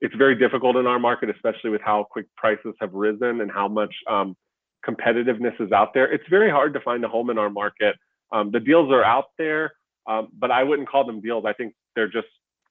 it's 0.00 0.14
very 0.16 0.34
difficult 0.34 0.76
in 0.76 0.86
our 0.86 0.98
market, 0.98 1.30
especially 1.30 1.70
with 1.70 1.80
how 1.80 2.04
quick 2.10 2.26
prices 2.36 2.74
have 2.80 2.92
risen 2.92 3.40
and 3.40 3.50
how 3.52 3.68
much 3.68 3.94
um, 4.10 4.36
competitiveness 4.84 5.58
is 5.60 5.70
out 5.70 5.94
there. 5.94 6.12
It's 6.12 6.28
very 6.28 6.50
hard 6.50 6.74
to 6.74 6.80
find 6.80 7.04
a 7.04 7.08
home 7.08 7.30
in 7.30 7.38
our 7.38 7.50
market 7.50 7.94
um, 8.32 8.50
the 8.50 8.60
deals 8.60 8.90
are 8.90 9.04
out 9.04 9.26
there, 9.38 9.72
um, 10.06 10.28
but 10.36 10.50
I 10.50 10.62
wouldn't 10.62 10.88
call 10.88 11.04
them 11.04 11.20
deals. 11.20 11.44
I 11.46 11.52
think 11.52 11.74
they're 11.94 12.08
just 12.08 12.28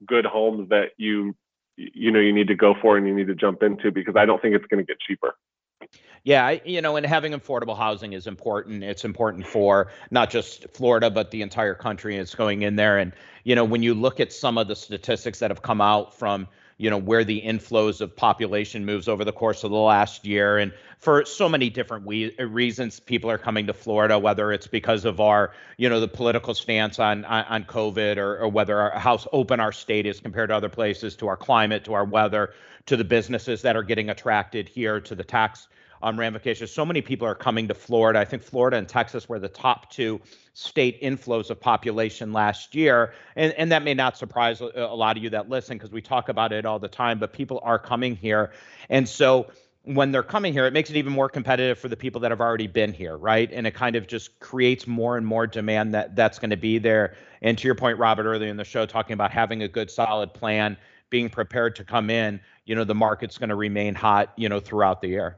good 0.08 0.26
homes 0.26 0.70
that 0.70 0.90
you 0.98 1.36
you 1.78 2.12
know 2.12 2.20
you 2.20 2.34
need 2.34 2.48
to 2.48 2.56
go 2.56 2.76
for 2.82 2.98
and 2.98 3.08
you 3.08 3.16
need 3.16 3.28
to 3.28 3.36
jump 3.36 3.64
into 3.64 3.92
because 3.92 4.16
I 4.16 4.26
don't 4.26 4.42
think 4.42 4.56
it's 4.56 4.66
going 4.66 4.86
to 4.86 4.88
get 4.88 5.00
cheaper. 5.00 5.36
Yeah, 6.24 6.46
I- 6.46 6.62
you 6.66 6.82
know, 6.82 6.96
and 6.96 7.06
having 7.06 7.34
affordable 7.34 7.76
housing 7.78 8.14
is 8.14 8.28
important. 8.28 8.84
It's 8.84 9.06
important 9.06 9.48
for 9.48 9.92
not 10.12 10.30
just 10.30 10.68
Florida, 10.74 11.10
but 11.10 11.32
the 11.32 11.42
entire 11.42 11.74
country. 11.74 12.18
It's 12.18 12.36
going 12.36 12.62
in 12.62 12.76
there. 12.76 13.00
And, 13.00 13.14
you 13.44 13.56
know, 13.56 13.64
when 13.66 13.82
you 13.82 13.96
look 13.96 14.20
at 14.20 14.32
some 14.32 14.58
of 14.58 14.68
the 14.68 14.76
statistics 14.76 15.40
that 15.40 15.50
have 15.50 15.64
come 15.64 15.82
out 15.82 16.14
from, 16.14 16.48
you 16.82 16.90
know, 16.90 16.98
where 16.98 17.24
the 17.24 17.40
inflows 17.42 18.02
of 18.02 18.16
population 18.16 18.84
moves 18.86 19.08
over 19.08 19.24
the 19.24 19.32
course 19.32 19.64
of 19.64 19.70
the 19.70 19.78
last 19.78 20.26
year, 20.26 20.58
and 20.58 20.74
for 20.98 21.24
so 21.26 21.48
many 21.48 21.70
different 21.70 22.08
we- 22.08 22.36
uh, 22.40 22.46
reasons, 22.46 23.00
people 23.00 23.30
are 23.30 23.38
coming 23.38 23.68
to 23.68 23.74
Florida, 23.74 24.18
whether 24.18 24.52
it's 24.52 24.66
because 24.66 25.06
of 25.06 25.20
our, 25.20 25.52
you 25.78 25.88
know, 25.88 26.00
the 26.00 26.08
political 26.08 26.56
stance 26.56 26.98
on 26.98 27.24
on, 27.26 27.46
on 27.46 27.64
COVID, 27.66 28.18
or, 28.18 28.40
or 28.40 28.48
whether 28.50 28.80
our, 28.80 28.98
how 28.98 29.20
open 29.32 29.60
our 29.60 29.72
state 29.72 30.08
is 30.08 30.20
compared 30.20 30.50
to 30.50 30.56
other 30.56 30.70
places, 30.70 31.16
to 31.18 31.28
our 31.28 31.38
climate, 31.38 31.86
to 31.86 31.94
our 31.94 32.04
weather, 32.04 32.52
to 32.88 32.98
the 32.98 33.04
businesses 33.04 33.62
that 33.62 33.76
are 33.76 33.84
getting 33.84 34.10
attracted 34.10 34.68
here, 34.68 35.00
to 35.02 35.14
the 35.14 35.24
tax 35.24 35.68
um, 36.04 36.20
ramifications. 36.20 36.72
So 36.72 36.86
many 36.86 37.02
people 37.02 37.28
are 37.28 37.36
coming 37.36 37.68
to 37.68 37.74
Florida. 37.74 38.20
I 38.20 38.26
think 38.26 38.44
Florida 38.44 38.78
and 38.78 38.88
Texas 38.88 39.30
were 39.30 39.40
the 39.40 39.50
top 39.50 39.92
two 39.92 40.20
state 40.54 41.02
inflows 41.02 41.50
of 41.50 41.60
population 41.60 42.34
last 42.34 42.76
year. 42.76 43.14
And, 43.36 43.54
and 43.54 43.72
that 43.72 43.84
may 43.84 43.94
not 43.94 44.18
surprise 44.18 44.62
a, 44.62 44.72
a 44.76 44.96
lot 44.96 45.18
of 45.18 45.24
you 45.24 45.30
that 45.32 45.50
listen 45.50 45.78
because 45.78 45.92
we 45.92 46.02
talk 46.02 46.30
about 46.30 46.52
it 46.52 46.66
all 46.66 46.80
the 46.80 46.88
time, 46.88 47.20
but 47.20 47.34
people 47.34 47.60
are 47.64 47.80
coming 47.80 48.16
here. 48.16 48.52
And 48.90 49.08
so 49.08 49.48
when 49.84 50.12
they're 50.12 50.24
coming 50.24 50.54
here, 50.54 50.66
it 50.66 50.74
makes 50.74 50.90
it 50.90 50.96
even 50.96 51.12
more 51.12 51.30
competitive 51.30 51.80
for 51.80 51.88
the 51.88 51.98
people 51.98 52.22
that 52.22 52.32
have 52.32 52.42
already 52.42 52.68
been 52.68 52.94
here, 52.94 53.18
right? 53.18 53.50
And 53.52 53.66
it 53.66 53.74
kind 53.74 53.96
of 53.96 54.08
just 54.08 54.40
creates 54.40 54.86
more 54.86 55.18
and 55.18 55.26
more 55.26 55.48
demand 55.48 55.94
that 55.96 56.16
that's 56.16 56.38
going 56.38 56.52
to 56.52 56.58
be 56.58 56.78
there. 56.78 57.16
And 57.42 57.58
to 57.58 57.68
your 57.68 57.76
point, 57.76 57.98
Robert, 57.98 58.26
earlier 58.26 58.50
in 58.50 58.58
the 58.58 58.64
show, 58.64 58.86
talking 58.86 59.14
about 59.14 59.32
having 59.32 59.64
a 59.64 59.68
good, 59.68 59.90
solid 59.90 60.34
plan, 60.34 60.78
being 61.10 61.30
prepared 61.30 61.76
to 61.78 61.84
come 61.84 62.10
in, 62.10 62.40
you 62.66 62.76
know, 62.76 62.84
the 62.84 62.96
market's 62.96 63.38
going 63.38 63.50
to 63.50 63.56
remain 63.56 63.96
hot, 63.96 64.34
you 64.38 64.48
know, 64.48 64.60
throughout 64.60 65.02
the 65.02 65.08
year. 65.08 65.38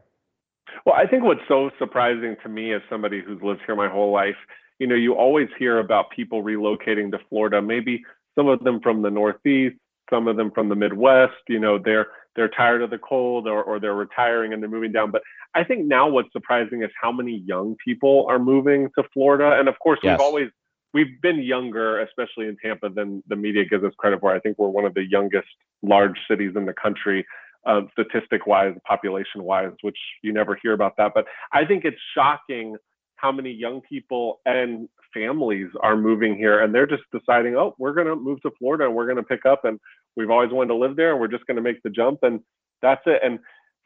Well, 0.86 0.96
I 0.96 1.06
think 1.08 1.24
what's 1.24 1.42
so 1.48 1.72
surprising 1.80 2.36
to 2.44 2.50
me 2.50 2.74
as 2.74 2.82
somebody 2.90 3.22
who's 3.22 3.42
lived 3.42 3.62
here 3.66 3.76
my 3.76 3.90
whole 3.90 4.12
life, 4.12 4.36
you 4.80 4.88
know, 4.88 4.96
you 4.96 5.14
always 5.14 5.48
hear 5.58 5.80
about 5.80 6.10
people 6.12 6.44
relocating 6.44 7.12
to 7.12 7.20
Florida, 7.30 7.62
maybe 7.62 8.04
some 8.36 8.48
of 8.48 8.64
them 8.64 8.80
from 8.82 9.02
the 9.02 9.12
Northeast, 9.12 9.76
some 10.10 10.28
of 10.28 10.36
them 10.36 10.52
from 10.52 10.70
the 10.70 10.76
Midwest, 10.76 11.34
you 11.48 11.60
know, 11.60 11.80
they're 11.84 12.08
they're 12.36 12.50
tired 12.50 12.82
of 12.82 12.90
the 12.90 12.98
cold 12.98 13.48
or, 13.48 13.64
or 13.64 13.80
they're 13.80 13.94
retiring 13.94 14.54
and 14.54 14.62
they're 14.62 14.70
moving 14.70 14.92
down. 14.92 15.12
But 15.12 15.22
I 15.54 15.64
think 15.64 15.86
now 15.86 16.10
what's 16.10 16.32
surprising 16.34 16.82
is 16.82 16.90
how 17.00 17.12
many 17.12 17.44
young 17.46 17.76
people 17.86 18.26
are 18.28 18.40
moving 18.40 18.90
to 18.98 19.04
Florida. 19.14 19.60
And 19.60 19.70
of 19.70 19.78
course, 19.80 20.00
yes. 20.02 20.18
we've 20.18 20.26
always 20.26 20.50
we've 20.94 21.22
been 21.22 21.42
younger, 21.42 22.00
especially 22.02 22.48
in 22.48 22.58
Tampa, 22.58 22.90
than 22.90 23.24
the 23.28 23.36
media 23.36 23.66
gives 23.66 23.84
us 23.84 23.94
credit 23.98 24.20
for. 24.20 24.34
I 24.34 24.40
think 24.40 24.58
we're 24.58 24.70
one 24.70 24.86
of 24.86 24.94
the 24.94 25.06
youngest 25.06 25.48
large 25.84 26.18
cities 26.28 26.54
in 26.56 26.66
the 26.66 26.74
country 26.74 27.26
uh, 27.66 27.82
statistic 27.92 28.46
wise, 28.46 28.76
population 28.86 29.44
wise, 29.44 29.72
which 29.82 29.98
you 30.22 30.34
never 30.34 30.58
hear 30.62 30.74
about 30.74 30.98
that. 30.98 31.12
But 31.14 31.26
I 31.52 31.66
think 31.66 31.86
it's 31.86 32.00
shocking 32.16 32.76
how 33.16 33.32
many 33.32 33.52
young 33.52 33.82
people 33.82 34.42
and 34.46 34.90
families 35.14 35.70
are 35.82 35.96
moving 35.96 36.36
here 36.36 36.62
and 36.62 36.76
they're 36.76 36.88
just 36.88 37.04
deciding, 37.12 37.56
oh, 37.56 37.74
we're 37.78 37.94
going 37.94 38.08
to 38.08 38.16
move 38.16 38.42
to 38.42 38.52
Florida 38.60 38.86
and 38.86 38.94
we're 38.94 39.06
going 39.06 39.18
to 39.18 39.24
pick 39.24 39.46
up 39.46 39.64
and 39.64 39.80
we've 40.18 40.30
always 40.30 40.52
wanted 40.52 40.70
to 40.70 40.76
live 40.76 40.96
there 40.96 41.12
and 41.12 41.22
we're 41.22 41.28
just 41.28 41.46
going 41.46 41.56
to 41.56 41.62
make 41.62 41.82
the 41.84 41.90
jump 41.90 42.20
and 42.24 42.42
that's 42.82 43.02
it. 43.06 43.22
And 43.24 43.40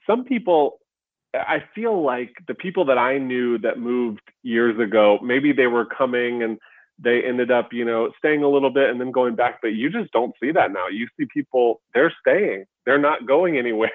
some 0.07 0.23
people, 0.23 0.79
I 1.35 1.63
feel 1.75 2.03
like 2.03 2.31
the 2.47 2.55
people 2.55 2.85
that 2.85 2.97
I 2.97 3.19
knew 3.19 3.59
that 3.59 3.77
moved 3.77 4.21
years 4.41 4.79
ago, 4.79 5.19
maybe 5.21 5.51
they 5.51 5.67
were 5.67 5.85
coming 5.85 6.41
and 6.41 6.57
they 6.99 7.23
ended 7.23 7.51
up, 7.51 7.73
you 7.73 7.85
know, 7.85 8.11
staying 8.17 8.43
a 8.43 8.49
little 8.49 8.69
bit 8.69 8.89
and 8.89 8.99
then 8.99 9.11
going 9.11 9.35
back. 9.35 9.59
But 9.61 9.69
you 9.69 9.89
just 9.89 10.11
don't 10.11 10.33
see 10.41 10.51
that 10.51 10.71
now. 10.71 10.87
You 10.87 11.07
see 11.19 11.27
people, 11.31 11.81
they're 11.93 12.13
staying, 12.21 12.65
they're 12.85 12.97
not 12.97 13.27
going 13.27 13.57
anywhere. 13.63 13.91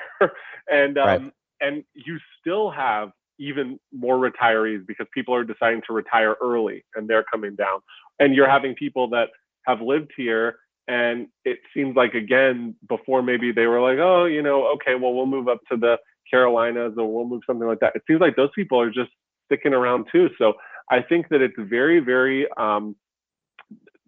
and 0.70 0.98
um, 0.98 1.06
right. 1.06 1.32
and 1.60 1.84
you 1.94 2.18
still 2.40 2.70
have 2.70 3.10
even 3.38 3.78
more 3.92 4.16
retirees 4.16 4.86
because 4.86 5.06
people 5.12 5.34
are 5.34 5.44
deciding 5.44 5.82
to 5.86 5.92
retire 5.92 6.36
early 6.40 6.84
and 6.94 7.08
they're 7.08 7.24
coming 7.24 7.56
down. 7.56 7.80
And 8.20 8.34
you're 8.34 8.48
having 8.48 8.74
people 8.74 9.08
that 9.10 9.28
have 9.66 9.80
lived 9.80 10.12
here 10.16 10.56
and 10.88 11.28
it 11.44 11.58
seems 11.74 11.94
like 11.96 12.14
again 12.14 12.74
before 12.88 13.22
maybe 13.22 13.52
they 13.52 13.66
were 13.66 13.80
like 13.80 13.98
oh 13.98 14.24
you 14.24 14.42
know 14.42 14.66
okay 14.72 14.94
well 14.94 15.14
we'll 15.14 15.26
move 15.26 15.48
up 15.48 15.60
to 15.70 15.76
the 15.76 15.96
carolinas 16.28 16.92
or 16.96 17.12
we'll 17.12 17.26
move 17.26 17.42
something 17.46 17.68
like 17.68 17.80
that 17.80 17.92
it 17.94 18.02
seems 18.06 18.20
like 18.20 18.36
those 18.36 18.50
people 18.54 18.80
are 18.80 18.90
just 18.90 19.10
sticking 19.46 19.72
around 19.72 20.06
too 20.10 20.28
so 20.38 20.54
I 20.90 21.02
think 21.02 21.28
that 21.28 21.40
it's 21.40 21.56
very, 21.58 22.00
very 22.00 22.46
um, 22.56 22.96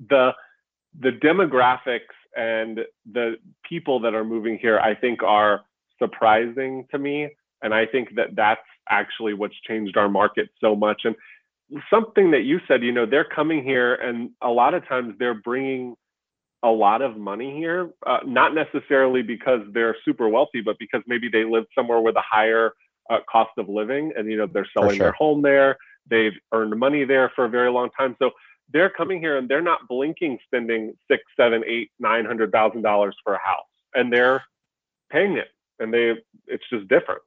the 0.08 0.32
the 1.00 1.10
demographics 1.10 2.14
and 2.36 2.80
the 3.10 3.36
people 3.68 4.00
that 4.00 4.14
are 4.14 4.24
moving 4.24 4.58
here. 4.58 4.78
I 4.78 4.94
think 4.94 5.22
are 5.22 5.62
surprising 5.98 6.86
to 6.90 6.98
me, 6.98 7.28
and 7.62 7.74
I 7.74 7.86
think 7.86 8.14
that 8.16 8.34
that's 8.34 8.60
actually 8.88 9.34
what's 9.34 9.58
changed 9.66 9.96
our 9.96 10.08
market 10.08 10.50
so 10.60 10.76
much. 10.76 11.02
And 11.04 11.16
something 11.90 12.30
that 12.32 12.42
you 12.42 12.60
said, 12.68 12.82
you 12.82 12.92
know, 12.92 13.06
they're 13.06 13.24
coming 13.24 13.64
here, 13.64 13.94
and 13.94 14.30
a 14.42 14.50
lot 14.50 14.74
of 14.74 14.86
times 14.86 15.14
they're 15.18 15.34
bringing 15.34 15.94
a 16.62 16.68
lot 16.68 17.02
of 17.02 17.16
money 17.16 17.54
here, 17.56 17.90
uh, 18.06 18.18
not 18.24 18.54
necessarily 18.54 19.22
because 19.22 19.60
they're 19.72 19.96
super 20.04 20.28
wealthy, 20.28 20.62
but 20.62 20.78
because 20.78 21.02
maybe 21.06 21.28
they 21.30 21.44
live 21.44 21.64
somewhere 21.74 22.00
with 22.00 22.16
a 22.16 22.22
higher 22.22 22.72
uh, 23.10 23.18
cost 23.30 23.50
of 23.58 23.68
living, 23.68 24.12
and 24.16 24.30
you 24.30 24.36
know 24.36 24.46
they're 24.46 24.68
selling 24.76 24.96
sure. 24.96 25.06
their 25.06 25.12
home 25.12 25.42
there 25.42 25.76
They've 26.08 26.32
earned 26.52 26.78
money 26.78 27.04
there 27.04 27.30
for 27.34 27.44
a 27.44 27.48
very 27.48 27.70
long 27.70 27.90
time. 27.98 28.16
So 28.18 28.30
they're 28.72 28.90
coming 28.90 29.20
here 29.20 29.36
and 29.36 29.48
they're 29.48 29.62
not 29.62 29.88
blinking 29.88 30.38
spending 30.44 30.94
six, 31.10 31.22
seven, 31.36 31.62
eight, 31.66 31.90
nine 31.98 32.24
hundred 32.24 32.52
thousand 32.52 32.82
dollars 32.82 33.16
for 33.22 33.34
a 33.34 33.38
house. 33.38 33.66
And 33.94 34.12
they're 34.12 34.42
paying 35.10 35.36
it. 35.36 35.48
And 35.78 35.92
they 35.92 36.14
it's 36.46 36.64
just 36.70 36.88
different. 36.88 37.22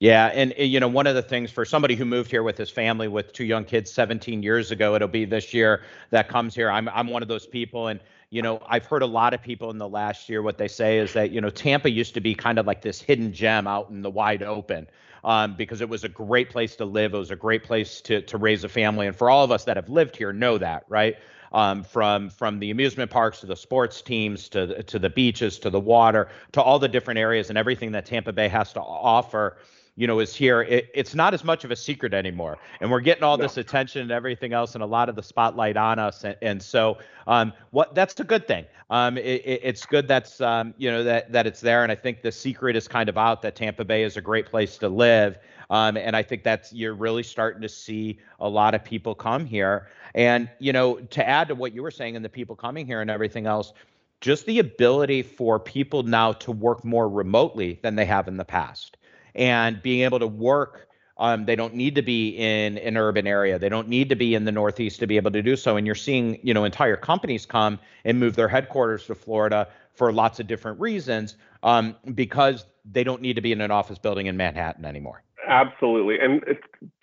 Yeah, 0.00 0.26
and 0.34 0.52
eh, 0.56 0.64
you 0.64 0.80
know, 0.80 0.88
one 0.88 1.06
of 1.06 1.14
the 1.14 1.22
things 1.22 1.50
for 1.50 1.64
somebody 1.64 1.94
who 1.94 2.04
moved 2.04 2.30
here 2.30 2.42
with 2.42 2.58
his 2.58 2.68
family 2.70 3.08
with 3.08 3.32
two 3.32 3.44
young 3.44 3.64
kids 3.64 3.92
17 3.92 4.42
years 4.42 4.70
ago, 4.70 4.94
it'll 4.94 5.08
be 5.08 5.24
this 5.24 5.54
year 5.54 5.82
that 6.10 6.28
comes 6.28 6.54
here. 6.54 6.70
I'm 6.70 6.88
I'm 6.88 7.08
one 7.08 7.22
of 7.22 7.28
those 7.28 7.46
people 7.46 7.88
and 7.88 8.00
you 8.34 8.42
know, 8.42 8.60
I've 8.66 8.84
heard 8.84 9.02
a 9.02 9.06
lot 9.06 9.32
of 9.32 9.40
people 9.40 9.70
in 9.70 9.78
the 9.78 9.88
last 9.88 10.28
year 10.28 10.42
what 10.42 10.58
they 10.58 10.66
say 10.66 10.98
is 10.98 11.12
that, 11.12 11.30
you 11.30 11.40
know, 11.40 11.50
Tampa 11.50 11.88
used 11.88 12.14
to 12.14 12.20
be 12.20 12.34
kind 12.34 12.58
of 12.58 12.66
like 12.66 12.82
this 12.82 13.00
hidden 13.00 13.32
gem 13.32 13.68
out 13.68 13.90
in 13.90 14.02
the 14.02 14.10
wide 14.10 14.42
open 14.42 14.88
um, 15.24 15.54
because 15.56 15.80
it 15.80 15.88
was 15.88 16.04
a 16.04 16.08
great 16.08 16.50
place 16.50 16.76
to 16.76 16.84
live. 16.84 17.14
It 17.14 17.18
was 17.18 17.30
a 17.30 17.36
great 17.36 17.64
place 17.64 18.00
to 18.02 18.20
to 18.22 18.38
raise 18.38 18.64
a 18.64 18.68
family, 18.68 19.06
and 19.06 19.16
for 19.16 19.30
all 19.30 19.44
of 19.44 19.50
us 19.50 19.64
that 19.64 19.76
have 19.76 19.88
lived 19.88 20.16
here, 20.16 20.32
know 20.32 20.58
that, 20.58 20.84
right? 20.88 21.16
Um, 21.52 21.84
from 21.84 22.30
from 22.30 22.58
the 22.58 22.70
amusement 22.70 23.10
parks 23.10 23.40
to 23.40 23.46
the 23.46 23.56
sports 23.56 24.02
teams 24.02 24.48
to 24.50 24.82
to 24.82 24.98
the 24.98 25.10
beaches 25.10 25.58
to 25.60 25.70
the 25.70 25.80
water 25.80 26.28
to 26.52 26.60
all 26.60 26.78
the 26.78 26.88
different 26.88 27.18
areas 27.18 27.48
and 27.48 27.56
everything 27.56 27.92
that 27.92 28.06
Tampa 28.06 28.32
Bay 28.32 28.48
has 28.48 28.72
to 28.72 28.80
offer 28.80 29.56
you 29.96 30.06
know, 30.06 30.18
is 30.18 30.34
here. 30.34 30.62
It, 30.62 30.90
it's 30.94 31.14
not 31.14 31.34
as 31.34 31.44
much 31.44 31.64
of 31.64 31.70
a 31.70 31.76
secret 31.76 32.14
anymore, 32.14 32.58
and 32.80 32.90
we're 32.90 33.00
getting 33.00 33.22
all 33.22 33.36
no. 33.36 33.42
this 33.44 33.56
attention 33.56 34.02
and 34.02 34.10
everything 34.10 34.52
else, 34.52 34.74
and 34.74 34.82
a 34.82 34.86
lot 34.86 35.08
of 35.08 35.14
the 35.14 35.22
spotlight 35.22 35.76
on 35.76 35.98
us. 35.98 36.24
And, 36.24 36.36
and 36.42 36.62
so, 36.62 36.98
um, 37.26 37.52
what 37.70 37.94
that's 37.94 38.18
a 38.18 38.24
good 38.24 38.46
thing. 38.48 38.66
Um, 38.90 39.16
it, 39.16 39.42
it's 39.44 39.86
good 39.86 40.08
that's 40.08 40.40
um, 40.40 40.74
you 40.78 40.90
know 40.90 41.04
that 41.04 41.30
that 41.32 41.46
it's 41.46 41.60
there, 41.60 41.82
and 41.82 41.92
I 41.92 41.94
think 41.94 42.22
the 42.22 42.32
secret 42.32 42.76
is 42.76 42.88
kind 42.88 43.08
of 43.08 43.16
out 43.16 43.42
that 43.42 43.54
Tampa 43.54 43.84
Bay 43.84 44.02
is 44.02 44.16
a 44.16 44.20
great 44.20 44.46
place 44.46 44.78
to 44.78 44.88
live. 44.88 45.38
Um, 45.70 45.96
and 45.96 46.14
I 46.14 46.22
think 46.22 46.42
that's 46.42 46.72
you're 46.72 46.94
really 46.94 47.22
starting 47.22 47.62
to 47.62 47.68
see 47.68 48.18
a 48.40 48.48
lot 48.48 48.74
of 48.74 48.84
people 48.84 49.14
come 49.14 49.46
here. 49.46 49.88
And 50.14 50.50
you 50.58 50.72
know, 50.72 50.96
to 50.96 51.28
add 51.28 51.48
to 51.48 51.54
what 51.54 51.72
you 51.72 51.82
were 51.82 51.90
saying 51.90 52.16
and 52.16 52.24
the 52.24 52.28
people 52.28 52.56
coming 52.56 52.86
here 52.86 53.00
and 53.00 53.10
everything 53.10 53.46
else, 53.46 53.72
just 54.20 54.44
the 54.46 54.58
ability 54.58 55.22
for 55.22 55.58
people 55.58 56.02
now 56.02 56.32
to 56.32 56.52
work 56.52 56.84
more 56.84 57.08
remotely 57.08 57.78
than 57.82 57.94
they 57.94 58.04
have 58.04 58.28
in 58.28 58.36
the 58.36 58.44
past 58.44 58.96
and 59.34 59.82
being 59.82 60.02
able 60.02 60.18
to 60.18 60.26
work 60.26 60.88
um, 61.16 61.44
they 61.46 61.54
don't 61.56 61.74
need 61.74 61.94
to 61.94 62.02
be 62.02 62.30
in 62.30 62.78
an 62.78 62.96
urban 62.96 63.26
area. 63.26 63.58
They 63.58 63.68
don't 63.68 63.88
need 63.88 64.08
to 64.08 64.16
be 64.16 64.34
in 64.34 64.44
the 64.44 64.52
Northeast 64.52 64.98
to 65.00 65.06
be 65.06 65.16
able 65.16 65.30
to 65.30 65.42
do 65.42 65.56
so. 65.56 65.76
And 65.76 65.86
you're 65.86 65.94
seeing, 65.94 66.38
you 66.42 66.52
know, 66.52 66.64
entire 66.64 66.96
companies 66.96 67.46
come 67.46 67.78
and 68.04 68.18
move 68.18 68.34
their 68.36 68.48
headquarters 68.48 69.06
to 69.06 69.14
Florida 69.14 69.68
for 69.94 70.12
lots 70.12 70.40
of 70.40 70.46
different 70.46 70.80
reasons 70.80 71.36
um, 71.62 71.94
because 72.14 72.66
they 72.84 73.04
don't 73.04 73.22
need 73.22 73.34
to 73.34 73.42
be 73.42 73.52
in 73.52 73.60
an 73.60 73.70
office 73.70 73.98
building 73.98 74.26
in 74.26 74.36
Manhattan 74.36 74.84
anymore. 74.84 75.22
Absolutely. 75.48 76.18
And 76.18 76.42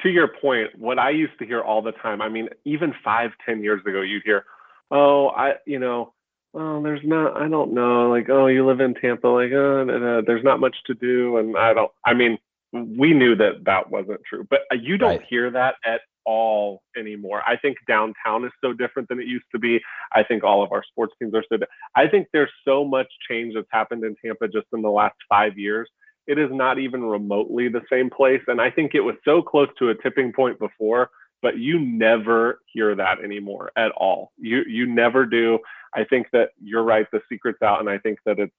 to 0.01 0.09
your 0.09 0.27
point, 0.27 0.77
what 0.77 0.99
I 0.99 1.11
used 1.11 1.37
to 1.39 1.45
hear 1.45 1.61
all 1.61 1.81
the 1.81 1.91
time, 1.93 2.21
I 2.21 2.27
mean, 2.27 2.49
even 2.65 2.93
five, 3.03 3.31
ten 3.45 3.63
years 3.63 3.81
ago, 3.85 4.01
you'd 4.01 4.23
hear, 4.25 4.45
oh, 4.89 5.29
I, 5.29 5.53
you 5.65 5.79
know, 5.79 6.13
well, 6.53 6.81
there's 6.81 7.01
not, 7.03 7.37
I 7.37 7.47
don't 7.47 7.73
know, 7.73 8.09
like, 8.09 8.29
oh, 8.29 8.47
you 8.47 8.65
live 8.65 8.81
in 8.81 8.93
Tampa, 8.93 9.27
like, 9.27 9.51
uh, 9.53 9.85
uh, 9.85 10.21
there's 10.25 10.43
not 10.43 10.59
much 10.59 10.75
to 10.87 10.93
do. 10.93 11.37
And 11.37 11.57
I 11.57 11.73
don't, 11.73 11.91
I 12.05 12.13
mean, 12.13 12.37
we 12.73 13.13
knew 13.13 13.35
that 13.35 13.63
that 13.65 13.89
wasn't 13.89 14.21
true, 14.27 14.45
but 14.49 14.61
uh, 14.71 14.75
you 14.75 14.97
don't 14.97 15.17
right. 15.19 15.27
hear 15.29 15.49
that 15.51 15.75
at 15.85 16.01
all 16.25 16.81
anymore. 16.97 17.41
I 17.47 17.57
think 17.57 17.77
downtown 17.87 18.45
is 18.45 18.51
so 18.63 18.73
different 18.73 19.09
than 19.09 19.19
it 19.19 19.27
used 19.27 19.45
to 19.53 19.59
be. 19.59 19.79
I 20.11 20.23
think 20.23 20.43
all 20.43 20.61
of 20.63 20.71
our 20.71 20.83
sports 20.83 21.13
teams 21.19 21.33
are 21.33 21.43
so, 21.49 21.57
I 21.95 22.07
think 22.07 22.27
there's 22.33 22.51
so 22.65 22.85
much 22.85 23.07
change 23.29 23.53
that's 23.55 23.67
happened 23.71 24.03
in 24.03 24.15
Tampa 24.23 24.47
just 24.47 24.67
in 24.73 24.81
the 24.81 24.89
last 24.89 25.15
five 25.29 25.57
years. 25.57 25.89
It 26.27 26.37
is 26.37 26.49
not 26.51 26.79
even 26.79 27.03
remotely 27.03 27.69
the 27.69 27.81
same 27.89 28.09
place. 28.09 28.41
And 28.47 28.61
I 28.61 28.69
think 28.69 28.93
it 28.93 29.01
was 29.01 29.15
so 29.25 29.41
close 29.41 29.69
to 29.79 29.89
a 29.89 29.95
tipping 29.95 30.31
point 30.31 30.59
before 30.59 31.09
but 31.41 31.57
you 31.57 31.79
never 31.79 32.59
hear 32.71 32.95
that 32.95 33.23
anymore 33.23 33.71
at 33.75 33.91
all. 33.91 34.31
You 34.37 34.63
you 34.67 34.85
never 34.85 35.25
do. 35.25 35.59
I 35.93 36.03
think 36.05 36.27
that 36.31 36.49
you're 36.61 36.83
right. 36.83 37.07
The 37.11 37.21
secret's 37.29 37.61
out, 37.61 37.79
and 37.79 37.89
I 37.89 37.97
think 37.97 38.19
that 38.25 38.39
it's 38.39 38.53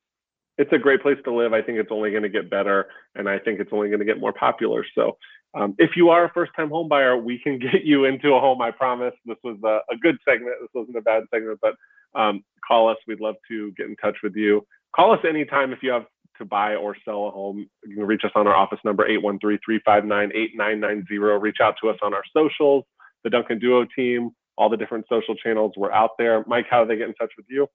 it's 0.59 0.73
a 0.73 0.79
great 0.79 1.03
place 1.03 1.17
to 1.25 1.33
live. 1.33 1.53
I 1.53 1.63
think 1.63 1.79
it's 1.79 1.91
only 1.91 2.11
going 2.11 2.25
to 2.25 2.29
get 2.29 2.51
better, 2.51 2.87
and 3.15 3.29
I 3.29 3.39
think 3.39 3.61
it's 3.61 3.73
only 3.73 3.89
going 3.89 4.01
to 4.01 4.05
get 4.05 4.21
more 4.21 4.33
popular. 4.33 4.85
So, 4.95 5.17
um, 5.55 5.75
if 5.79 5.97
you 5.97 6.11
are 6.11 6.25
a 6.27 6.33
first-time 6.33 6.69
home 6.69 6.89
buyer, 6.89 7.17
we 7.17 7.39
can 7.39 7.59
get 7.73 7.85
you 7.85 8.05
into 8.05 8.35
a 8.35 8.41
home. 8.41 8.61
I 8.61 8.71
promise. 8.71 9.15
This 9.25 9.39
was 9.43 9.59
a, 9.65 9.81
a 9.93 9.97
good 9.97 10.19
segment. 10.29 10.57
This 10.61 10.71
wasn't 10.75 10.99
a 10.99 11.03
bad 11.03 11.25
segment, 11.33 11.59
but 11.63 11.75
um, 12.19 12.45
call 12.67 12.89
us. 12.89 12.99
We'd 13.07 13.21
love 13.21 13.37
to 13.49 13.73
get 13.73 13.87
in 13.87 13.97
touch 13.97 14.17
with 14.23 14.37
you. 14.37 14.67
Call 14.95 15.13
us 15.13 15.21
anytime 15.27 15.73
if 15.73 15.83
you 15.83 15.91
have 15.91 16.05
to 16.39 16.45
buy 16.45 16.75
or 16.75 16.97
sell 17.05 17.29
a 17.29 17.31
home. 17.31 17.69
You 17.85 17.97
can 17.97 18.07
reach 18.07 18.25
us 18.25 18.33
on 18.35 18.47
our 18.47 18.55
office 18.55 18.81
number 18.85 19.07
813-359-8990. 19.09 21.41
Reach 21.41 21.59
out 21.63 21.77
to 21.83 21.91
us 21.91 21.97
on 22.03 22.15
our 22.15 22.23
socials, 22.33 22.85
the 23.25 23.31
Duncan 23.31 23.59
Duo 23.59 23.87
team, 23.97 24.31
all 24.57 24.69
the 24.69 24.77
different 24.77 25.07
social 25.09 25.35
channels. 25.35 25.73
We're 25.77 25.91
out 25.93 26.11
there. 26.19 26.45
Mike, 26.47 26.67
how 26.71 26.85
do 26.85 26.89
they 26.89 26.97
get 26.97 27.09
in 27.09 27.15
touch 27.15 27.33
with 27.37 27.47
you? 27.49 27.67